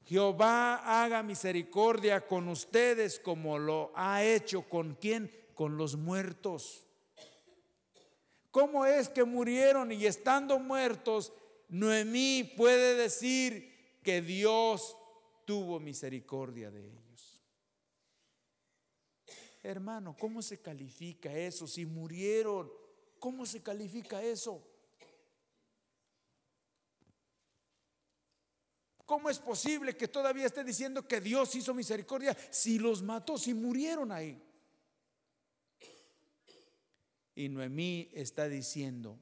Jehová 0.05 1.03
haga 1.03 1.23
misericordia 1.23 2.25
con 2.25 2.47
ustedes 2.47 3.19
como 3.19 3.57
lo 3.57 3.91
ha 3.95 4.23
hecho 4.23 4.63
con 4.63 4.95
quién, 4.95 5.31
con 5.53 5.77
los 5.77 5.95
muertos. 5.95 6.85
¿Cómo 8.49 8.85
es 8.85 9.07
que 9.09 9.23
murieron 9.23 9.91
y 9.91 10.05
estando 10.05 10.59
muertos, 10.59 11.31
Noemí 11.69 12.53
puede 12.57 12.95
decir 12.95 13.71
que 14.03 14.21
Dios 14.21 14.97
tuvo 15.45 15.79
misericordia 15.79 16.71
de 16.71 16.85
ellos. 16.85 17.43
Hermano, 19.63 20.15
¿cómo 20.19 20.41
se 20.41 20.59
califica 20.59 21.31
eso? 21.31 21.67
Si 21.67 21.85
murieron, 21.85 22.71
¿cómo 23.19 23.45
se 23.45 23.61
califica 23.61 24.23
eso? 24.23 24.65
¿Cómo 29.11 29.29
es 29.29 29.39
posible 29.39 29.97
que 29.97 30.07
todavía 30.07 30.45
esté 30.45 30.63
diciendo 30.63 31.05
que 31.05 31.19
Dios 31.19 31.53
hizo 31.55 31.73
misericordia 31.73 32.33
si 32.49 32.79
los 32.79 33.03
mató, 33.03 33.37
si 33.37 33.53
murieron 33.53 34.09
ahí? 34.09 34.41
Y 37.35 37.49
Noemí 37.49 38.09
está 38.13 38.47
diciendo, 38.47 39.19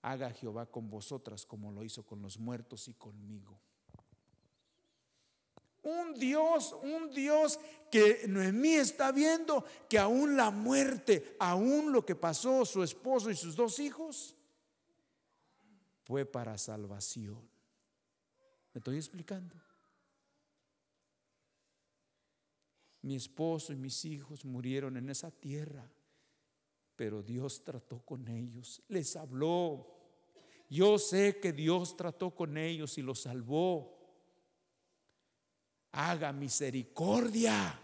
haga 0.00 0.30
Jehová 0.30 0.64
con 0.64 0.88
vosotras 0.88 1.44
como 1.44 1.70
lo 1.70 1.84
hizo 1.84 2.02
con 2.02 2.22
los 2.22 2.38
muertos 2.38 2.88
y 2.88 2.94
conmigo. 2.94 3.60
Un 5.82 6.18
Dios, 6.18 6.74
un 6.82 7.10
Dios 7.10 7.60
que 7.90 8.22
Noemí 8.28 8.72
está 8.72 9.12
viendo 9.12 9.66
que 9.86 9.98
aún 9.98 10.38
la 10.38 10.50
muerte, 10.50 11.36
aún 11.38 11.92
lo 11.92 12.06
que 12.06 12.14
pasó 12.14 12.64
su 12.64 12.82
esposo 12.82 13.28
y 13.30 13.36
sus 13.36 13.54
dos 13.54 13.80
hijos, 13.80 14.34
fue 16.04 16.24
para 16.24 16.56
salvación. 16.56 17.55
¿Me 18.76 18.80
estoy 18.80 18.96
explicando? 18.96 19.56
Mi 23.00 23.16
esposo 23.16 23.72
y 23.72 23.76
mis 23.76 24.04
hijos 24.04 24.44
murieron 24.44 24.98
en 24.98 25.08
esa 25.08 25.30
tierra, 25.30 25.90
pero 26.94 27.22
Dios 27.22 27.64
trató 27.64 28.00
con 28.00 28.28
ellos, 28.28 28.82
les 28.88 29.16
habló. 29.16 29.96
Yo 30.68 30.98
sé 30.98 31.40
que 31.40 31.54
Dios 31.54 31.96
trató 31.96 32.34
con 32.34 32.58
ellos 32.58 32.98
y 32.98 33.00
los 33.00 33.22
salvó 33.22 33.96
haga 35.92 36.34
misericordia 36.34 37.80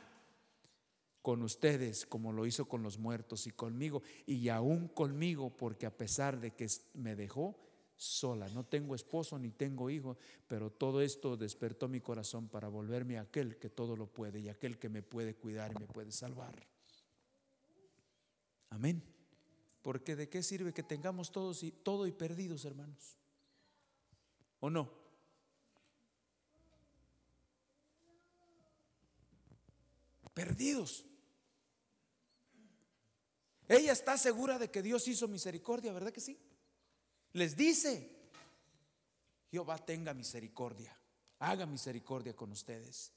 con 1.23 1.43
ustedes 1.43 2.05
como 2.05 2.35
lo 2.35 2.45
hizo 2.45 2.69
con 2.69 2.83
los 2.83 2.99
muertos 2.99 3.47
y 3.47 3.53
conmigo, 3.53 4.03
y 4.27 4.51
aún 4.51 4.89
conmigo, 4.89 5.57
porque 5.57 5.87
a 5.87 5.97
pesar 5.97 6.39
de 6.39 6.51
que 6.51 6.69
me 6.93 7.17
dejó 7.17 7.57
sola, 8.03 8.49
no 8.49 8.65
tengo 8.65 8.97
esposo 8.97 9.39
ni 9.39 9.53
tengo 9.53 9.89
hijo, 9.89 10.17
pero 10.49 10.71
todo 10.71 11.01
esto 11.01 11.37
despertó 11.37 11.89
mi 11.89 12.01
corazón 12.01 12.49
para 12.49 12.67
volverme 12.67 13.17
a 13.17 13.23
aquel 13.23 13.59
que 13.59 13.71
todo 13.71 13.97
lo 13.97 14.09
puede 14.09 14.41
y 14.41 14.49
aquel 14.49 14.79
que 14.79 14.89
me 14.89 15.03
puede 15.03 15.37
cuidar 15.37 15.73
y 15.73 15.79
me 15.79 15.87
puede 15.87 16.11
salvar. 16.11 16.67
Amén. 18.71 19.03
Porque 19.83 20.17
de 20.17 20.29
qué 20.29 20.43
sirve 20.43 20.75
que 20.75 20.83
tengamos 20.83 21.31
todos 21.31 21.63
y 21.63 21.71
todo 21.71 22.07
y 22.07 22.13
perdidos, 22.13 22.65
hermanos? 22.65 23.19
¿O 24.59 24.69
no? 24.69 24.91
Perdidos. 30.35 31.05
Ella 33.69 33.93
está 33.93 34.19
segura 34.19 34.59
de 34.59 34.71
que 34.71 34.83
Dios 34.83 35.07
hizo 35.07 35.29
misericordia, 35.29 35.93
¿verdad 35.93 36.13
que 36.13 36.21
sí? 36.21 36.39
Les 37.33 37.57
dice, 37.57 38.11
Jehová 39.51 39.79
tenga 39.79 40.15
misericordia, 40.15 40.97
haga 41.39 41.67
misericordia 41.67 42.35
con 42.35 42.53
ustedes, 42.53 43.13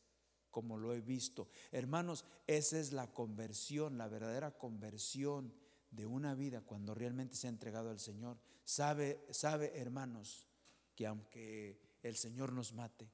como 0.51 0.78
lo 0.78 0.93
he 0.93 1.01
visto. 1.01 1.49
Hermanos, 1.72 2.26
esa 2.47 2.80
es 2.80 2.93
la 2.93 3.11
conversión, 3.11 3.97
la 3.97 4.07
verdadera 4.07 4.51
conversión 4.51 5.53
de 5.91 6.05
una 6.05 6.34
vida 6.34 6.61
cuando 6.61 6.93
realmente 6.93 7.36
se 7.36 7.47
ha 7.47 7.49
entregado 7.49 7.89
al 7.89 7.99
Señor. 7.99 8.38
Sabe, 8.63 9.26
sabe, 9.32 9.78
hermanos, 9.80 10.47
que 10.95 11.07
aunque 11.07 11.80
el 12.03 12.16
Señor 12.16 12.53
nos 12.53 12.74
mate, 12.74 13.11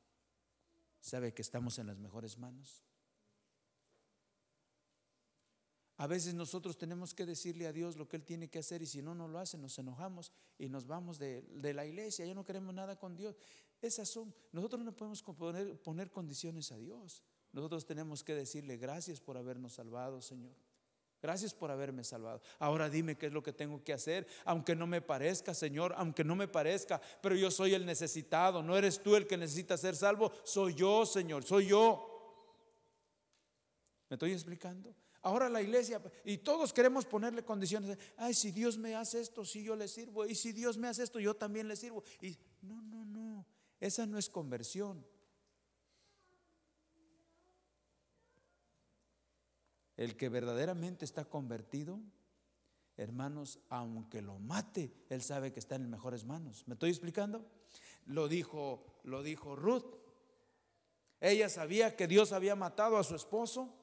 sabe 0.99 1.33
que 1.33 1.41
estamos 1.41 1.79
en 1.79 1.87
las 1.87 1.97
mejores 1.97 2.37
manos. 2.37 2.83
A 6.01 6.07
veces 6.07 6.33
nosotros 6.33 6.79
tenemos 6.79 7.13
que 7.13 7.27
decirle 7.27 7.67
a 7.67 7.71
Dios 7.71 7.95
lo 7.95 8.09
que 8.09 8.15
Él 8.15 8.23
tiene 8.23 8.49
que 8.49 8.57
hacer 8.57 8.81
y 8.81 8.87
si 8.87 9.03
no, 9.03 9.13
no 9.13 9.27
lo 9.27 9.37
hace, 9.37 9.55
nos 9.55 9.77
enojamos 9.77 10.31
y 10.57 10.67
nos 10.67 10.87
vamos 10.87 11.19
de, 11.19 11.45
la 11.75 11.85
iglesia, 11.85 12.25
ya 12.25 12.33
no 12.33 12.43
queremos 12.43 12.73
nada 12.73 12.97
con 12.97 13.15
Dios. 13.15 13.35
Esas 13.83 14.09
son, 14.09 14.33
nosotros 14.51 14.83
no 14.83 14.93
podemos 14.95 15.21
poner, 15.21 15.79
poner 15.79 16.09
condiciones 16.09 16.71
a 16.71 16.79
Dios. 16.79 17.21
Nosotros 17.51 17.85
tenemos 17.85 18.23
que 18.23 18.33
decirle 18.33 18.77
gracias 18.77 19.21
por 19.21 19.37
habernos 19.37 19.73
salvado, 19.73 20.23
Señor. 20.23 20.55
Gracias 21.21 21.53
por 21.53 21.69
haberme 21.69 22.03
salvado. 22.03 22.41
Ahora 22.57 22.89
dime 22.89 23.15
qué 23.15 23.27
es 23.27 23.31
lo 23.31 23.43
que 23.43 23.53
tengo 23.53 23.83
que 23.83 23.93
hacer, 23.93 24.25
aunque 24.45 24.75
no 24.75 24.87
me 24.87 25.01
parezca, 25.03 25.53
Señor, 25.53 25.93
aunque 25.97 26.23
no 26.23 26.35
me 26.35 26.47
parezca, 26.47 26.99
pero 27.21 27.35
yo 27.35 27.51
soy 27.51 27.75
el 27.75 27.85
necesitado, 27.85 28.63
no 28.63 28.75
eres 28.75 29.03
tú 29.03 29.15
el 29.15 29.27
que 29.27 29.37
necesita 29.37 29.77
ser 29.77 29.95
salvo, 29.95 30.31
soy 30.45 30.73
yo, 30.73 31.05
Señor, 31.05 31.43
soy 31.43 31.67
yo. 31.67 32.07
¿Me 34.09 34.15
estoy 34.15 34.31
explicando? 34.31 34.95
Ahora 35.23 35.49
la 35.49 35.61
iglesia, 35.61 36.01
y 36.25 36.39
todos 36.39 36.73
queremos 36.73 37.05
ponerle 37.05 37.45
condiciones. 37.45 37.97
Ay, 38.17 38.33
si 38.33 38.51
Dios 38.51 38.77
me 38.79 38.95
hace 38.95 39.21
esto, 39.21 39.45
si 39.45 39.63
yo 39.63 39.75
le 39.75 39.87
sirvo. 39.87 40.25
Y 40.25 40.33
si 40.33 40.51
Dios 40.51 40.77
me 40.77 40.87
hace 40.87 41.03
esto, 41.03 41.19
yo 41.19 41.35
también 41.35 41.67
le 41.67 41.75
sirvo. 41.75 42.03
Y 42.21 42.35
no, 42.61 42.81
no, 42.81 43.05
no. 43.05 43.45
Esa 43.79 44.07
no 44.07 44.17
es 44.17 44.29
conversión. 44.29 45.05
El 49.95 50.17
que 50.17 50.29
verdaderamente 50.29 51.05
está 51.05 51.25
convertido, 51.25 51.99
hermanos, 52.97 53.59
aunque 53.69 54.23
lo 54.23 54.39
mate, 54.39 54.91
él 55.09 55.21
sabe 55.21 55.53
que 55.53 55.59
está 55.59 55.75
en 55.75 55.87
mejores 55.87 56.25
manos. 56.25 56.67
¿Me 56.67 56.73
estoy 56.73 56.89
explicando? 56.89 57.45
Lo 58.07 58.27
dijo, 58.27 59.01
lo 59.03 59.21
dijo 59.21 59.55
Ruth. 59.55 59.85
Ella 61.19 61.49
sabía 61.49 61.95
que 61.95 62.07
Dios 62.07 62.31
había 62.31 62.55
matado 62.55 62.97
a 62.97 63.03
su 63.03 63.13
esposo 63.13 63.80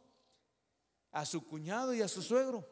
a 1.12 1.24
su 1.26 1.44
cuñado 1.46 1.94
y 1.94 2.02
a 2.02 2.08
su 2.08 2.22
suegro. 2.22 2.68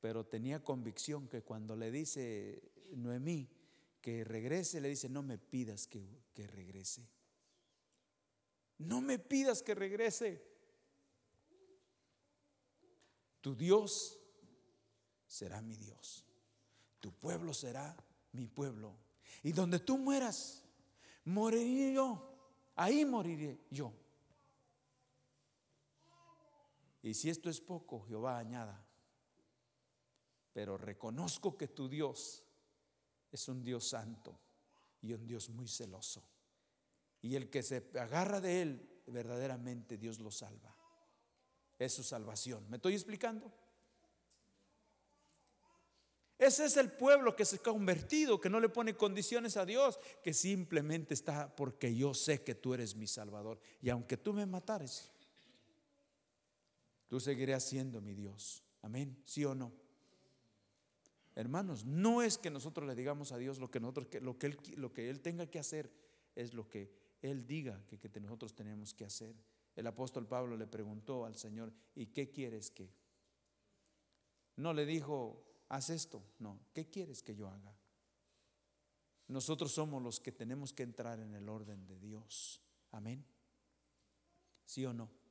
Pero 0.00 0.26
tenía 0.26 0.62
convicción 0.62 1.28
que 1.28 1.42
cuando 1.42 1.76
le 1.76 1.90
dice 1.90 2.62
Noemí 2.92 3.48
que 4.00 4.24
regrese, 4.24 4.80
le 4.80 4.88
dice, 4.88 5.08
no 5.08 5.22
me 5.22 5.38
pidas 5.38 5.86
que, 5.86 6.24
que 6.34 6.46
regrese. 6.48 7.08
No 8.78 9.00
me 9.00 9.18
pidas 9.18 9.62
que 9.62 9.74
regrese. 9.76 10.44
Tu 13.40 13.54
Dios 13.54 14.18
será 15.26 15.62
mi 15.62 15.76
Dios. 15.76 16.24
Tu 16.98 17.12
pueblo 17.12 17.54
será 17.54 17.96
mi 18.32 18.48
pueblo. 18.48 18.96
Y 19.42 19.52
donde 19.52 19.78
tú 19.78 19.98
mueras, 19.98 20.64
moriré 21.24 21.94
yo. 21.94 22.28
Ahí 22.74 23.04
moriré 23.04 23.60
yo. 23.70 23.92
Y 27.02 27.14
si 27.14 27.30
esto 27.30 27.50
es 27.50 27.60
poco, 27.60 28.00
Jehová 28.02 28.38
añada. 28.38 28.86
Pero 30.52 30.76
reconozco 30.76 31.56
que 31.56 31.68
tu 31.68 31.88
Dios 31.88 32.44
es 33.30 33.48
un 33.48 33.64
Dios 33.64 33.88
santo 33.88 34.38
y 35.00 35.12
un 35.12 35.26
Dios 35.26 35.48
muy 35.48 35.66
celoso. 35.66 36.22
Y 37.20 37.34
el 37.34 37.50
que 37.50 37.62
se 37.62 37.90
agarra 37.98 38.40
de 38.40 38.62
Él, 38.62 39.02
verdaderamente 39.06 39.96
Dios 39.96 40.20
lo 40.20 40.30
salva. 40.30 40.76
Es 41.78 41.94
su 41.94 42.02
salvación. 42.02 42.68
¿Me 42.68 42.76
estoy 42.76 42.94
explicando? 42.94 43.52
Ese 46.38 46.64
es 46.64 46.76
el 46.76 46.90
pueblo 46.90 47.36
que 47.36 47.44
se 47.44 47.56
ha 47.56 47.58
convertido, 47.60 48.40
que 48.40 48.50
no 48.50 48.58
le 48.58 48.68
pone 48.68 48.96
condiciones 48.96 49.56
a 49.56 49.64
Dios, 49.64 50.00
que 50.24 50.34
simplemente 50.34 51.14
está 51.14 51.54
porque 51.54 51.94
yo 51.94 52.14
sé 52.14 52.42
que 52.42 52.56
tú 52.56 52.74
eres 52.74 52.96
mi 52.96 53.06
Salvador. 53.06 53.60
Y 53.80 53.90
aunque 53.90 54.16
tú 54.16 54.32
me 54.32 54.44
matares, 54.44 55.12
tú 57.12 57.20
seguirás 57.20 57.62
siendo 57.62 58.00
mi 58.00 58.14
Dios. 58.14 58.62
Amén, 58.80 59.20
sí 59.26 59.44
o 59.44 59.54
no. 59.54 59.70
Hermanos, 61.34 61.84
no 61.84 62.22
es 62.22 62.38
que 62.38 62.48
nosotros 62.48 62.88
le 62.88 62.94
digamos 62.94 63.32
a 63.32 63.36
Dios 63.36 63.58
lo 63.58 63.70
que 63.70 63.80
nosotros 63.80 64.06
lo 64.22 64.38
que 64.38 64.46
él, 64.46 64.58
lo 64.76 64.94
que 64.94 65.10
él 65.10 65.20
tenga 65.20 65.44
que 65.44 65.58
hacer 65.58 65.92
es 66.34 66.54
lo 66.54 66.70
que 66.70 66.90
él 67.20 67.46
diga 67.46 67.84
que, 67.86 67.98
que 67.98 68.18
nosotros 68.18 68.54
tenemos 68.54 68.94
que 68.94 69.04
hacer. 69.04 69.36
El 69.76 69.88
apóstol 69.88 70.26
Pablo 70.26 70.56
le 70.56 70.66
preguntó 70.66 71.26
al 71.26 71.36
Señor, 71.36 71.70
¿y 71.94 72.06
qué 72.06 72.30
quieres 72.30 72.70
que? 72.70 72.88
No 74.56 74.72
le 74.72 74.86
dijo, 74.86 75.44
haz 75.68 75.90
esto, 75.90 76.22
no, 76.38 76.60
¿qué 76.72 76.88
quieres 76.88 77.22
que 77.22 77.34
yo 77.34 77.46
haga? 77.46 77.76
Nosotros 79.28 79.70
somos 79.70 80.02
los 80.02 80.18
que 80.18 80.32
tenemos 80.32 80.72
que 80.72 80.82
entrar 80.82 81.20
en 81.20 81.34
el 81.34 81.50
orden 81.50 81.86
de 81.86 81.98
Dios. 81.98 82.62
Amén. 82.90 83.22
¿Sí 84.64 84.86
o 84.86 84.94
no? 84.94 85.21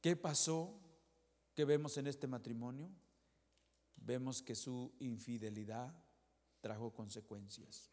¿Qué 0.00 0.16
pasó 0.16 0.80
que 1.54 1.64
vemos 1.64 1.96
en 1.98 2.06
este 2.06 2.26
matrimonio? 2.26 2.90
Vemos 3.96 4.42
que 4.42 4.54
su 4.54 4.92
infidelidad 4.98 5.94
trajo 6.60 6.92
consecuencias. 6.92 7.90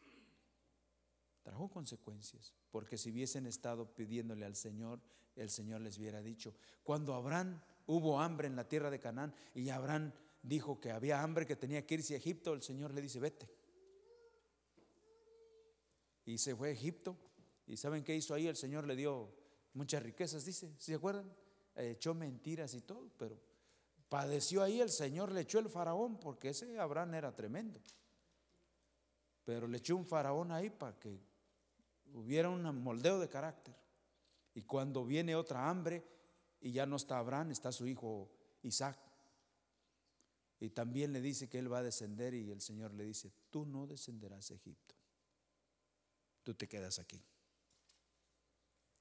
Trajo 1.42 1.68
consecuencias, 1.68 2.54
porque 2.70 2.98
si 2.98 3.10
hubiesen 3.10 3.46
estado 3.46 3.94
pidiéndole 3.94 4.44
al 4.44 4.56
Señor, 4.56 5.00
el 5.36 5.50
Señor 5.50 5.80
les 5.80 5.98
hubiera 5.98 6.20
dicho, 6.20 6.54
cuando 6.82 7.14
Abraham 7.14 7.60
hubo 7.86 8.20
hambre 8.20 8.48
en 8.48 8.56
la 8.56 8.68
tierra 8.68 8.90
de 8.90 8.98
Canaán 8.98 9.34
y 9.54 9.68
Abraham 9.68 10.12
dijo 10.42 10.80
que 10.80 10.90
había 10.90 11.22
hambre, 11.22 11.46
que 11.46 11.56
tenía 11.56 11.86
que 11.86 11.94
irse 11.94 12.14
a 12.14 12.18
Egipto, 12.18 12.52
el 12.52 12.62
Señor 12.62 12.92
le 12.92 13.02
dice, 13.02 13.20
vete. 13.20 13.48
Y 16.24 16.38
se 16.38 16.54
fue 16.54 16.68
a 16.68 16.72
Egipto. 16.72 17.16
¿Y 17.66 17.76
saben 17.76 18.04
qué 18.04 18.14
hizo 18.14 18.34
ahí? 18.34 18.46
El 18.46 18.56
Señor 18.56 18.86
le 18.86 18.96
dio 18.96 19.34
muchas 19.72 20.02
riquezas, 20.02 20.44
dice, 20.44 20.74
¿se 20.78 20.94
acuerdan? 20.94 21.30
Echó 21.78 22.14
mentiras 22.14 22.74
y 22.74 22.80
todo, 22.80 23.10
pero 23.16 23.38
padeció 24.08 24.62
ahí, 24.62 24.80
el 24.80 24.90
Señor 24.90 25.32
le 25.32 25.42
echó 25.42 25.58
el 25.58 25.68
faraón, 25.68 26.18
porque 26.18 26.50
ese 26.50 26.78
Abraham 26.78 27.14
era 27.14 27.34
tremendo. 27.34 27.80
Pero 29.44 29.66
le 29.66 29.78
echó 29.78 29.96
un 29.96 30.04
faraón 30.04 30.52
ahí 30.52 30.70
para 30.70 30.98
que 30.98 31.20
hubiera 32.12 32.48
un 32.50 32.62
moldeo 32.82 33.18
de 33.18 33.28
carácter. 33.28 33.74
Y 34.54 34.62
cuando 34.62 35.04
viene 35.04 35.36
otra 35.36 35.68
hambre 35.68 36.04
y 36.60 36.72
ya 36.72 36.86
no 36.86 36.96
está 36.96 37.18
Abraham, 37.18 37.52
está 37.52 37.72
su 37.72 37.86
hijo 37.86 38.30
Isaac. 38.62 38.98
Y 40.60 40.70
también 40.70 41.12
le 41.12 41.20
dice 41.20 41.48
que 41.48 41.58
él 41.58 41.72
va 41.72 41.78
a 41.78 41.82
descender 41.82 42.34
y 42.34 42.50
el 42.50 42.60
Señor 42.60 42.92
le 42.92 43.04
dice, 43.04 43.32
tú 43.50 43.64
no 43.64 43.86
descenderás 43.86 44.50
a 44.50 44.54
Egipto, 44.54 44.96
tú 46.42 46.54
te 46.54 46.66
quedas 46.66 46.98
aquí. 46.98 47.22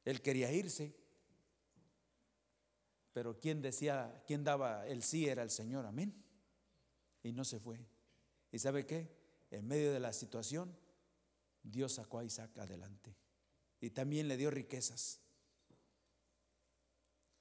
Él 0.06 0.22
quería 0.22 0.52
irse, 0.52 0.96
pero 3.18 3.40
quien 3.40 3.64
decía, 3.64 4.22
quien 4.28 4.44
daba 4.44 4.86
el 4.86 5.02
sí 5.02 5.28
era 5.28 5.42
el 5.42 5.50
Señor, 5.50 5.88
amén. 5.88 6.14
Y 7.24 7.32
no 7.32 7.44
se 7.44 7.60
fue. 7.60 7.84
¿Y 8.52 8.60
sabe 8.60 8.86
qué? 8.86 9.10
En 9.50 9.68
medio 9.68 9.92
de 9.92 10.00
la 10.00 10.14
situación, 10.14 10.78
Dios 11.64 11.94
sacó 11.94 12.20
a 12.20 12.24
Isaac 12.24 12.56
adelante. 12.60 13.16
Y 13.82 13.90
también 13.90 14.28
le 14.28 14.38
dio 14.38 14.52
riquezas. 14.52 15.20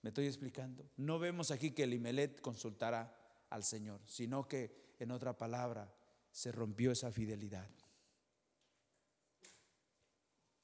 ¿Me 0.00 0.08
estoy 0.08 0.26
explicando? 0.28 0.90
No 0.96 1.18
vemos 1.18 1.50
aquí 1.50 1.72
que 1.72 1.82
Elimelet 1.82 2.40
consultara 2.40 3.14
al 3.50 3.62
Señor, 3.62 4.00
sino 4.06 4.48
que 4.48 4.94
en 4.98 5.10
otra 5.10 5.36
palabra 5.36 5.94
se 6.32 6.52
rompió 6.52 6.90
esa 6.90 7.12
fidelidad. 7.12 7.68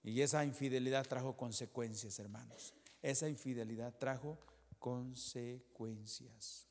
Y 0.05 0.23
esa 0.23 0.43
infidelidad 0.43 1.07
trajo 1.07 1.37
consecuencias, 1.37 2.19
hermanos. 2.19 2.73
Esa 3.03 3.29
infidelidad 3.29 3.99
trajo 3.99 4.39
consecuencias. 4.83 6.67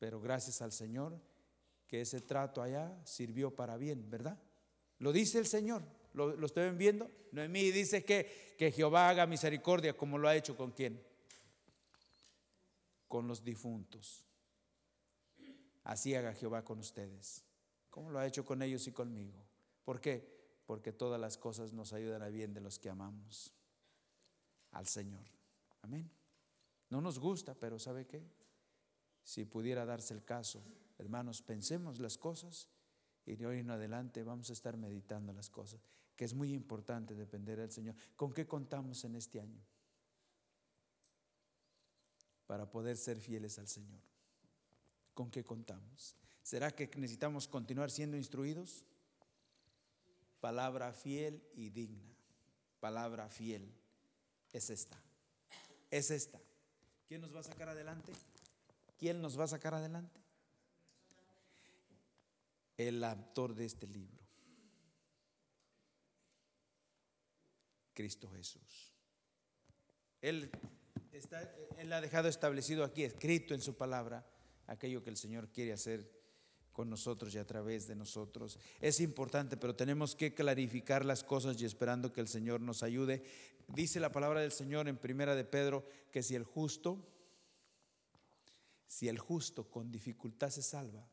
Pero 0.00 0.20
gracias 0.20 0.60
al 0.60 0.72
Señor 0.72 1.16
que 1.86 2.00
ese 2.00 2.20
trato 2.20 2.60
allá 2.60 3.00
sirvió 3.06 3.54
para 3.54 3.76
bien, 3.76 4.10
¿verdad? 4.10 4.42
Lo 4.98 5.12
dice 5.12 5.38
el 5.38 5.46
Señor. 5.46 5.84
¿Lo, 6.14 6.34
lo 6.34 6.46
estoy 6.46 6.68
viendo? 6.70 7.08
Noemí 7.30 7.70
dice 7.70 8.04
que, 8.04 8.56
que 8.58 8.72
Jehová 8.72 9.08
haga 9.08 9.24
misericordia 9.24 9.96
como 9.96 10.18
lo 10.18 10.26
ha 10.26 10.34
hecho 10.34 10.56
con 10.56 10.72
quién? 10.72 11.00
Con 13.06 13.28
los 13.28 13.44
difuntos. 13.44 14.26
Así 15.84 16.12
haga 16.16 16.34
Jehová 16.34 16.64
con 16.64 16.80
ustedes, 16.80 17.44
como 17.88 18.10
lo 18.10 18.18
ha 18.18 18.26
hecho 18.26 18.44
con 18.44 18.62
ellos 18.62 18.88
y 18.88 18.92
conmigo. 18.92 19.46
¿Por 19.84 20.00
qué? 20.00 20.28
Porque 20.66 20.92
todas 20.92 21.20
las 21.20 21.38
cosas 21.38 21.72
nos 21.72 21.92
ayudan 21.92 22.22
a 22.22 22.30
bien 22.30 22.52
de 22.52 22.60
los 22.60 22.80
que 22.80 22.88
amamos 22.88 23.52
al 24.72 24.88
Señor. 24.88 25.24
Amén. 25.82 26.10
No 26.92 27.00
nos 27.00 27.18
gusta, 27.18 27.54
pero 27.54 27.78
¿sabe 27.78 28.06
qué? 28.06 28.22
Si 29.24 29.46
pudiera 29.46 29.86
darse 29.86 30.12
el 30.12 30.24
caso, 30.24 30.62
hermanos, 30.98 31.40
pensemos 31.40 31.98
las 31.98 32.18
cosas 32.18 32.68
y 33.24 33.34
de 33.34 33.46
hoy 33.46 33.60
en 33.60 33.70
adelante 33.70 34.22
vamos 34.22 34.50
a 34.50 34.52
estar 34.52 34.76
meditando 34.76 35.32
las 35.32 35.48
cosas, 35.48 35.80
que 36.14 36.26
es 36.26 36.34
muy 36.34 36.52
importante 36.52 37.14
depender 37.14 37.58
del 37.58 37.72
Señor. 37.72 37.94
¿Con 38.14 38.34
qué 38.34 38.46
contamos 38.46 39.04
en 39.04 39.14
este 39.14 39.40
año? 39.40 39.64
Para 42.46 42.70
poder 42.70 42.98
ser 42.98 43.22
fieles 43.22 43.58
al 43.58 43.68
Señor. 43.68 44.02
¿Con 45.14 45.30
qué 45.30 45.42
contamos? 45.42 46.14
¿Será 46.42 46.72
que 46.72 46.90
necesitamos 46.98 47.48
continuar 47.48 47.90
siendo 47.90 48.18
instruidos? 48.18 48.84
Palabra 50.40 50.92
fiel 50.92 51.42
y 51.54 51.70
digna. 51.70 52.14
Palabra 52.80 53.30
fiel. 53.30 53.72
Es 54.52 54.68
esta. 54.68 55.00
Es 55.90 56.10
esta. 56.10 56.38
¿Quién 57.12 57.20
nos 57.20 57.36
va 57.36 57.40
a 57.40 57.42
sacar 57.42 57.68
adelante? 57.68 58.10
¿Quién 58.98 59.20
nos 59.20 59.38
va 59.38 59.44
a 59.44 59.48
sacar 59.48 59.74
adelante? 59.74 60.18
El 62.78 63.04
autor 63.04 63.54
de 63.54 63.66
este 63.66 63.86
libro. 63.86 64.22
Cristo 67.92 68.30
Jesús. 68.30 68.94
Él, 70.22 70.50
está, 71.12 71.54
él 71.76 71.92
ha 71.92 72.00
dejado 72.00 72.28
establecido 72.30 72.82
aquí, 72.82 73.04
escrito 73.04 73.52
en 73.52 73.60
su 73.60 73.76
palabra, 73.76 74.26
aquello 74.66 75.02
que 75.02 75.10
el 75.10 75.18
Señor 75.18 75.50
quiere 75.50 75.74
hacer 75.74 76.10
con 76.72 76.88
nosotros 76.88 77.34
y 77.34 77.38
a 77.38 77.46
través 77.46 77.86
de 77.86 77.94
nosotros. 77.94 78.58
Es 78.80 79.00
importante, 79.00 79.56
pero 79.56 79.76
tenemos 79.76 80.14
que 80.14 80.34
clarificar 80.34 81.04
las 81.04 81.22
cosas 81.22 81.60
y 81.60 81.64
esperando 81.64 82.12
que 82.12 82.20
el 82.20 82.28
Señor 82.28 82.60
nos 82.60 82.82
ayude. 82.82 83.22
Dice 83.68 84.00
la 84.00 84.12
palabra 84.12 84.40
del 84.40 84.52
Señor 84.52 84.88
en 84.88 84.96
Primera 84.96 85.34
de 85.34 85.44
Pedro 85.44 85.86
que 86.10 86.22
si 86.22 86.34
el 86.34 86.44
justo, 86.44 86.98
si 88.86 89.08
el 89.08 89.18
justo 89.18 89.70
con 89.70 89.90
dificultad 89.90 90.50
se 90.50 90.62
salva, 90.62 91.06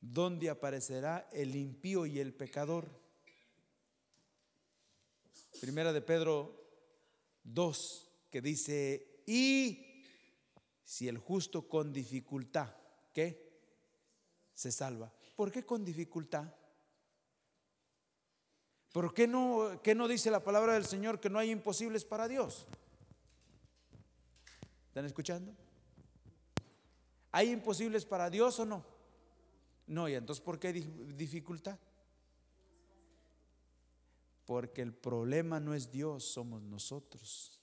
¿dónde 0.00 0.50
aparecerá 0.50 1.28
el 1.32 1.54
impío 1.56 2.06
y 2.06 2.18
el 2.18 2.34
pecador? 2.34 2.90
Primera 5.60 5.92
de 5.92 6.00
Pedro 6.00 6.60
2, 7.44 8.08
que 8.30 8.40
dice, 8.40 9.22
y 9.26 10.04
si 10.84 11.08
el 11.08 11.18
justo 11.18 11.68
con 11.68 11.92
dificultad, 11.92 12.74
¿qué? 13.12 13.49
Se 14.60 14.70
salva. 14.70 15.10
¿Por 15.36 15.50
qué 15.50 15.64
con 15.64 15.86
dificultad? 15.86 16.46
¿Por 18.92 19.14
qué 19.14 19.26
no, 19.26 19.80
no 19.96 20.06
dice 20.06 20.30
la 20.30 20.44
palabra 20.44 20.74
del 20.74 20.84
Señor 20.84 21.18
que 21.18 21.30
no 21.30 21.38
hay 21.38 21.50
imposibles 21.50 22.04
para 22.04 22.28
Dios? 22.28 22.66
¿Están 24.88 25.06
escuchando? 25.06 25.56
¿Hay 27.32 27.50
imposibles 27.50 28.04
para 28.04 28.28
Dios 28.28 28.60
o 28.60 28.66
no? 28.66 28.84
No, 29.86 30.10
y 30.10 30.14
entonces 30.14 30.44
¿por 30.44 30.58
qué 30.58 30.74
dificultad? 30.74 31.78
Porque 34.44 34.82
el 34.82 34.92
problema 34.92 35.58
no 35.58 35.72
es 35.72 35.90
Dios, 35.90 36.22
somos 36.24 36.62
nosotros. 36.62 37.62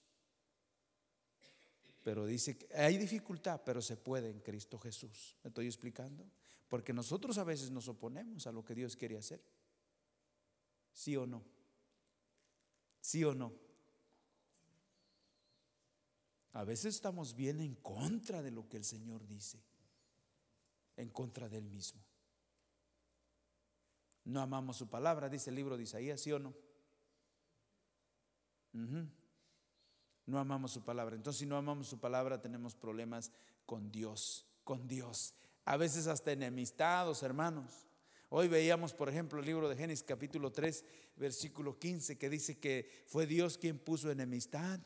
Pero 2.01 2.25
dice 2.25 2.57
que 2.57 2.75
hay 2.75 2.97
dificultad, 2.97 3.61
pero 3.63 3.83
se 3.83 3.97
puede 3.97 4.31
en 4.31 4.39
Cristo 4.39 4.79
Jesús. 4.79 5.35
¿Me 5.43 5.49
estoy 5.49 5.67
explicando? 5.67 6.25
Porque 6.67 6.93
nosotros 6.93 7.37
a 7.37 7.43
veces 7.43 7.71
nos 7.71 7.87
oponemos 7.87 8.47
a 8.47 8.51
lo 8.51 8.63
que 8.63 8.75
Dios 8.75 8.95
quiere 8.95 9.17
hacer. 9.17 9.41
¿Sí 10.93 11.15
o 11.15 11.25
no? 11.25 11.43
¿Sí 12.99 13.23
o 13.23 13.33
no? 13.33 13.53
A 16.53 16.63
veces 16.63 16.95
estamos 16.95 17.35
bien 17.35 17.61
en 17.61 17.75
contra 17.75 18.41
de 18.41 18.51
lo 18.51 18.67
que 18.67 18.77
el 18.77 18.83
Señor 18.83 19.27
dice, 19.27 19.61
en 20.95 21.09
contra 21.09 21.47
de 21.47 21.59
Él 21.59 21.69
mismo. 21.69 22.01
No 24.25 24.41
amamos 24.41 24.77
su 24.77 24.89
palabra, 24.89 25.29
dice 25.29 25.51
el 25.51 25.55
libro 25.55 25.77
de 25.77 25.83
Isaías, 25.83 26.19
¿sí 26.19 26.31
o 26.31 26.39
no? 26.39 26.53
no 30.25 30.39
amamos 30.39 30.71
su 30.71 30.83
palabra. 30.83 31.15
Entonces, 31.15 31.39
si 31.39 31.45
no 31.45 31.57
amamos 31.57 31.87
su 31.87 31.99
palabra, 31.99 32.41
tenemos 32.41 32.75
problemas 32.75 33.31
con 33.65 33.91
Dios, 33.91 34.45
con 34.63 34.87
Dios. 34.87 35.33
A 35.67 35.75
veces 35.75 36.07
hasta 36.07 36.31
enemistados, 36.31 37.23
hermanos. 37.23 37.89
Hoy 38.29 38.47
veíamos, 38.47 38.93
por 38.93 39.09
ejemplo, 39.09 39.41
el 39.41 39.45
libro 39.45 39.67
de 39.67 39.75
Génesis 39.75 40.05
capítulo 40.05 40.49
3, 40.49 40.85
versículo 41.17 41.77
15, 41.77 42.17
que 42.17 42.29
dice 42.29 42.57
que 42.57 43.03
fue 43.05 43.27
Dios 43.27 43.57
quien 43.57 43.77
puso 43.77 44.09
enemistad 44.09 44.79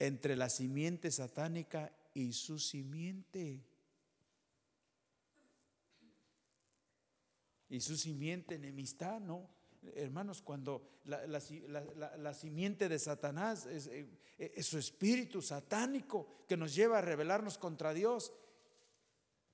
entre 0.00 0.34
la 0.34 0.48
simiente 0.48 1.12
satánica 1.12 1.96
y 2.12 2.32
su 2.32 2.58
simiente. 2.58 3.62
Y 7.68 7.80
su 7.80 7.96
simiente 7.96 8.56
enemistad, 8.56 9.20
¿no? 9.20 9.48
Hermanos, 9.94 10.42
cuando 10.42 11.00
la, 11.04 12.34
simiente 12.34 12.88
de 12.88 12.98
Satanás 12.98 13.66
eh, 13.66 14.08
es, 14.38 14.66
su 14.66 14.78
espíritu 14.78 15.42
satánico 15.42 16.28
que 16.46 16.56
nos 16.56 16.74
lleva 16.74 16.98
a 16.98 17.02
rebelarnos 17.02 17.58
contra 17.58 17.92
Dios. 17.92 18.32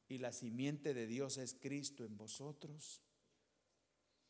Y 0.09 0.19
la 0.19 0.33
simiente 0.33 0.95
de 0.95 1.07
Dios 1.07 1.39
es 1.39 1.55
Cristo 1.55 2.05
en 2.05 2.17
vosotros. 2.17 3.03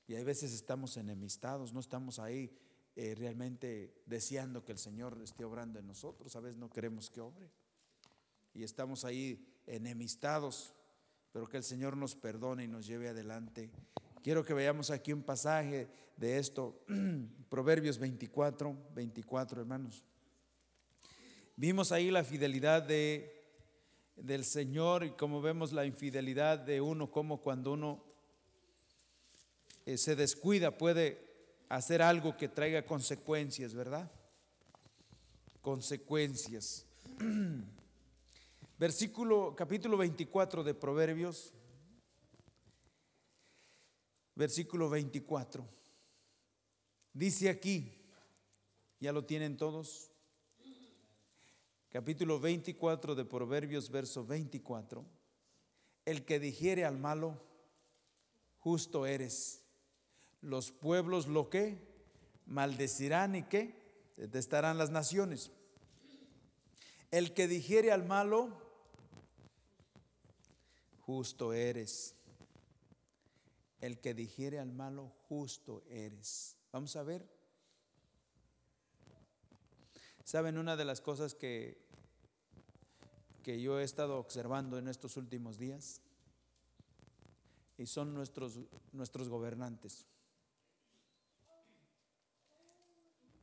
Y 0.06 0.14
hay 0.14 0.24
veces 0.24 0.52
estamos 0.52 0.96
enemistados, 0.96 1.72
no 1.72 1.80
estamos 1.80 2.18
ahí 2.18 2.50
eh, 2.96 3.14
realmente 3.14 4.02
deseando 4.06 4.64
que 4.64 4.72
el 4.72 4.78
Señor 4.78 5.20
esté 5.22 5.44
obrando 5.44 5.78
en 5.78 5.86
nosotros. 5.86 6.34
A 6.34 6.40
veces 6.40 6.56
no 6.56 6.70
queremos 6.70 7.10
que 7.10 7.20
obre. 7.20 7.50
Y 8.54 8.62
estamos 8.62 9.04
ahí 9.04 9.46
enemistados, 9.66 10.74
pero 11.32 11.48
que 11.48 11.58
el 11.58 11.64
Señor 11.64 11.96
nos 11.96 12.16
perdone 12.16 12.64
y 12.64 12.68
nos 12.68 12.86
lleve 12.86 13.08
adelante. 13.08 13.70
Quiero 14.22 14.44
que 14.44 14.52
veamos 14.52 14.90
aquí 14.90 15.12
un 15.12 15.22
pasaje 15.22 15.88
de 16.16 16.38
esto, 16.38 16.80
Proverbios 17.48 17.98
24, 17.98 18.76
24, 18.94 19.60
hermanos. 19.60 20.04
Vimos 21.54 21.92
ahí 21.92 22.10
la 22.10 22.24
fidelidad 22.24 22.82
de, 22.82 23.44
del 24.16 24.44
Señor 24.44 25.04
y 25.04 25.10
como 25.12 25.40
vemos 25.40 25.72
la 25.72 25.86
infidelidad 25.86 26.58
de 26.58 26.80
uno, 26.80 27.10
como 27.10 27.40
cuando 27.40 27.72
uno 27.72 28.04
eh, 29.86 29.96
se 29.96 30.16
descuida 30.16 30.76
puede 30.76 31.26
hacer 31.68 32.02
algo 32.02 32.36
que 32.36 32.48
traiga 32.48 32.84
consecuencias, 32.84 33.74
¿verdad? 33.74 34.10
Consecuencias. 35.60 36.86
Versículo, 38.78 39.54
capítulo 39.56 39.96
24 39.96 40.64
de 40.64 40.74
Proverbios, 40.74 41.54
versículo 44.38 44.88
24. 44.88 45.66
Dice 47.12 47.48
aquí, 47.50 47.92
ya 49.00 49.10
lo 49.10 49.24
tienen 49.24 49.56
todos, 49.56 50.12
capítulo 51.88 52.38
24 52.38 53.16
de 53.16 53.24
Proverbios, 53.24 53.90
verso 53.90 54.24
24, 54.24 55.04
el 56.04 56.24
que 56.24 56.38
dijere 56.38 56.84
al 56.84 56.98
malo, 56.98 57.36
justo 58.60 59.06
eres. 59.06 59.64
Los 60.40 60.70
pueblos 60.70 61.26
lo 61.26 61.50
que 61.50 61.76
maldecirán 62.46 63.34
y 63.34 63.42
que 63.42 63.74
detestarán 64.16 64.78
las 64.78 64.90
naciones. 64.90 65.50
El 67.10 67.34
que 67.34 67.48
dijere 67.48 67.90
al 67.90 68.06
malo, 68.06 68.52
justo 71.00 71.52
eres. 71.52 72.14
El 73.80 74.00
que 74.00 74.14
dijere 74.14 74.58
al 74.58 74.72
malo, 74.72 75.12
justo 75.28 75.82
eres. 75.88 76.56
Vamos 76.72 76.96
a 76.96 77.02
ver. 77.02 77.28
Saben, 80.24 80.58
una 80.58 80.76
de 80.76 80.84
las 80.84 81.00
cosas 81.00 81.34
que, 81.34 81.78
que 83.42 83.60
yo 83.60 83.80
he 83.80 83.84
estado 83.84 84.18
observando 84.18 84.78
en 84.78 84.88
estos 84.88 85.16
últimos 85.16 85.58
días, 85.58 86.02
y 87.78 87.86
son 87.86 88.12
nuestros, 88.12 88.58
nuestros 88.92 89.28
gobernantes. 89.28 90.06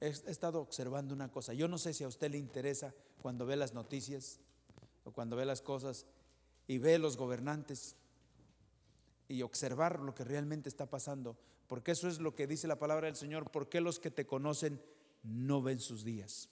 he 0.02 0.10
estado 0.10 0.62
observando 0.62 1.14
una 1.14 1.32
cosa. 1.32 1.54
Yo 1.54 1.68
no 1.68 1.78
sé 1.78 1.94
si 1.94 2.04
a 2.04 2.08
usted 2.08 2.30
le 2.30 2.38
interesa 2.38 2.94
cuando 3.22 3.46
ve 3.46 3.56
las 3.56 3.74
noticias 3.74 4.40
o 5.04 5.12
cuando 5.12 5.36
ve 5.36 5.46
las 5.46 5.62
cosas 5.62 6.06
y 6.68 6.78
ve 6.78 7.00
los 7.00 7.18
gobernantes 7.18 7.96
y 9.28 9.42
observar 9.42 10.00
lo 10.00 10.14
que 10.14 10.24
realmente 10.24 10.70
está 10.70 10.90
pasando, 10.90 11.38
porque 11.68 11.92
eso 11.92 12.08
es 12.08 12.20
lo 12.20 12.36
que 12.36 12.48
dice 12.48 12.68
la 12.68 12.80
palabra 12.80 13.08
del 13.08 13.16
Señor, 13.16 13.50
porque 13.52 13.82
los 13.82 14.00
que 14.00 14.12
te 14.12 14.26
conocen 14.26 14.82
no 15.24 15.62
ven 15.62 15.80
sus 15.80 16.04
días. 16.04 16.50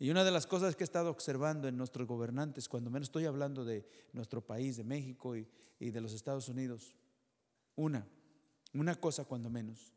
Y 0.00 0.10
una 0.10 0.24
de 0.24 0.30
las 0.30 0.46
cosas 0.46 0.76
que 0.76 0.84
he 0.84 0.86
estado 0.86 1.10
observando 1.10 1.66
en 1.66 1.76
nuestros 1.76 2.06
gobernantes, 2.06 2.68
cuando 2.68 2.90
menos 2.90 3.08
estoy 3.08 3.26
hablando 3.26 3.64
de 3.64 3.84
nuestro 4.12 4.44
país, 4.44 4.76
de 4.76 4.84
México 4.84 5.36
y, 5.36 5.46
de 5.80 6.00
los 6.00 6.12
Estados 6.12 6.48
Unidos, 6.48 6.96
una, 7.74 8.06
una 8.74 9.00
cosa 9.00 9.24
cuando 9.24 9.50
menos, 9.50 9.92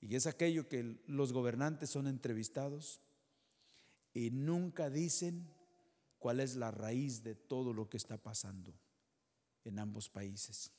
y 0.00 0.16
es 0.16 0.26
aquello 0.26 0.68
que 0.68 1.02
los 1.06 1.32
gobernantes 1.32 1.90
son 1.90 2.06
entrevistados 2.06 3.00
y 4.14 4.30
nunca 4.30 4.88
dicen 4.88 5.50
cuál 6.18 6.40
es 6.40 6.56
la 6.56 6.70
raíz 6.70 7.22
de 7.22 7.34
todo 7.34 7.74
lo 7.74 7.90
que 7.90 7.98
está 7.98 8.16
pasando 8.16 8.72
en 9.64 9.78
ambos 9.78 10.08
países. 10.08 10.70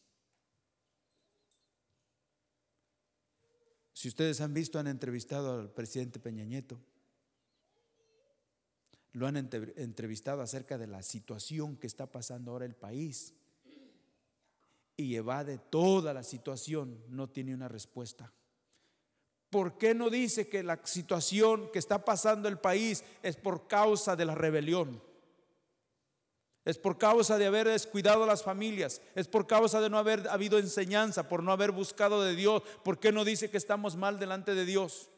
Si 3.94 4.08
ustedes 4.08 4.42
han 4.42 4.54
visto, 4.54 4.80
han 4.80 4.88
entrevistado 4.88 5.60
al 5.60 5.72
presidente 5.72 6.20
Peña 6.20 6.44
Nieto, 6.44 6.80
lo 9.14 9.28
han 9.28 9.38
entrevistado 9.38 10.42
acerca 10.42 10.78
de 10.78 10.88
la 10.88 11.04
situación 11.04 11.78
que 11.78 11.88
está 11.88 12.08
pasando 12.08 12.52
ahora 12.52 12.66
el 12.66 12.76
país 12.76 13.34
y 14.96 15.16
evade 15.16 15.58
toda 15.58 16.14
la 16.14 16.24
situación, 16.24 17.04
no 17.10 17.30
tiene 17.30 17.54
una 17.54 17.68
respuesta. 17.68 18.32
¿Por 19.50 19.78
qué 19.78 19.94
no 19.94 20.10
dice 20.10 20.48
que 20.48 20.64
la 20.64 20.80
situación 20.86 21.70
que 21.72 21.80
está 21.80 22.06
pasando 22.06 22.48
el 22.48 22.58
país 22.58 23.04
es 23.22 23.36
por 23.36 23.68
causa 23.68 24.16
de 24.16 24.26
la 24.26 24.34
rebelión? 24.34 25.04
Es 26.64 26.78
por 26.78 26.98
causa 26.98 27.38
de 27.38 27.48
haber 27.48 27.68
descuidado 27.68 28.24
a 28.24 28.28
las 28.28 28.44
familias. 28.44 29.02
Es 29.16 29.28
por 29.28 29.48
causa 29.48 29.82
de 29.82 29.90
no 29.90 29.98
haber 29.98 30.28
habido 30.30 30.60
enseñanza, 30.60 31.28
por 31.28 31.42
no 31.42 31.52
haber 31.52 31.72
buscado 31.72 32.24
de 32.24 32.36
Dios. 32.36 32.62
¿Por 32.84 33.00
qué 33.00 33.12
no 33.12 33.26
dice 33.26 33.50
que 33.50 33.58
estamos 33.58 33.96
mal 33.96 34.20
delante 34.20 34.54
de 34.54 34.66
Dios? 34.66 35.10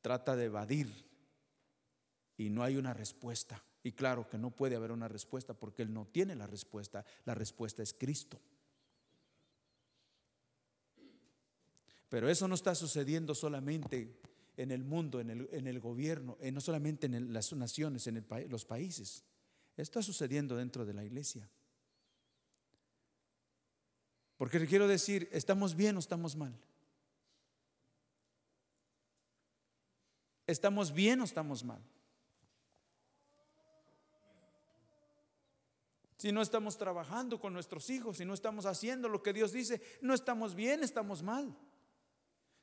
Trata 0.00 0.34
de 0.34 0.46
evadir 0.46 0.88
y 2.36 2.50
no 2.50 2.64
hay 2.64 2.76
una 2.76 2.92
respuesta. 2.92 3.62
Y 3.84 3.92
claro 3.92 4.28
que 4.28 4.38
no 4.38 4.50
puede 4.50 4.74
haber 4.74 4.90
una 4.90 5.08
respuesta 5.08 5.54
porque 5.54 5.82
Él 5.82 5.94
no 5.94 6.06
tiene 6.06 6.34
la 6.34 6.48
respuesta. 6.48 7.04
La 7.24 7.34
respuesta 7.34 7.82
es 7.82 7.94
Cristo. 7.94 8.40
Pero 12.08 12.28
eso 12.28 12.48
no 12.48 12.54
está 12.54 12.74
sucediendo 12.74 13.34
solamente 13.34 14.20
en 14.56 14.70
el 14.70 14.84
mundo, 14.84 15.20
en 15.20 15.30
el, 15.30 15.80
gobierno, 15.80 16.36
no 16.52 16.60
solamente 16.60 17.06
en 17.06 17.32
las 17.32 17.52
naciones, 17.52 18.06
en 18.06 18.24
los 18.48 18.64
países. 18.64 19.24
Está 19.76 20.02
sucediendo 20.02 20.56
dentro 20.56 20.84
de 20.84 20.94
la 20.94 21.04
iglesia. 21.04 21.48
Porque 24.36 24.58
le 24.58 24.66
quiero 24.66 24.86
decir, 24.86 25.28
¿estamos 25.32 25.74
bien 25.74 25.96
o 25.96 25.98
estamos 25.98 26.36
mal? 26.36 26.54
¿Estamos 30.46 30.92
bien 30.92 31.20
o 31.20 31.24
estamos 31.24 31.64
mal? 31.64 31.82
Si 36.16 36.32
no 36.32 36.42
estamos 36.42 36.78
trabajando 36.78 37.40
con 37.40 37.52
nuestros 37.52 37.90
hijos, 37.90 38.18
si 38.18 38.24
no 38.24 38.34
estamos 38.34 38.66
haciendo 38.66 39.08
lo 39.08 39.22
que 39.22 39.32
Dios 39.32 39.52
dice, 39.52 39.82
no 40.00 40.14
estamos 40.14 40.54
bien, 40.54 40.82
estamos 40.82 41.22
mal 41.22 41.54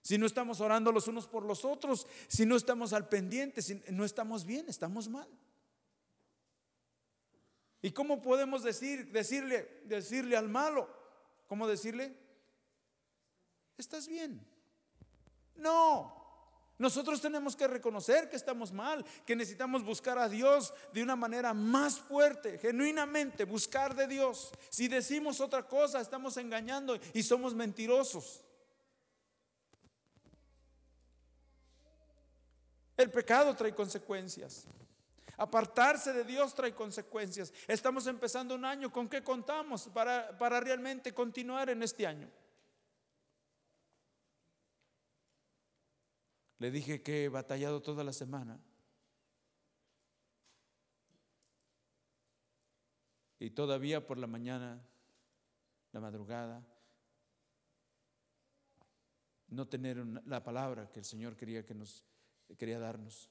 si 0.02 0.18
no 0.18 0.26
estamos 0.26 0.62
orando 0.62 0.92
los 0.92 1.08
unos 1.08 1.28
por 1.28 1.46
los 1.46 1.64
otros, 1.64 2.08
si 2.28 2.46
no 2.46 2.56
estamos 2.56 2.94
al 2.94 3.08
pendiente, 3.08 3.62
si 3.62 3.82
no 3.90 4.04
estamos 4.04 4.46
bien, 4.46 4.66
estamos 4.68 5.08
mal. 5.08 5.28
¿Y 7.82 7.92
cómo 7.92 8.22
podemos 8.22 8.64
decir, 8.64 9.12
decirle, 9.12 9.82
decirle 9.86 10.38
al 10.38 10.50
malo? 10.50 10.88
¿Cómo 11.48 11.68
decirle? 11.68 12.16
¿Estás 13.78 14.08
bien? 14.08 14.46
No. 15.56 16.22
Nosotros 16.78 17.22
tenemos 17.22 17.56
que 17.56 17.68
reconocer 17.68 18.28
que 18.30 18.36
estamos 18.36 18.72
mal, 18.72 19.06
que 19.26 19.36
necesitamos 19.36 19.84
buscar 19.84 20.18
a 20.18 20.30
Dios 20.30 20.74
de 20.94 21.04
una 21.04 21.16
manera 21.16 21.54
más 21.54 22.00
fuerte, 22.00 22.58
genuinamente, 22.58 23.46
buscar 23.46 23.96
de 23.96 24.08
Dios. 24.08 24.52
Si 24.70 24.88
decimos 24.88 25.42
otra 25.42 25.68
cosa, 25.68 26.02
estamos 26.02 26.38
engañando 26.38 27.00
y 27.14 27.22
somos 27.22 27.54
mentirosos. 27.54 28.44
El 33.02 33.10
pecado 33.10 33.56
trae 33.56 33.74
consecuencias. 33.74 34.68
Apartarse 35.38 36.14
de 36.14 36.24
Dios 36.24 36.54
trae 36.54 36.76
consecuencias. 36.76 37.52
Estamos 37.68 38.06
empezando 38.06 38.54
un 38.54 38.64
año. 38.64 38.92
¿Con 38.92 39.10
qué 39.10 39.24
contamos 39.24 39.90
para, 39.90 40.38
para 40.38 40.60
realmente 40.60 41.14
continuar 41.14 41.72
en 41.72 41.82
este 41.82 42.06
año? 42.06 42.30
Le 46.60 46.70
dije 46.70 47.02
que 47.02 47.24
he 47.24 47.30
batallado 47.30 47.82
toda 47.82 48.04
la 48.04 48.14
semana. 48.14 48.60
Y 53.40 53.50
todavía 53.50 54.06
por 54.06 54.20
la 54.20 54.28
mañana, 54.28 54.80
la 55.92 56.00
madrugada, 56.00 56.64
no 59.48 59.68
tener 59.68 60.06
la 60.28 60.44
palabra 60.44 60.92
que 60.92 61.00
el 61.00 61.06
Señor 61.06 61.36
quería 61.36 61.66
que 61.66 61.74
nos 61.74 62.06
quería 62.58 62.80
darnos. 62.80 63.30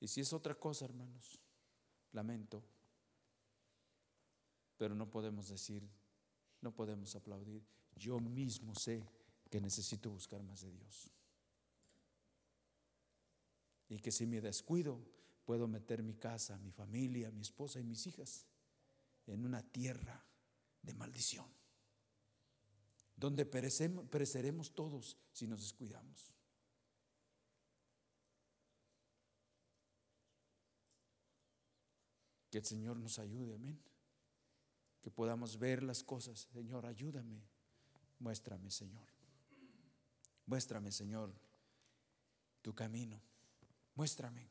Y 0.00 0.08
si 0.08 0.20
es 0.20 0.32
otra 0.32 0.54
cosa, 0.54 0.86
hermanos, 0.86 1.38
lamento, 2.12 2.64
pero 4.78 4.94
no 4.94 5.10
podemos 5.10 5.48
decir, 5.48 5.86
no 6.62 6.74
podemos 6.74 7.14
aplaudir. 7.16 7.62
Yo 7.96 8.18
mismo 8.18 8.74
sé 8.74 9.06
que 9.50 9.60
necesito 9.60 10.10
buscar 10.10 10.42
más 10.42 10.62
de 10.62 10.70
Dios. 10.70 11.10
Y 13.88 13.98
que 13.98 14.10
si 14.10 14.26
me 14.26 14.40
descuido, 14.40 14.98
puedo 15.44 15.68
meter 15.68 16.02
mi 16.02 16.14
casa, 16.14 16.56
mi 16.58 16.70
familia, 16.70 17.30
mi 17.30 17.42
esposa 17.42 17.78
y 17.80 17.84
mis 17.84 18.06
hijas 18.06 18.46
en 19.26 19.44
una 19.44 19.62
tierra 19.62 20.24
de 20.82 20.94
maldición 20.94 21.59
donde 23.20 23.44
pereceremos 23.44 24.74
todos 24.74 25.18
si 25.30 25.46
nos 25.46 25.60
descuidamos. 25.60 26.32
Que 32.50 32.58
el 32.58 32.64
Señor 32.64 32.96
nos 32.96 33.18
ayude, 33.18 33.54
amén. 33.54 33.78
Que 35.02 35.10
podamos 35.10 35.58
ver 35.58 35.82
las 35.82 36.02
cosas. 36.02 36.48
Señor, 36.52 36.86
ayúdame. 36.86 37.42
Muéstrame, 38.18 38.70
Señor. 38.70 39.06
Muéstrame, 40.46 40.90
Señor, 40.90 41.32
tu 42.62 42.74
camino. 42.74 43.20
Muéstrame. 43.94 44.50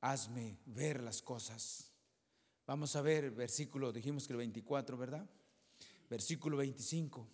Hazme 0.00 0.56
ver 0.66 1.02
las 1.02 1.20
cosas. 1.20 1.90
Vamos 2.64 2.94
a 2.94 3.02
ver 3.02 3.32
versículo, 3.32 3.92
dijimos 3.92 4.26
que 4.26 4.32
el 4.34 4.38
24, 4.38 4.96
¿verdad? 4.96 5.28
Versículo 6.12 6.58
25. 6.58 7.26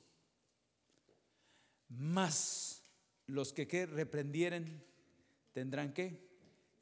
Más 1.88 2.84
los 3.26 3.52
que, 3.52 3.66
que 3.66 3.86
reprendieren 3.86 4.84
tendrán 5.52 5.92
que 5.92 6.28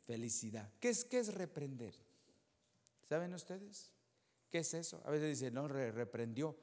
felicidad. 0.03 0.71
¿Qué 0.79 0.91
es, 0.91 1.07
¿Qué 1.07 1.19
es 1.21 1.33
reprender? 1.33 1.95
¿Saben 3.09 3.33
ustedes? 3.33 3.95
¿Qué 4.51 4.59
es 4.59 4.75
eso? 4.75 5.01
A 5.07 5.11
veces 5.11 5.39
dicen, 5.41 5.55
no, 5.55 5.69
reprendió. 5.69 6.55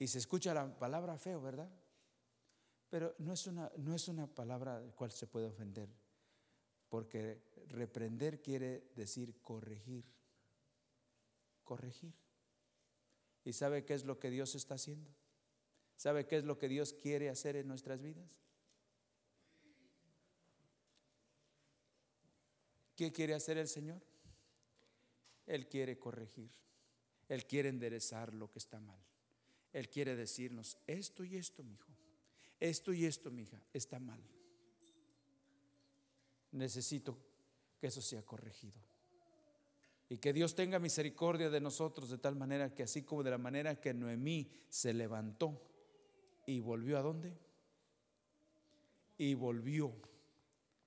Y 0.00 0.08
se 0.08 0.18
escucha 0.18 0.52
la 0.52 0.76
palabra 0.76 1.16
feo, 1.16 1.40
¿verdad? 1.40 1.70
Pero 2.90 3.14
no 3.18 3.32
es 3.32 3.46
una, 3.46 3.70
no 3.76 3.94
es 3.94 4.08
una 4.08 4.26
palabra 4.26 4.80
de 4.80 4.90
cual 4.90 5.12
se 5.12 5.28
puede 5.28 5.46
ofender. 5.46 5.88
Porque 6.88 7.44
reprender 7.68 8.42
quiere 8.42 8.90
decir 8.96 9.40
corregir. 9.40 10.04
Corregir. 11.62 12.27
¿Y 13.48 13.54
sabe 13.54 13.82
qué 13.86 13.94
es 13.94 14.04
lo 14.04 14.18
que 14.18 14.28
Dios 14.28 14.54
está 14.54 14.74
haciendo? 14.74 15.10
¿Sabe 15.96 16.26
qué 16.26 16.36
es 16.36 16.44
lo 16.44 16.58
que 16.58 16.68
Dios 16.68 16.92
quiere 16.92 17.30
hacer 17.30 17.56
en 17.56 17.66
nuestras 17.66 18.02
vidas? 18.02 18.28
¿Qué 22.94 23.10
quiere 23.10 23.32
hacer 23.32 23.56
el 23.56 23.66
Señor? 23.66 24.02
Él 25.46 25.66
quiere 25.66 25.98
corregir. 25.98 26.50
Él 27.26 27.46
quiere 27.46 27.70
enderezar 27.70 28.34
lo 28.34 28.50
que 28.50 28.58
está 28.58 28.80
mal. 28.80 29.00
Él 29.72 29.88
quiere 29.88 30.14
decirnos, 30.14 30.76
esto 30.86 31.24
y 31.24 31.38
esto, 31.38 31.64
mi 31.64 31.72
hijo, 31.72 31.96
esto 32.60 32.92
y 32.92 33.06
esto, 33.06 33.30
mi 33.30 33.44
hija, 33.44 33.62
está 33.72 33.98
mal. 33.98 34.22
Necesito 36.52 37.16
que 37.80 37.86
eso 37.86 38.02
sea 38.02 38.22
corregido. 38.26 38.78
Y 40.08 40.18
que 40.18 40.32
Dios 40.32 40.54
tenga 40.54 40.78
misericordia 40.78 41.50
de 41.50 41.60
nosotros 41.60 42.08
de 42.08 42.18
tal 42.18 42.34
manera 42.34 42.74
que 42.74 42.84
así 42.84 43.02
como 43.02 43.22
de 43.22 43.30
la 43.30 43.38
manera 43.38 43.80
que 43.80 43.92
Noemí 43.92 44.50
se 44.70 44.94
levantó 44.94 45.54
y 46.46 46.60
volvió 46.60 46.98
a 46.98 47.02
dónde? 47.02 47.34
Y 49.18 49.34
volvió 49.34 49.92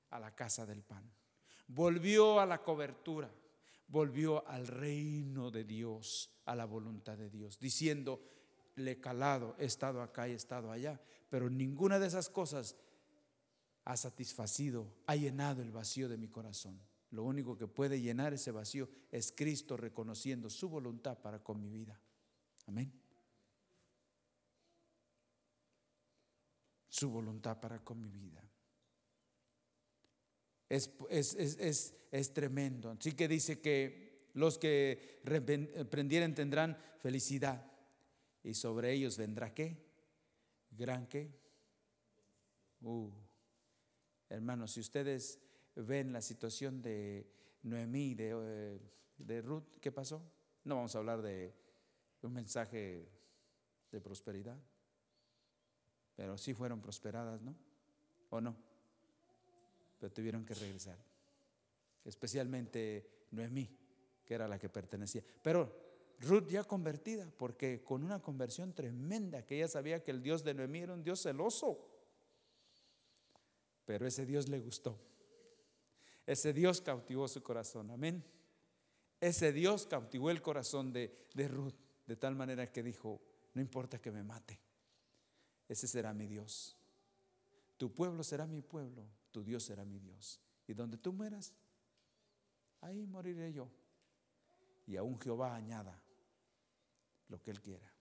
a 0.10 0.20
la 0.20 0.34
casa 0.34 0.66
del 0.66 0.82
pan. 0.82 1.04
Volvió 1.68 2.40
a 2.40 2.46
la 2.46 2.64
cobertura. 2.64 3.32
Volvió 3.88 4.48
al 4.48 4.68
reino 4.68 5.52
de 5.52 5.66
Dios, 5.66 6.32
a 6.46 6.56
la 6.56 6.66
voluntad 6.66 7.18
de 7.18 7.30
Dios, 7.30 7.60
diciendo, 7.60 8.22
le 8.76 8.92
he 8.92 9.00
calado, 9.02 9.56
he 9.60 9.66
estado 9.66 10.02
acá 10.02 10.30
y 10.30 10.32
he 10.32 10.36
estado 10.36 10.72
allá, 10.72 10.98
pero 11.30 11.50
ninguna 11.50 12.00
de 12.00 12.08
esas 12.08 12.30
cosas 12.30 12.78
ha 13.84 13.98
satisfacido, 13.98 14.88
ha 15.08 15.16
llenado 15.18 15.62
el 15.62 15.72
vacío 15.72 16.08
de 16.08 16.18
mi 16.18 16.30
corazón. 16.30 16.80
Lo 17.12 17.24
único 17.24 17.58
que 17.58 17.68
puede 17.68 18.02
llenar 18.02 18.34
ese 18.34 18.52
vacío 18.52 18.90
es 19.12 19.34
Cristo 19.36 19.76
reconociendo 19.76 20.50
su 20.50 20.70
voluntad 20.70 21.18
para 21.20 21.44
con 21.44 21.60
mi 21.60 21.70
vida. 21.70 22.00
Amén. 22.68 22.92
Su 26.88 27.10
voluntad 27.10 27.60
para 27.60 27.84
con 27.84 28.02
mi 28.02 28.12
vida. 28.12 28.42
Es, 30.70 30.90
es, 31.10 32.34
tremendo. 32.34 32.92
Así 32.92 33.12
que 33.12 33.28
dice 33.28 33.60
que 33.60 34.30
los 34.34 34.58
que 34.58 35.20
prendieren 35.90 36.34
tendrán 36.34 36.78
felicidad 37.00 37.70
y 38.42 38.54
sobre 38.54 38.94
ellos 38.94 39.18
vendrá 39.18 39.54
qué? 39.54 39.86
Gran 40.72 41.08
qué? 41.08 41.30
Uh. 42.80 43.12
Hermanos, 44.30 44.72
si 44.72 44.80
ustedes 44.80 45.40
ven 45.76 46.14
la 46.14 46.22
situación 46.22 46.82
de 46.82 47.28
Noemí, 47.64 48.16
de, 48.16 48.32
eh, 48.34 48.80
de 49.18 49.42
Ruth, 49.42 49.78
¿qué 49.80 49.92
pasó? 49.92 50.22
No 50.64 50.76
vamos 50.76 50.96
a 50.96 51.00
hablar 51.00 51.22
de 51.22 51.54
un 52.22 52.34
mensaje 52.34 53.10
de 53.92 54.02
prosperidad, 54.02 54.58
pero 56.16 56.38
sí 56.38 56.54
fueron 56.54 56.82
prosperadas, 56.82 57.42
¿no? 57.42 57.56
¿O 58.30 58.40
no? 58.40 58.56
Pero 60.00 60.14
tuvieron 60.14 60.46
que 60.46 60.54
regresar, 60.54 60.98
especialmente 62.06 63.28
Noemí, 63.32 63.70
que 64.26 64.34
era 64.34 64.48
la 64.48 64.60
que 64.60 64.70
pertenecía. 64.70 65.24
Pero 65.42 65.92
Ruth 66.20 66.48
ya 66.48 66.64
convertida, 66.64 67.28
porque 67.38 67.84
con 67.84 68.04
una 68.04 68.22
conversión 68.22 68.74
tremenda, 68.74 69.46
que 69.46 69.58
ella 69.58 69.68
sabía 69.68 70.04
que 70.04 70.12
el 70.12 70.22
Dios 70.22 70.44
de 70.44 70.54
Noemí 70.54 70.80
era 70.80 70.94
un 70.94 71.04
Dios 71.04 71.22
celoso. 71.22 71.88
Pero 73.86 74.08
ese 74.08 74.26
Dios 74.26 74.48
le 74.48 74.60
gustó. 74.60 74.96
Ese 76.32 76.54
Dios 76.54 76.80
cautivó 76.80 77.28
su 77.28 77.44
corazón. 77.44 77.92
Amén. 77.92 78.24
Ese 79.20 79.52
Dios 79.52 79.86
cautivó 79.86 80.32
el 80.32 80.42
corazón 80.42 80.94
de, 80.94 81.28
de 81.34 81.50
Ruth 81.50 81.76
de 82.08 82.16
tal 82.16 82.36
manera 82.36 82.72
que 82.72 82.82
dijo, 82.82 83.22
no 83.54 83.60
importa 83.60 84.00
que 84.00 84.12
me 84.12 84.24
mate, 84.24 84.58
ese 85.68 85.90
será 85.90 86.14
mi 86.14 86.28
Dios. 86.28 86.78
Tu 87.76 87.94
pueblo 87.94 88.24
será 88.24 88.48
mi 88.48 88.62
pueblo, 88.62 89.06
tu 89.34 89.44
Dios 89.44 89.64
será 89.64 89.84
mi 89.84 90.00
Dios. 90.00 90.40
Y 90.68 90.74
donde 90.74 90.98
tú 90.98 91.12
mueras, 91.12 91.54
ahí 92.80 93.06
moriré 93.06 93.52
yo. 93.52 93.70
Y 94.88 94.96
aún 94.96 95.20
Jehová 95.20 95.54
añada 95.54 96.02
lo 97.28 97.42
que 97.42 97.52
él 97.52 97.60
quiera. 97.60 97.94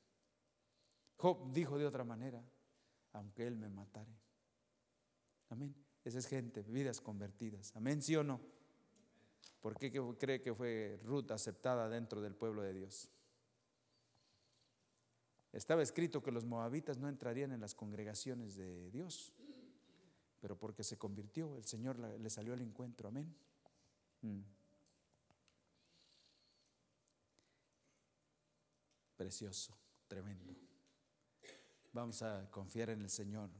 Job 1.16 1.50
dijo 1.52 1.78
de 1.78 1.86
otra 1.86 2.04
manera, 2.04 2.40
aunque 3.12 3.44
él 3.48 3.56
me 3.56 3.68
matare. 3.68 4.16
Amén. 5.48 5.89
Esa 6.04 6.18
es 6.18 6.26
gente, 6.26 6.62
vidas 6.62 7.00
convertidas. 7.00 7.74
Amén, 7.76 8.02
sí 8.02 8.16
o 8.16 8.24
no. 8.24 8.40
¿Por 9.60 9.76
qué 9.76 9.92
cree 10.18 10.40
que 10.40 10.54
fue 10.54 10.98
Ruth 11.04 11.30
aceptada 11.30 11.88
dentro 11.88 12.22
del 12.22 12.34
pueblo 12.34 12.62
de 12.62 12.72
Dios? 12.72 13.10
Estaba 15.52 15.82
escrito 15.82 16.22
que 16.22 16.30
los 16.30 16.44
moabitas 16.44 16.98
no 16.98 17.08
entrarían 17.08 17.52
en 17.52 17.60
las 17.60 17.74
congregaciones 17.74 18.56
de 18.56 18.90
Dios, 18.90 19.32
pero 20.40 20.56
porque 20.56 20.84
se 20.84 20.96
convirtió, 20.96 21.56
el 21.56 21.64
Señor 21.64 21.98
le 21.98 22.30
salió 22.30 22.54
al 22.54 22.62
encuentro. 22.62 23.08
Amén. 23.08 23.34
Mm. 24.22 24.40
Precioso, 29.16 29.76
tremendo. 30.08 30.54
Vamos 31.92 32.22
a 32.22 32.48
confiar 32.50 32.90
en 32.90 33.02
el 33.02 33.10
Señor. 33.10 33.50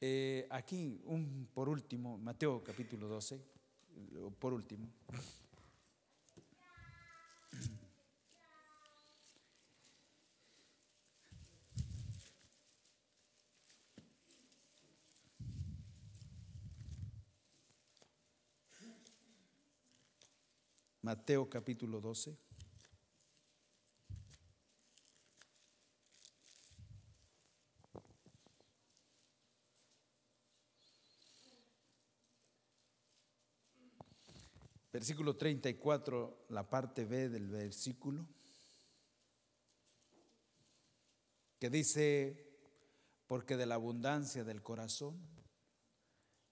Eh, 0.00 0.46
aquí, 0.50 1.00
un, 1.06 1.48
por 1.52 1.68
último, 1.68 2.18
Mateo 2.18 2.62
capítulo 2.62 3.08
12, 3.08 3.40
por 4.38 4.52
último. 4.52 4.88
Mateo 21.02 21.48
capítulo 21.48 22.00
12. 22.00 22.36
Versículo 34.98 35.36
34, 35.36 36.46
la 36.48 36.68
parte 36.68 37.04
B 37.04 37.28
del 37.28 37.46
versículo, 37.46 38.26
que 41.60 41.70
dice, 41.70 42.58
porque 43.28 43.56
de 43.56 43.64
la 43.64 43.76
abundancia 43.76 44.42
del 44.42 44.60
corazón, 44.60 45.16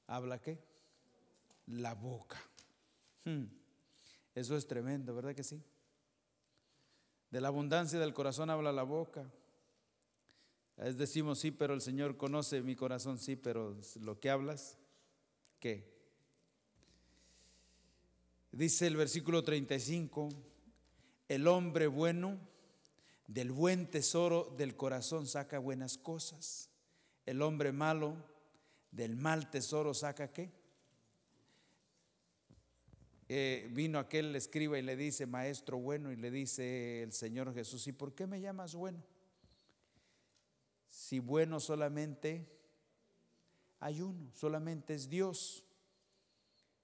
¿habla 0.06 0.40
qué? 0.40 0.60
La 1.66 1.94
boca. 1.94 2.40
Hmm. 3.24 3.46
Eso 4.36 4.56
es 4.56 4.68
tremendo, 4.68 5.12
¿verdad 5.12 5.34
que 5.34 5.42
sí? 5.42 5.60
De 7.32 7.40
la 7.40 7.48
abundancia 7.48 7.98
del 7.98 8.14
corazón 8.14 8.48
habla 8.48 8.70
la 8.70 8.84
boca. 8.84 9.28
Es 10.76 10.96
decimos 10.96 11.40
sí, 11.40 11.50
pero 11.50 11.74
el 11.74 11.80
Señor 11.80 12.16
conoce 12.16 12.62
mi 12.62 12.76
corazón, 12.76 13.18
sí, 13.18 13.34
pero 13.34 13.76
lo 14.02 14.20
que 14.20 14.30
hablas, 14.30 14.78
¿qué? 15.58 15.95
Dice 18.52 18.86
el 18.86 18.96
versículo 18.96 19.42
35, 19.42 20.28
el 21.28 21.46
hombre 21.46 21.86
bueno 21.86 22.38
del 23.26 23.50
buen 23.52 23.90
tesoro 23.90 24.54
del 24.56 24.76
corazón 24.76 25.26
saca 25.26 25.58
buenas 25.58 25.98
cosas. 25.98 26.70
El 27.26 27.42
hombre 27.42 27.72
malo 27.72 28.16
del 28.90 29.16
mal 29.16 29.50
tesoro 29.50 29.92
saca 29.92 30.32
qué? 30.32 30.50
Eh, 33.28 33.68
vino 33.72 33.98
aquel 33.98 34.36
escriba 34.36 34.78
y 34.78 34.82
le 34.82 34.96
dice, 34.96 35.26
maestro 35.26 35.78
bueno, 35.78 36.12
y 36.12 36.16
le 36.16 36.30
dice 36.30 37.02
el 37.02 37.12
Señor 37.12 37.52
Jesús, 37.52 37.86
¿y 37.88 37.92
por 37.92 38.14
qué 38.14 38.26
me 38.26 38.40
llamas 38.40 38.74
bueno? 38.76 39.02
Si 40.88 41.18
bueno 41.18 41.58
solamente 41.58 42.46
hay 43.80 44.00
uno, 44.00 44.30
solamente 44.32 44.94
es 44.94 45.08
Dios. 45.10 45.65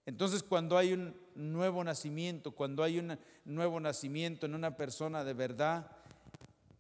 Entonces 0.05 0.43
cuando 0.43 0.77
hay 0.77 0.93
un 0.93 1.15
nuevo 1.35 1.85
nacimiento, 1.85 2.53
cuando 2.53 2.83
hay 2.83 2.99
un 2.99 3.19
nuevo 3.45 3.79
nacimiento 3.79 4.47
en 4.47 4.55
una 4.55 4.77
persona 4.77 5.25
de 5.25 5.35
verdad, 5.35 5.91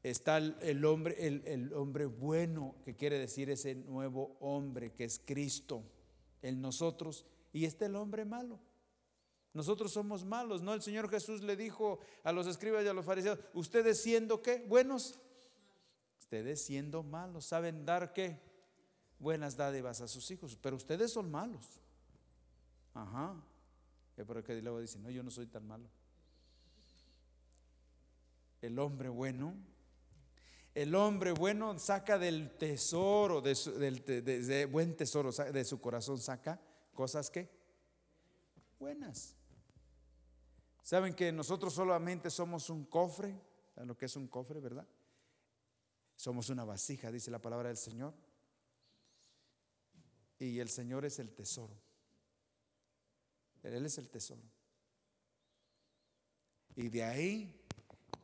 está 0.02 0.38
el, 0.38 0.84
hombre, 0.84 1.16
el, 1.26 1.72
hombre 1.74 2.06
bueno, 2.06 2.74
que 2.84 2.96
quiere 2.96 3.18
decir 3.18 3.50
ese 3.50 3.74
nuevo 3.74 4.36
hombre 4.40 4.92
que 4.92 5.04
es 5.04 5.20
Cristo 5.24 5.84
en 6.42 6.60
nosotros, 6.60 7.24
y 7.52 7.66
está 7.66 7.86
el 7.86 7.94
hombre 7.94 8.24
malo. 8.24 8.58
Nosotros 9.52 9.92
somos 9.92 10.24
malos, 10.24 10.62
¿no? 10.62 10.72
El 10.72 10.82
Señor 10.82 11.08
Jesús 11.10 11.42
le 11.42 11.56
dijo 11.56 12.00
a 12.24 12.32
los 12.32 12.46
escribas 12.46 12.84
y 12.84 12.88
a 12.88 12.94
los 12.94 13.04
fariseos, 13.04 13.38
ustedes 13.52 14.00
siendo 14.00 14.42
qué? 14.42 14.64
Buenos. 14.66 15.18
Ustedes 16.18 16.64
siendo 16.64 17.02
malos, 17.02 17.44
saben 17.44 17.84
dar 17.84 18.14
qué? 18.14 18.40
Buenas 19.18 19.56
dádivas 19.56 20.00
a 20.00 20.08
sus 20.08 20.30
hijos, 20.30 20.56
pero 20.60 20.76
ustedes 20.76 21.12
son 21.12 21.30
malos. 21.30 21.81
Ajá. 22.94 23.34
Es 24.16 24.24
por 24.26 24.42
que 24.44 24.60
luego 24.60 24.80
dice, 24.80 24.98
no, 24.98 25.10
yo 25.10 25.22
no 25.22 25.30
soy 25.30 25.46
tan 25.46 25.66
malo. 25.66 25.88
El 28.60 28.78
hombre 28.78 29.08
bueno, 29.08 29.54
el 30.74 30.94
hombre 30.94 31.32
bueno 31.32 31.78
saca 31.78 32.18
del 32.18 32.56
tesoro, 32.56 33.40
de 33.40 33.54
del 34.22 34.66
buen 34.68 34.96
tesoro, 34.96 35.32
de 35.32 35.64
su 35.64 35.80
corazón 35.80 36.18
saca 36.18 36.60
cosas 36.94 37.30
que 37.30 37.50
buenas. 38.78 39.34
¿Saben 40.82 41.14
que 41.14 41.32
nosotros 41.32 41.72
solamente 41.72 42.30
somos 42.30 42.68
un 42.70 42.84
cofre? 42.84 43.40
¿Saben 43.74 43.88
lo 43.88 43.96
que 43.96 44.06
es 44.06 44.16
un 44.16 44.28
cofre, 44.28 44.60
verdad? 44.60 44.86
Somos 46.16 46.50
una 46.50 46.64
vasija, 46.64 47.10
dice 47.10 47.30
la 47.30 47.40
palabra 47.40 47.68
del 47.68 47.76
Señor. 47.76 48.14
Y 50.38 50.58
el 50.58 50.68
Señor 50.68 51.04
es 51.04 51.18
el 51.18 51.32
tesoro. 51.32 51.76
Él 53.62 53.86
es 53.86 53.98
el 53.98 54.08
tesoro. 54.08 54.42
Y 56.74 56.88
de 56.88 57.04
ahí 57.04 57.60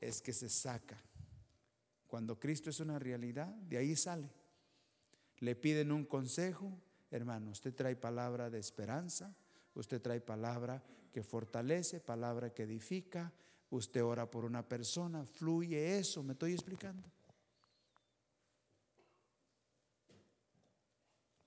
es 0.00 0.20
que 0.20 0.32
se 0.32 0.48
saca. 0.48 0.98
Cuando 2.06 2.38
Cristo 2.38 2.70
es 2.70 2.80
una 2.80 2.98
realidad, 2.98 3.48
de 3.48 3.78
ahí 3.78 3.94
sale. 3.94 4.30
Le 5.38 5.54
piden 5.54 5.92
un 5.92 6.04
consejo, 6.04 6.80
hermano, 7.10 7.50
usted 7.50 7.74
trae 7.74 7.94
palabra 7.94 8.50
de 8.50 8.58
esperanza, 8.58 9.36
usted 9.74 10.00
trae 10.00 10.20
palabra 10.20 10.82
que 11.12 11.22
fortalece, 11.22 12.00
palabra 12.00 12.52
que 12.52 12.64
edifica, 12.64 13.32
usted 13.70 14.02
ora 14.02 14.30
por 14.30 14.44
una 14.44 14.66
persona, 14.66 15.24
fluye 15.24 15.98
eso, 15.98 16.22
me 16.22 16.32
estoy 16.32 16.52
explicando. 16.52 17.08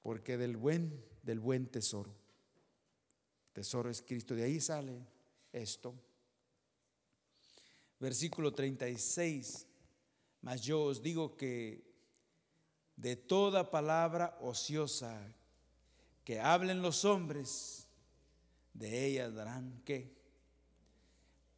Porque 0.01 0.37
del 0.37 0.57
buen, 0.57 1.03
del 1.23 1.39
buen 1.39 1.67
tesoro, 1.67 2.15
tesoro 3.53 3.89
es 3.89 4.01
Cristo, 4.01 4.35
de 4.35 4.43
ahí 4.43 4.59
sale 4.59 5.05
esto. 5.51 5.93
Versículo 7.99 8.53
36, 8.53 9.67
mas 10.41 10.61
yo 10.61 10.83
os 10.83 11.01
digo 11.01 11.37
que 11.37 11.83
de 12.95 13.15
toda 13.15 13.69
palabra 13.69 14.37
ociosa 14.41 15.35
que 16.23 16.39
hablen 16.39 16.81
los 16.81 17.05
hombres, 17.05 17.87
de 18.73 19.05
ellas 19.05 19.33
darán 19.33 19.81
que 19.83 20.15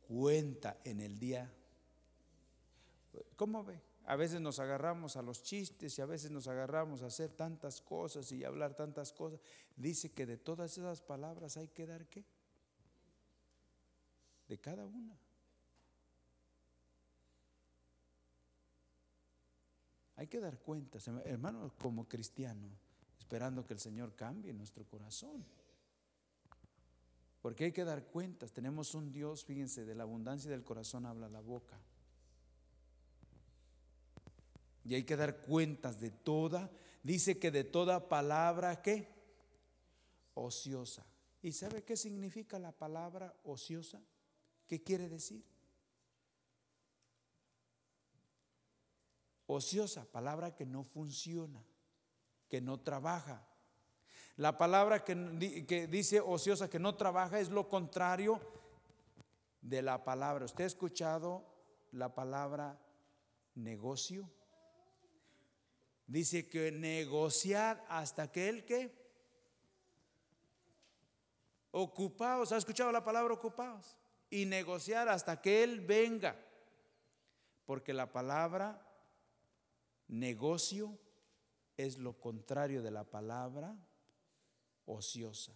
cuenta 0.08 0.78
en 0.84 1.00
el 1.00 1.20
día. 1.20 1.52
¿Cómo 3.36 3.64
ve? 3.64 3.93
A 4.06 4.18
veces 4.18 4.42
nos 4.42 4.60
agarramos 4.60 5.16
a 5.16 5.22
los 5.22 5.44
chistes 5.44 5.98
y 5.98 6.02
a 6.02 6.06
veces 6.06 6.30
nos 6.30 6.48
agarramos 6.48 7.02
a 7.02 7.06
hacer 7.06 7.32
tantas 7.32 7.80
cosas 7.80 8.32
y 8.34 8.44
hablar 8.44 8.76
tantas 8.76 9.14
cosas. 9.14 9.40
Dice 9.78 10.12
que 10.12 10.26
de 10.26 10.38
todas 10.38 10.78
esas 10.78 11.02
palabras 11.02 11.56
hay 11.56 11.70
que 11.70 11.86
dar 11.86 12.06
qué? 12.08 12.26
De 14.50 14.58
cada 14.58 14.86
una. 14.86 15.18
Hay 20.18 20.28
que 20.28 20.40
dar 20.40 20.60
cuentas, 20.60 21.08
hermano, 21.08 21.74
como 21.80 22.08
cristiano, 22.08 22.68
esperando 23.18 23.66
que 23.66 23.74
el 23.74 23.80
Señor 23.80 24.16
cambie 24.16 24.54
nuestro 24.54 24.86
corazón. 24.86 25.46
Porque 27.42 27.66
hay 27.66 27.72
que 27.72 27.84
dar 27.84 28.06
cuentas. 28.06 28.52
Tenemos 28.52 28.96
un 28.96 29.12
Dios, 29.12 29.44
fíjense, 29.44 29.86
de 29.86 29.96
la 29.96 30.04
abundancia 30.04 30.52
del 30.52 30.64
corazón 30.64 31.06
habla 31.06 31.30
la 31.30 31.42
boca. 31.42 31.78
Y 34.86 34.96
hay 34.96 35.04
que 35.04 35.16
dar 35.16 35.38
cuentas 35.42 36.00
de 36.00 36.12
toda, 36.12 36.70
dice 37.04 37.40
que 37.40 37.52
de 37.52 37.64
toda 37.64 38.10
palabra 38.10 38.82
que 38.82 39.08
ociosa. 40.34 41.06
¿Y 41.42 41.52
sabe 41.52 41.84
qué 41.84 41.96
significa 41.96 42.60
la 42.60 42.72
palabra 42.72 43.34
ociosa? 43.44 44.02
¿Qué 44.68 44.82
quiere 44.82 45.10
decir? 45.10 45.44
Ociosa, 49.46 50.06
palabra 50.06 50.56
que 50.56 50.66
no 50.66 50.84
funciona, 50.84 51.62
que 52.50 52.62
no 52.62 52.80
trabaja. 52.80 53.46
La 54.38 54.58
palabra 54.58 55.04
que, 55.04 55.66
que, 55.68 55.88
dice 55.88 56.20
ociosa, 56.20 56.70
que 56.70 56.80
no 56.80 56.96
trabaja, 56.96 57.40
es 57.40 57.50
lo 57.50 57.68
contrario 57.68 58.40
de 59.62 59.82
la 59.82 60.04
palabra. 60.04 60.46
¿Usted 60.46 60.64
ha 60.64 60.68
escuchado 60.68 61.46
la 61.92 62.16
palabra 62.16 62.80
negocio? 63.54 64.28
Dice 66.08 66.50
que 66.50 66.72
negociar 66.72 67.84
hasta 67.90 68.32
que 68.32 68.50
el 68.50 68.66
que 68.66 68.92
ocupados, 71.72 72.52
¿ha 72.52 72.58
escuchado 72.58 72.92
la 72.92 73.04
palabra 73.04 73.34
ocupados? 73.34 73.98
Y 74.30 74.46
negociar 74.46 75.10
hasta 75.10 75.42
que 75.42 75.64
Él 75.64 75.82
venga. 75.82 76.36
Porque 77.66 77.94
la 77.94 78.12
palabra 78.12 78.86
negocio 80.08 81.00
es 81.78 81.98
lo 81.98 82.20
contrario 82.20 82.82
de 82.84 82.92
la 82.92 83.06
palabra 83.06 83.76
ociosa. 84.86 85.54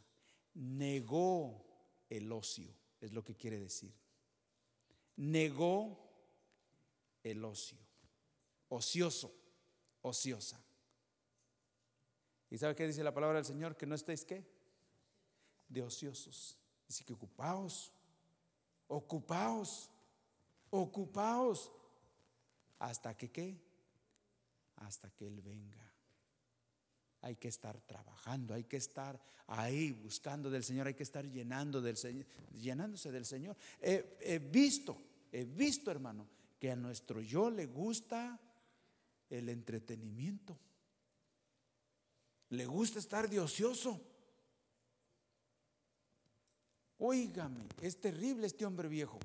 Negó 0.53 1.65
el 2.09 2.31
ocio, 2.31 2.73
es 3.01 3.11
lo 3.11 3.23
que 3.23 3.35
quiere 3.35 3.59
decir. 3.59 3.93
Negó 5.17 5.99
el 7.23 7.43
ocio. 7.43 7.77
Ocioso 8.69 9.33
ociosa. 10.01 10.61
¿Y 12.49 12.57
sabe 12.57 12.75
qué 12.75 12.87
dice 12.87 13.03
la 13.03 13.13
palabra 13.13 13.37
del 13.37 13.45
Señor? 13.45 13.75
Que 13.75 13.85
no 13.85 13.95
estéis 13.95 14.23
qué? 14.23 14.45
De 15.67 15.81
ociosos. 15.81 16.57
Dice 16.87 17.03
que 17.03 17.13
ocupaos, 17.13 17.93
ocupaos, 18.87 19.91
ocupaos. 20.69 21.71
¿Hasta 22.79 23.17
que 23.17 23.29
qué? 23.31 23.59
Hasta 24.77 25.09
que 25.11 25.27
Él 25.27 25.41
venga. 25.41 25.83
Hay 27.21 27.35
que 27.35 27.47
estar 27.47 27.81
trabajando, 27.81 28.53
hay 28.53 28.63
que 28.63 28.77
estar 28.77 29.19
ahí 29.47 29.91
buscando 29.91 30.49
del 30.49 30.63
Señor, 30.63 30.87
hay 30.87 30.93
que 30.93 31.03
estar 31.03 31.25
llenando 31.25 31.81
del 31.81 31.97
Señor, 31.97 32.25
llenándose 32.53 33.11
del 33.11 33.25
Señor. 33.25 33.57
he 33.81 34.39
visto, 34.39 34.97
he 35.31 35.43
visto, 35.43 35.91
hermano, 35.91 36.27
que 36.59 36.71
a 36.71 36.75
nuestro 36.75 37.19
yo 37.21 37.49
le 37.49 37.65
gusta 37.65 38.39
el 39.29 39.49
entretenimiento. 39.49 40.57
Le 42.49 42.65
gusta 42.65 42.99
estar 42.99 43.29
de 43.29 43.39
ocioso. 43.39 43.99
Óigame, 46.99 47.67
es 47.81 47.99
terrible 47.99 48.47
este 48.47 48.65
hombre 48.65 48.87
viejo. 48.87 49.19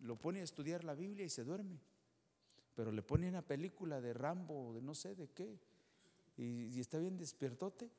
Lo 0.00 0.16
pone 0.16 0.40
a 0.40 0.44
estudiar 0.44 0.82
la 0.82 0.94
Biblia 0.94 1.24
y 1.24 1.30
se 1.30 1.44
duerme. 1.44 1.78
Pero 2.74 2.90
le 2.90 3.02
pone 3.02 3.28
una 3.28 3.42
película 3.42 4.00
de 4.00 4.14
Rambo, 4.14 4.72
de 4.74 4.80
no 4.80 4.94
sé 4.94 5.14
de 5.14 5.28
qué, 5.28 5.60
y, 6.36 6.68
y 6.68 6.80
está 6.80 6.98
bien 6.98 7.18
despiertote. 7.18 7.90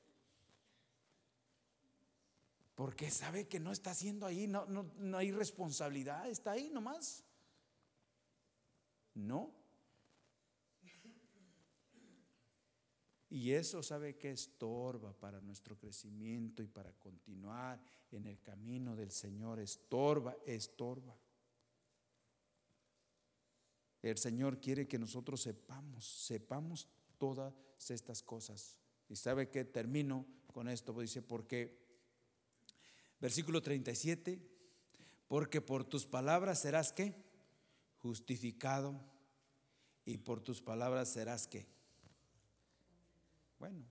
Porque 2.76 3.12
sabe 3.12 3.48
que 3.48 3.60
no 3.60 3.72
está 3.72 3.92
haciendo 3.92 4.26
ahí, 4.26 4.48
no, 4.48 4.66
no, 4.66 5.18
hay 5.18 5.32
responsabilidad, 5.32 6.28
está 6.28 6.52
ahí 6.52 6.70
nomás. 6.70 7.24
No. 9.14 9.54
Y 13.30 13.52
eso 13.52 13.82
sabe 13.82 14.18
que 14.18 14.32
estorba 14.32 15.14
para 15.14 15.42
nuestro 15.42 15.78
crecimiento 15.78 16.62
y 16.64 16.68
para 16.68 16.94
continuar 16.94 17.82
en 18.12 18.26
el 18.28 18.40
camino 18.42 18.96
del 18.96 19.12
Señor. 19.12 19.60
Estorba, 19.60 20.36
estorba. 20.46 21.18
El 24.02 24.18
Señor 24.18 24.60
quiere 24.60 24.88
que 24.88 25.00
nosotros 25.00 25.42
sepamos, 25.42 26.06
sepamos 26.06 26.90
todas 27.18 27.54
estas 27.90 28.22
cosas. 28.22 28.78
Y 29.10 29.16
sabe 29.16 29.50
que 29.50 29.64
termino 29.64 30.26
con 30.52 30.68
esto, 30.68 30.94
dice, 31.00 31.22
porque 31.22 31.83
Versículo 33.24 33.62
37, 33.62 34.38
porque 35.30 35.62
por 35.62 35.86
tus 35.86 36.06
palabras 36.06 36.60
serás 36.60 36.92
que 36.92 37.16
justificado 38.00 39.00
y 40.04 40.18
por 40.18 40.42
tus 40.42 40.62
palabras 40.62 41.08
serás 41.08 41.48
que. 41.48 41.66
Bueno, 43.60 43.86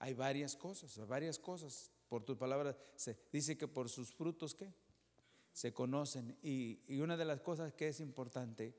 hay 0.00 0.14
varias 0.14 0.56
cosas, 0.56 1.06
varias 1.06 1.38
cosas. 1.38 1.92
Por 2.08 2.24
tus 2.24 2.36
palabras 2.36 2.74
se 2.96 3.16
dice 3.30 3.56
que 3.56 3.68
por 3.68 3.88
sus 3.88 4.12
frutos 4.12 4.56
que 4.56 4.74
se 5.52 5.72
conocen. 5.72 6.36
Y, 6.42 6.80
y 6.88 6.98
una 7.02 7.16
de 7.16 7.26
las 7.26 7.40
cosas 7.40 7.72
que 7.74 7.86
es 7.86 8.00
importante, 8.00 8.74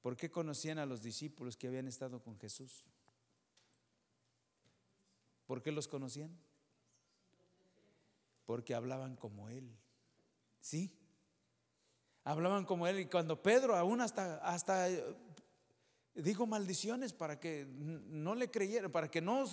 ¿por 0.00 0.16
qué 0.16 0.30
conocían 0.30 0.78
a 0.78 0.86
los 0.86 1.02
discípulos 1.02 1.58
que 1.58 1.68
habían 1.68 1.88
estado 1.88 2.22
con 2.22 2.38
Jesús? 2.38 2.86
¿Por 5.44 5.62
qué 5.62 5.72
los 5.72 5.88
conocían? 5.88 6.47
Porque 8.48 8.74
hablaban 8.74 9.14
como 9.14 9.50
él. 9.50 9.78
¿Sí? 10.58 10.90
Hablaban 12.24 12.64
como 12.64 12.86
él 12.86 13.00
y 13.00 13.04
cuando 13.04 13.42
Pedro 13.42 13.76
aún 13.76 14.00
hasta 14.00 14.38
hasta 14.38 14.88
eh, 14.88 15.04
dijo 16.14 16.46
maldiciones 16.46 17.12
para 17.12 17.38
que 17.38 17.66
no 17.68 18.34
le 18.34 18.50
creyeran, 18.50 18.90
para 18.90 19.10
que 19.10 19.20
no 19.20 19.44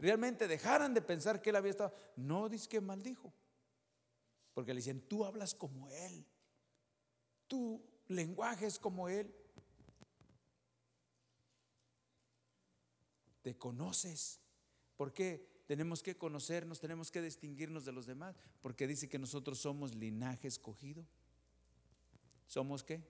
realmente 0.00 0.48
dejaran 0.48 0.94
de 0.94 1.00
pensar 1.00 1.40
que 1.40 1.50
él 1.50 1.56
había 1.56 1.70
estado, 1.70 1.94
no 2.16 2.48
dice 2.48 2.68
que 2.68 2.80
maldijo. 2.80 3.32
Porque 4.52 4.74
le 4.74 4.78
dicen, 4.78 5.00
"Tú 5.02 5.24
hablas 5.24 5.54
como 5.54 5.88
él. 5.88 6.26
Tu 7.46 7.80
lenguaje 8.08 8.66
es 8.66 8.80
como 8.80 9.08
él." 9.08 9.32
Te 13.42 13.56
conoces. 13.56 14.40
¿Por 14.96 15.12
qué? 15.12 15.49
Tenemos 15.70 16.02
que 16.02 16.16
conocernos, 16.16 16.80
tenemos 16.80 17.12
que 17.12 17.22
distinguirnos 17.22 17.84
de 17.84 17.92
los 17.92 18.04
demás, 18.04 18.34
porque 18.60 18.88
dice 18.88 19.08
que 19.08 19.20
nosotros 19.20 19.60
somos 19.60 19.94
linaje 19.94 20.48
escogido. 20.48 21.06
¿Somos 22.48 22.82
qué? 22.82 23.00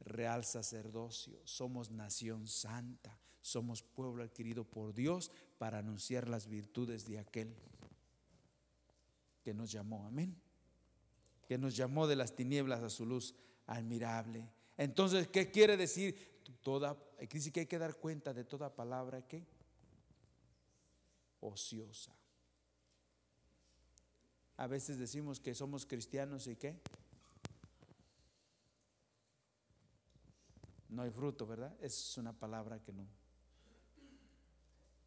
Real 0.00 0.46
sacerdocio, 0.46 1.38
somos 1.44 1.90
nación 1.90 2.46
santa, 2.46 3.14
Somos 3.42 3.82
pueblo 3.82 4.22
adquirido 4.22 4.64
por 4.64 4.94
Dios 4.94 5.30
para 5.58 5.80
anunciar 5.80 6.26
las 6.26 6.48
virtudes 6.48 7.06
de 7.06 7.18
aquel 7.18 7.54
que 9.44 9.52
nos 9.52 9.70
llamó. 9.70 10.06
Amén. 10.06 10.34
Que 11.46 11.58
nos 11.58 11.76
llamó 11.76 12.06
de 12.06 12.16
las 12.16 12.34
tinieblas 12.34 12.82
a 12.82 12.88
su 12.88 13.04
luz 13.04 13.34
admirable. 13.66 14.48
Entonces, 14.78 15.28
¿qué 15.28 15.50
quiere 15.50 15.76
decir? 15.76 16.16
Toda, 16.62 16.96
dice 17.30 17.52
que 17.52 17.60
hay 17.60 17.66
que 17.66 17.78
dar 17.78 17.96
cuenta 17.96 18.32
de 18.32 18.44
toda 18.44 18.74
palabra 18.74 19.20
que 19.20 19.44
ociosa. 21.40 22.14
A 24.56 24.66
veces 24.66 24.98
decimos 24.98 25.40
que 25.40 25.54
somos 25.54 25.86
cristianos 25.86 26.46
y 26.46 26.56
qué. 26.56 26.80
No 30.88 31.02
hay 31.02 31.10
fruto, 31.10 31.46
¿verdad? 31.46 31.76
Es 31.80 32.16
una 32.16 32.32
palabra 32.32 32.80
que 32.80 32.92
no 32.92 33.06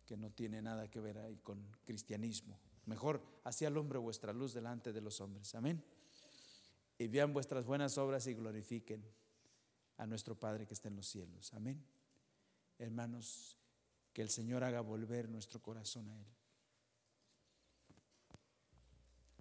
que 0.10 0.18
no 0.18 0.32
tiene 0.32 0.60
nada 0.60 0.90
que 0.90 1.00
ver 1.00 1.20
ahí 1.20 1.38
con 1.38 1.64
cristianismo. 1.86 2.60
Mejor, 2.88 3.22
hacía 3.44 3.68
al 3.68 3.78
hombre 3.78 4.00
vuestra 4.00 4.34
luz 4.34 4.56
delante 4.56 4.92
de 4.92 5.02
los 5.02 5.22
hombres. 5.22 5.54
Amén. 5.54 5.84
Y 6.98 7.08
vean 7.08 7.32
vuestras 7.32 7.64
buenas 7.64 7.96
obras 8.00 8.26
y 8.26 8.34
glorifiquen 8.34 9.06
a 9.98 10.08
nuestro 10.08 10.34
Padre 10.34 10.66
que 10.66 10.74
está 10.74 10.88
en 10.88 10.96
los 10.96 11.08
cielos. 11.08 11.54
Amén. 11.54 11.86
Hermanos, 12.80 13.59
que 14.14 14.22
el 14.22 14.30
Señor 14.30 14.64
haga 14.64 14.82
volver 14.82 15.30
nuestro 15.30 15.62
corazón 15.62 16.10
a 16.10 16.20
Él. 16.20 16.28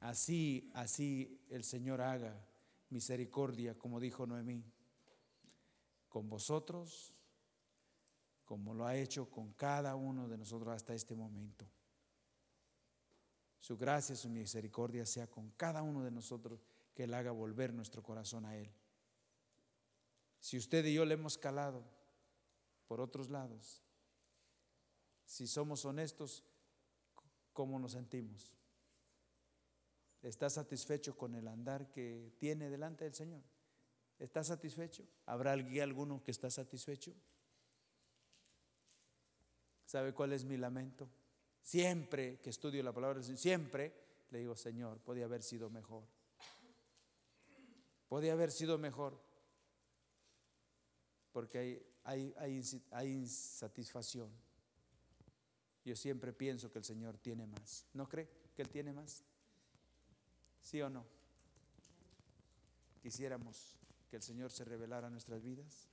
Así, 0.01 0.71
así 0.75 1.45
el 1.51 1.65
Señor 1.65 2.01
haga 2.01 2.47
misericordia, 2.91 3.77
como 3.77 4.01
dijo 4.01 4.27
Noemí, 4.27 4.65
con 6.09 6.29
vosotros 6.29 7.15
como 8.49 8.73
lo 8.73 8.87
ha 8.87 8.97
hecho 8.97 9.29
con 9.29 9.53
cada 9.53 9.95
uno 9.95 10.27
de 10.27 10.39
nosotros 10.39 10.75
hasta 10.75 10.95
este 10.95 11.15
momento. 11.15 11.67
Su 13.61 13.77
gracia, 13.77 14.17
su 14.17 14.31
misericordia 14.31 15.05
sea 15.05 15.27
con 15.27 15.51
cada 15.51 15.83
uno 15.83 16.03
de 16.03 16.11
nosotros, 16.11 16.65
que 16.95 17.05
Él 17.05 17.13
haga 17.13 17.31
volver 17.31 17.75
nuestro 17.75 18.03
corazón 18.03 18.47
a 18.47 18.57
Él. 18.57 18.73
Si 20.41 20.57
usted 20.57 20.83
y 20.87 20.95
yo 20.95 21.05
le 21.05 21.13
hemos 21.13 21.37
calado 21.37 21.85
por 22.87 23.03
otros 23.03 23.29
lados, 23.29 23.83
si 25.29 25.47
somos 25.47 25.85
honestos, 25.85 26.43
¿cómo 27.53 27.79
nos 27.79 27.93
sentimos? 27.93 28.51
¿Está 30.23 30.49
satisfecho 30.49 31.19
con 31.19 31.35
el 31.35 31.47
andar 31.49 31.91
que 31.91 32.33
tiene 32.39 32.71
delante 32.71 33.05
del 33.05 33.15
Señor? 33.15 33.43
¿Está 34.19 34.43
satisfecho? 34.43 35.05
¿Habrá 35.27 35.53
alguno 35.53 36.25
que 36.25 36.31
está 36.31 36.51
satisfecho? 36.51 37.15
¿Sabe 39.85 40.15
cuál 40.15 40.33
es 40.33 40.47
mi 40.47 40.57
lamento? 40.57 41.11
Siempre 41.63 42.41
que 42.41 42.49
estudio 42.49 42.83
la 42.83 42.95
palabra, 42.95 43.23
siempre 43.23 43.93
le 44.31 44.39
digo, 44.39 44.57
Señor, 44.57 44.99
podía 45.01 45.27
haber 45.27 45.43
sido 45.43 45.69
mejor. 45.69 46.05
Podía 48.09 48.33
haber 48.33 48.51
sido 48.51 48.79
mejor. 48.79 49.21
Porque 51.33 51.87
hay, 52.03 52.35
hay, 52.91 53.13
insatisfacción. 53.13 54.48
Yo 55.89 55.97
siempre 55.97 56.35
pienso 56.35 56.71
que 56.71 56.81
el 56.81 56.85
Señor 56.85 57.17
tiene 57.17 57.47
más. 57.47 57.87
¿No 57.95 58.07
cree 58.07 58.29
que 58.55 58.61
Él 58.61 58.69
tiene 58.69 58.93
más? 58.93 59.25
¿Sí 60.61 60.83
o 60.83 60.91
no? 60.91 61.07
Quisiéramos 63.01 63.75
que 64.11 64.17
el 64.17 64.23
Señor 64.23 64.53
se 64.53 64.67
revelara 64.67 65.07
a 65.07 65.11
nuestras 65.11 65.43
vidas. 65.43 65.89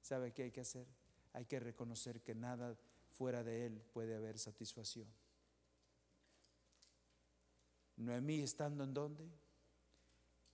¿Sabe 0.00 0.32
qué 0.32 0.44
hay 0.44 0.50
que 0.50 0.62
hacer? 0.62 0.86
Hay 1.34 1.44
que 1.44 1.60
reconocer 1.60 2.22
que 2.22 2.34
nada 2.34 2.74
fuera 3.10 3.44
de 3.44 3.66
Él 3.66 3.82
puede 3.92 4.16
haber 4.16 4.38
satisfacción. 4.38 5.06
Noemí 7.98 8.40
estando 8.40 8.82
en 8.82 8.94
donde? 8.94 9.28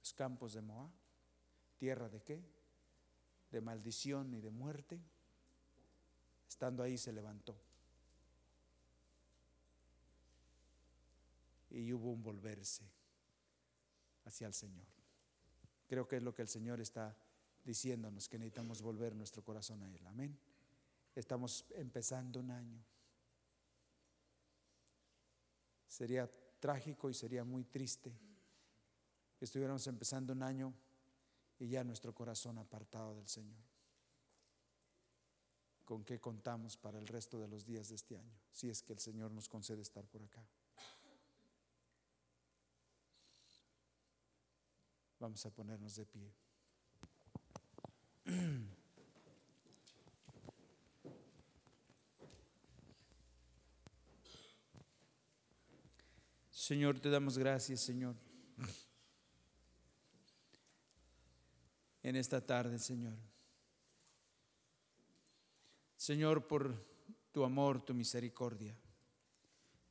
Los 0.00 0.12
campos 0.14 0.54
de 0.54 0.62
Moab. 0.62 0.90
¿Tierra 1.78 2.08
de 2.08 2.20
qué? 2.24 2.42
De 3.52 3.60
maldición 3.60 4.34
y 4.34 4.40
de 4.40 4.50
muerte. 4.50 4.98
Estando 6.48 6.82
ahí 6.82 6.98
se 6.98 7.12
levantó. 7.12 7.69
Y 11.70 11.92
hubo 11.92 12.10
un 12.10 12.22
volverse 12.22 12.84
hacia 14.24 14.46
el 14.46 14.54
Señor. 14.54 14.86
Creo 15.86 16.06
que 16.06 16.16
es 16.16 16.22
lo 16.22 16.34
que 16.34 16.42
el 16.42 16.48
Señor 16.48 16.80
está 16.80 17.16
diciéndonos, 17.64 18.28
que 18.28 18.38
necesitamos 18.38 18.82
volver 18.82 19.14
nuestro 19.14 19.42
corazón 19.42 19.82
a 19.82 19.92
Él. 19.92 20.06
Amén. 20.06 20.38
Estamos 21.14 21.66
empezando 21.70 22.40
un 22.40 22.50
año. 22.50 22.84
Sería 25.86 26.30
trágico 26.60 27.10
y 27.10 27.14
sería 27.14 27.44
muy 27.44 27.64
triste 27.64 28.12
que 29.36 29.44
estuviéramos 29.44 29.86
empezando 29.86 30.32
un 30.32 30.42
año 30.42 30.72
y 31.58 31.68
ya 31.68 31.82
nuestro 31.82 32.14
corazón 32.14 32.58
apartado 32.58 33.16
del 33.16 33.28
Señor. 33.28 33.58
¿Con 35.84 36.04
qué 36.04 36.20
contamos 36.20 36.76
para 36.76 36.98
el 36.98 37.08
resto 37.08 37.40
de 37.40 37.48
los 37.48 37.66
días 37.66 37.88
de 37.88 37.96
este 37.96 38.16
año? 38.16 38.38
Si 38.52 38.70
es 38.70 38.82
que 38.82 38.92
el 38.92 39.00
Señor 39.00 39.32
nos 39.32 39.48
concede 39.48 39.82
estar 39.82 40.06
por 40.06 40.22
acá. 40.22 40.46
Vamos 45.20 45.44
a 45.44 45.50
ponernos 45.50 45.94
de 45.96 46.06
pie. 46.06 46.32
Señor, 56.50 56.98
te 56.98 57.10
damos 57.10 57.36
gracias, 57.36 57.80
Señor. 57.80 58.16
En 62.02 62.16
esta 62.16 62.40
tarde, 62.40 62.78
Señor. 62.78 63.18
Señor, 65.96 66.46
por 66.46 66.74
tu 67.30 67.44
amor, 67.44 67.84
tu 67.84 67.92
misericordia, 67.92 68.74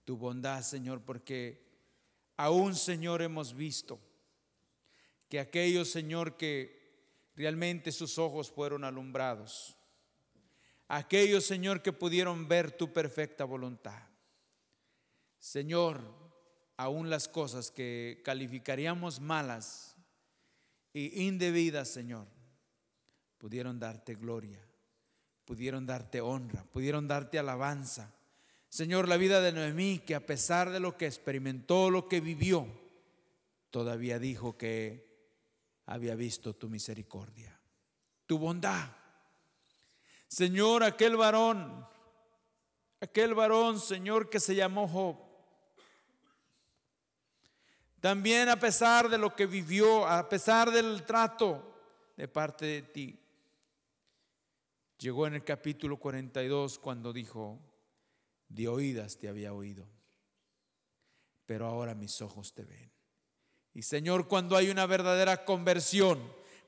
tu 0.06 0.18
bondad, 0.18 0.64
Señor, 0.64 1.04
porque 1.06 1.64
aún, 2.36 2.76
Señor, 2.76 3.22
hemos 3.22 3.54
visto 3.54 4.09
que 5.30 5.40
aquellos, 5.40 5.90
Señor, 5.90 6.36
que 6.38 6.80
realmente 7.36 7.92
sus 7.92 8.18
ojos 8.18 8.52
fueron 8.52 8.84
alumbrados, 8.84 9.76
aquellos, 10.88 11.46
Señor, 11.46 11.82
que 11.82 11.94
pudieron 11.94 12.48
ver 12.48 12.72
tu 12.72 12.92
perfecta 12.92 13.46
voluntad. 13.46 14.02
Señor, 15.38 16.02
aún 16.76 17.10
las 17.10 17.28
cosas 17.28 17.72
que 17.72 18.22
calificaríamos 18.26 19.22
malas 19.22 19.96
e 20.94 21.24
indebidas, 21.24 21.88
Señor, 21.88 22.28
pudieron 23.38 23.80
darte 23.80 24.16
gloria, 24.16 24.60
pudieron 25.46 25.86
darte 25.86 26.22
honra, 26.22 26.64
pudieron 26.72 27.08
darte 27.08 27.38
alabanza. 27.38 28.14
Señor, 28.68 29.08
la 29.08 29.18
vida 29.18 29.42
de 29.42 29.52
Noemí, 29.52 30.00
que 30.00 30.16
a 30.16 30.26
pesar 30.26 30.72
de 30.72 30.80
lo 30.80 30.98
que 30.98 31.06
experimentó, 31.06 31.90
lo 31.90 32.08
que 32.08 32.20
vivió, 32.20 32.68
todavía 33.70 34.20
dijo 34.20 34.58
que 34.58 35.09
había 35.90 36.16
visto 36.16 36.54
tu 36.54 36.70
misericordia, 36.70 37.60
tu 38.28 38.38
bondad. 38.38 38.96
Señor, 40.28 40.84
aquel 40.84 41.18
varón, 41.18 41.84
aquel 43.02 43.34
varón, 43.34 43.80
Señor, 43.80 44.30
que 44.30 44.40
se 44.40 44.54
llamó 44.54 44.88
Job, 44.88 45.18
también 48.00 48.50
a 48.50 48.60
pesar 48.60 49.10
de 49.10 49.18
lo 49.18 49.36
que 49.36 49.48
vivió, 49.48 50.08
a 50.08 50.30
pesar 50.30 50.70
del 50.70 51.04
trato 51.06 51.76
de 52.16 52.28
parte 52.28 52.66
de 52.66 52.82
ti, 52.84 53.20
llegó 55.00 55.26
en 55.26 55.34
el 55.34 55.44
capítulo 55.44 55.98
42 55.98 56.78
cuando 56.78 57.12
dijo, 57.12 57.60
de 58.48 58.68
oídas 58.68 59.18
te 59.18 59.28
había 59.28 59.54
oído, 59.54 59.88
pero 61.48 61.66
ahora 61.66 61.96
mis 61.96 62.22
ojos 62.22 62.54
te 62.54 62.64
ven. 62.64 62.99
Y 63.80 63.84
Señor, 63.84 64.28
cuando 64.28 64.58
hay 64.58 64.70
una 64.70 64.86
verdadera 64.86 65.46
conversión, 65.46 66.20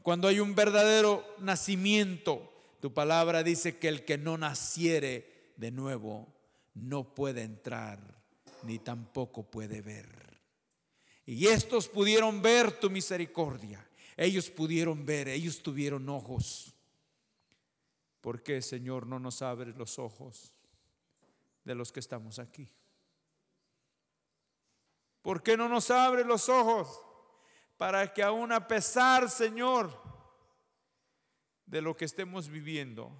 cuando 0.01 0.29
hay 0.29 0.39
un 0.39 0.55
verdadero 0.55 1.25
nacimiento, 1.39 2.49
tu 2.79 2.93
palabra 2.93 3.43
dice 3.43 3.77
que 3.77 3.89
el 3.89 4.05
que 4.05 4.17
no 4.17 4.37
naciere 4.37 5.51
de 5.57 5.71
nuevo 5.71 6.33
no 6.73 7.13
puede 7.13 7.41
entrar 7.41 7.99
ni 8.63 8.79
tampoco 8.79 9.43
puede 9.43 9.81
ver. 9.81 10.07
Y 11.25 11.47
estos 11.47 11.89
pudieron 11.89 12.41
ver 12.41 12.79
tu 12.79 12.89
misericordia. 12.89 13.85
Ellos 14.15 14.49
pudieron 14.49 15.05
ver, 15.05 15.27
ellos 15.27 15.61
tuvieron 15.61 16.07
ojos. 16.07 16.73
¿Por 18.21 18.41
qué, 18.41 18.61
Señor, 18.61 19.05
no 19.05 19.19
nos 19.19 19.41
abres 19.41 19.75
los 19.75 19.99
ojos 19.99 20.53
de 21.65 21.75
los 21.75 21.91
que 21.91 21.99
estamos 21.99 22.39
aquí? 22.39 22.69
¿Por 25.21 25.43
qué 25.43 25.55
no 25.55 25.69
nos 25.69 25.91
abres 25.91 26.25
los 26.25 26.49
ojos 26.49 27.03
para 27.77 28.13
que 28.13 28.23
aún 28.23 28.51
a 28.51 28.67
pesar, 28.67 29.29
Señor, 29.29 29.99
de 31.65 31.81
lo 31.81 31.95
que 31.95 32.05
estemos 32.05 32.49
viviendo, 32.49 33.11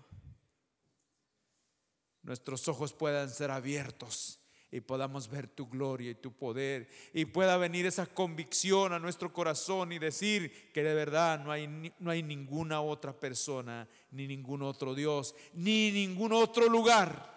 nuestros 2.23 2.67
ojos 2.67 2.93
puedan 2.93 3.29
ser 3.29 3.49
abiertos 3.49 4.39
y 4.71 4.81
podamos 4.81 5.29
ver 5.29 5.47
tu 5.47 5.67
gloria 5.67 6.11
y 6.11 6.15
tu 6.15 6.31
poder 6.31 6.89
y 7.13 7.25
pueda 7.25 7.57
venir 7.57 7.85
esa 7.85 8.05
convicción 8.05 8.93
a 8.93 8.99
nuestro 8.99 9.33
corazón 9.33 9.91
y 9.91 9.99
decir 9.99 10.71
que 10.71 10.83
de 10.83 10.93
verdad 10.93 11.43
no 11.43 11.51
hay, 11.51 11.93
no 11.99 12.11
hay 12.11 12.23
ninguna 12.23 12.81
otra 12.81 13.19
persona, 13.19 13.87
ni 14.11 14.27
ningún 14.27 14.61
otro 14.61 14.95
Dios, 14.95 15.35
ni 15.53 15.91
ningún 15.91 16.33
otro 16.33 16.69
lugar 16.69 17.31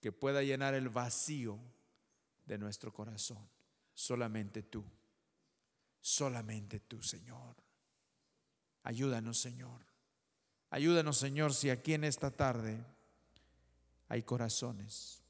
que 0.00 0.12
pueda 0.12 0.42
llenar 0.42 0.74
el 0.74 0.88
vacío 0.88 1.58
de 2.46 2.58
nuestro 2.58 2.92
corazón. 2.92 3.48
Solamente 3.92 4.62
tú, 4.62 4.84
solamente 6.00 6.80
tú, 6.80 7.02
Señor. 7.02 7.56
Ayúdanos, 8.82 9.38
Señor. 9.38 9.80
Ayúdanos, 10.70 11.18
Señor, 11.18 11.54
si 11.54 11.70
aquí 11.70 11.94
en 11.94 12.04
esta 12.04 12.30
tarde 12.30 12.84
hay 14.08 14.22
corazones 14.22 15.22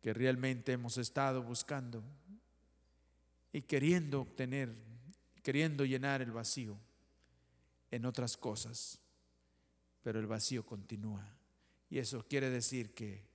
que 0.00 0.12
realmente 0.12 0.72
hemos 0.72 0.98
estado 0.98 1.42
buscando 1.42 2.02
y 3.52 3.62
queriendo 3.62 4.20
obtener, 4.20 4.74
queriendo 5.42 5.84
llenar 5.84 6.22
el 6.22 6.32
vacío 6.32 6.76
en 7.90 8.04
otras 8.06 8.36
cosas, 8.36 8.98
pero 10.02 10.18
el 10.18 10.26
vacío 10.26 10.66
continúa. 10.66 11.36
Y 11.88 11.98
eso 11.98 12.26
quiere 12.26 12.50
decir 12.50 12.94
que, 12.94 13.31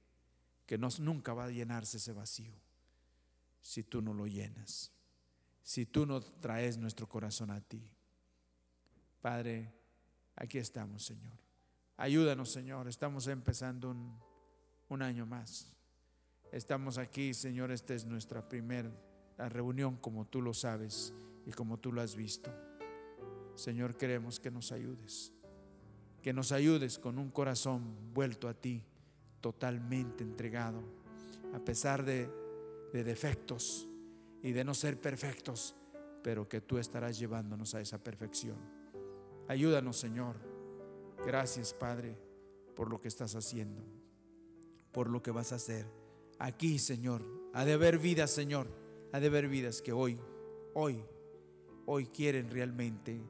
que 0.68 0.78
nunca 0.78 1.34
va 1.34 1.46
a 1.46 1.50
llenarse 1.50 1.98
ese 1.98 2.12
vacío 2.12 2.54
si 3.62 3.84
tú 3.84 4.02
no 4.02 4.14
lo 4.14 4.28
llenas, 4.28 4.92
si 5.64 5.86
tú 5.86 6.06
no 6.06 6.22
traes 6.22 6.78
nuestro 6.78 7.08
corazón 7.08 7.52
a 7.52 7.62
ti. 7.62 7.90
Padre, 9.22 9.74
aquí 10.36 10.58
estamos, 10.58 11.04
Señor. 11.04 11.38
Ayúdanos, 11.96 12.52
Señor. 12.52 12.88
Estamos 12.88 13.28
empezando 13.28 13.90
un, 13.90 14.20
un 14.90 15.02
año 15.02 15.26
más. 15.26 15.72
Estamos 16.52 16.98
aquí, 16.98 17.34
Señor, 17.34 17.72
esta 17.72 17.94
es 17.94 18.06
nuestra 18.06 18.48
primera 18.48 18.92
reunión 19.38 19.98
como 19.98 20.26
tú 20.26 20.42
lo 20.42 20.54
sabes 20.54 21.14
y 21.46 21.52
como 21.52 21.80
tú 21.80 21.92
lo 21.92 22.02
has 22.02 22.16
visto. 22.16 22.54
Señor, 23.56 23.98
queremos 23.98 24.40
que 24.40 24.52
nos 24.52 24.72
ayudes, 24.72 25.34
que 26.22 26.34
nos 26.34 26.52
ayudes 26.52 27.00
con 27.00 27.18
un 27.18 27.30
corazón 27.30 28.14
vuelto 28.14 28.48
a 28.48 28.54
ti, 28.54 28.86
totalmente 29.42 30.24
entregado, 30.24 30.82
a 31.54 31.60
pesar 31.60 32.04
de, 32.04 32.30
de 32.94 33.04
defectos 33.04 33.88
y 34.42 34.52
de 34.52 34.64
no 34.64 34.74
ser 34.74 35.00
perfectos, 35.00 35.76
pero 36.24 36.48
que 36.48 36.62
tú 36.62 36.78
estarás 36.78 37.18
llevándonos 37.18 37.76
a 37.76 37.82
esa 37.82 38.04
perfección. 38.04 38.58
Ayúdanos, 39.48 39.98
Señor. 39.98 40.36
Gracias, 41.26 41.74
Padre, 41.74 42.18
por 42.76 42.90
lo 42.90 43.00
que 43.00 43.08
estás 43.08 43.36
haciendo, 43.36 43.82
por 44.92 45.10
lo 45.10 45.22
que 45.22 45.32
vas 45.32 45.52
a 45.52 45.56
hacer 45.56 45.86
aquí, 46.40 46.80
Señor. 46.80 47.24
Ha 47.54 47.66
de 47.66 47.74
haber 47.74 48.00
vidas, 48.00 48.32
Señor. 48.32 48.68
Ha 49.14 49.20
de 49.20 49.28
haber 49.28 49.48
vidas 49.48 49.82
que 49.82 49.94
hoy, 49.94 50.20
hoy, 50.74 51.04
hoy 51.86 52.08
quieren 52.08 52.50
realmente, 52.50 53.22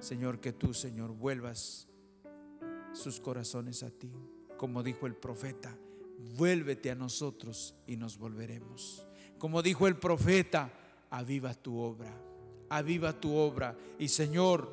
Señor, 0.00 0.40
que 0.40 0.52
tú, 0.52 0.74
Señor, 0.74 1.12
vuelvas 1.12 1.86
sus 2.92 3.20
corazones 3.20 3.82
a 3.82 3.90
ti. 3.90 4.12
Como 4.62 4.84
dijo 4.84 5.08
el 5.08 5.16
profeta, 5.16 5.76
vuélvete 6.36 6.92
a 6.92 6.94
nosotros 6.94 7.74
y 7.88 7.96
nos 7.96 8.16
volveremos. 8.16 9.04
Como 9.38 9.60
dijo 9.60 9.88
el 9.88 9.96
profeta, 9.96 10.72
aviva 11.10 11.52
tu 11.54 11.78
obra, 11.78 12.14
aviva 12.68 13.18
tu 13.18 13.34
obra. 13.34 13.76
Y 13.98 14.06
Señor, 14.06 14.70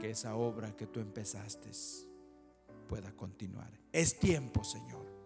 que 0.00 0.12
esa 0.12 0.36
obra 0.36 0.74
que 0.74 0.86
tú 0.86 1.00
empezaste 1.00 1.70
pueda 2.88 3.12
continuar. 3.12 3.70
Es 3.92 4.18
tiempo, 4.18 4.64
Señor 4.64 5.16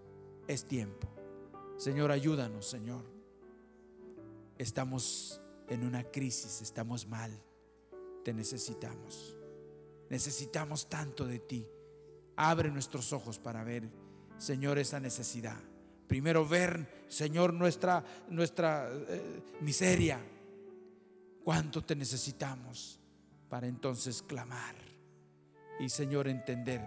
es 0.50 0.64
tiempo. 0.64 1.08
Señor, 1.76 2.10
ayúdanos, 2.10 2.66
Señor. 2.66 3.04
Estamos 4.58 5.40
en 5.68 5.84
una 5.84 6.02
crisis, 6.10 6.60
estamos 6.60 7.06
mal. 7.06 7.30
Te 8.24 8.34
necesitamos. 8.34 9.36
Necesitamos 10.08 10.88
tanto 10.88 11.24
de 11.24 11.38
ti. 11.38 11.68
Abre 12.42 12.70
nuestros 12.70 13.12
ojos 13.12 13.38
para 13.38 13.62
ver, 13.64 13.90
Señor, 14.38 14.78
esa 14.78 14.98
necesidad. 14.98 15.58
Primero 16.06 16.48
ver, 16.48 17.04
Señor, 17.06 17.52
nuestra, 17.52 18.02
nuestra 18.30 18.88
eh, 18.90 19.42
miseria. 19.60 20.18
Cuánto 21.44 21.82
te 21.82 21.94
necesitamos 21.94 22.98
para 23.50 23.66
entonces 23.66 24.22
clamar. 24.22 24.74
Y, 25.80 25.90
Señor, 25.90 26.28
entender 26.28 26.80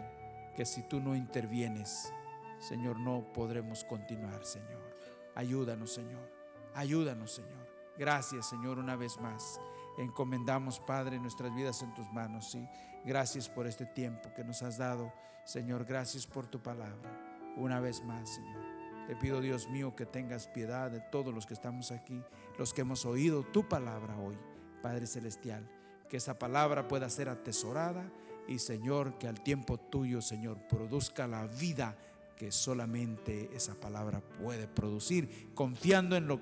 que 0.58 0.66
si 0.66 0.82
tú 0.90 1.00
no 1.00 1.16
intervienes, 1.16 2.12
Señor, 2.60 3.00
no 3.00 3.32
podremos 3.32 3.84
continuar, 3.84 4.44
Señor. 4.48 4.98
Ayúdanos, 5.36 5.94
Señor. 5.94 6.32
Ayúdanos, 6.74 7.32
Señor. 7.32 7.70
Gracias, 7.96 8.50
Señor, 8.50 8.80
una 8.80 8.96
vez 8.96 9.20
más. 9.20 9.60
Encomendamos, 9.98 10.80
Padre, 10.80 11.20
nuestras 11.20 11.54
vidas 11.54 11.82
en 11.82 11.94
tus 11.94 12.12
manos. 12.12 12.52
Sí. 12.52 12.68
Gracias 13.06 13.50
por 13.50 13.68
este 13.68 13.86
tiempo 13.86 14.34
que 14.36 14.44
nos 14.44 14.64
has 14.64 14.78
dado, 14.78 15.12
Señor. 15.46 15.86
Gracias 15.86 16.26
por 16.26 16.48
tu 16.48 16.62
palabra. 16.62 17.54
Una 17.58 17.80
vez 17.80 18.04
más, 18.04 18.30
Señor. 18.30 18.64
Te 19.08 19.16
pido, 19.16 19.42
Dios 19.42 19.70
mío, 19.70 19.96
que 19.96 20.06
tengas 20.06 20.48
piedad 20.48 20.90
de 20.90 21.02
todos 21.02 21.34
los 21.34 21.46
que 21.46 21.54
estamos 21.54 21.92
aquí, 21.92 22.24
los 22.58 22.74
que 22.74 22.82
hemos 22.82 23.06
oído 23.06 23.44
tu 23.44 23.68
palabra 23.68 24.18
hoy, 24.18 24.38
Padre 24.82 25.06
Celestial. 25.06 25.70
Que 26.10 26.18
esa 26.18 26.40
palabra 26.40 26.88
pueda 26.88 27.10
ser 27.10 27.28
atesorada 27.28 28.10
y, 28.48 28.60
Señor, 28.60 29.18
que 29.18 29.28
al 29.28 29.42
tiempo 29.42 29.78
tuyo, 29.78 30.22
Señor, 30.22 30.66
produzca 30.68 31.28
la 31.28 31.46
vida 31.48 31.98
que 32.38 32.52
solamente 32.52 33.50
esa 33.54 33.76
palabra 33.76 34.22
puede 34.22 34.68
producir, 34.68 35.54
confiando 35.54 36.16
en 36.16 36.28
lo 36.28 36.40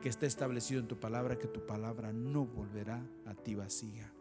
que 0.00 0.08
está 0.08 0.26
establecido 0.26 0.80
en 0.80 0.88
tu 0.88 0.98
palabra, 0.98 1.38
que 1.38 1.46
tu 1.46 1.66
palabra 1.66 2.12
no 2.12 2.46
volverá 2.46 3.06
a 3.26 3.34
ti 3.34 3.54
vacía. 3.54 4.12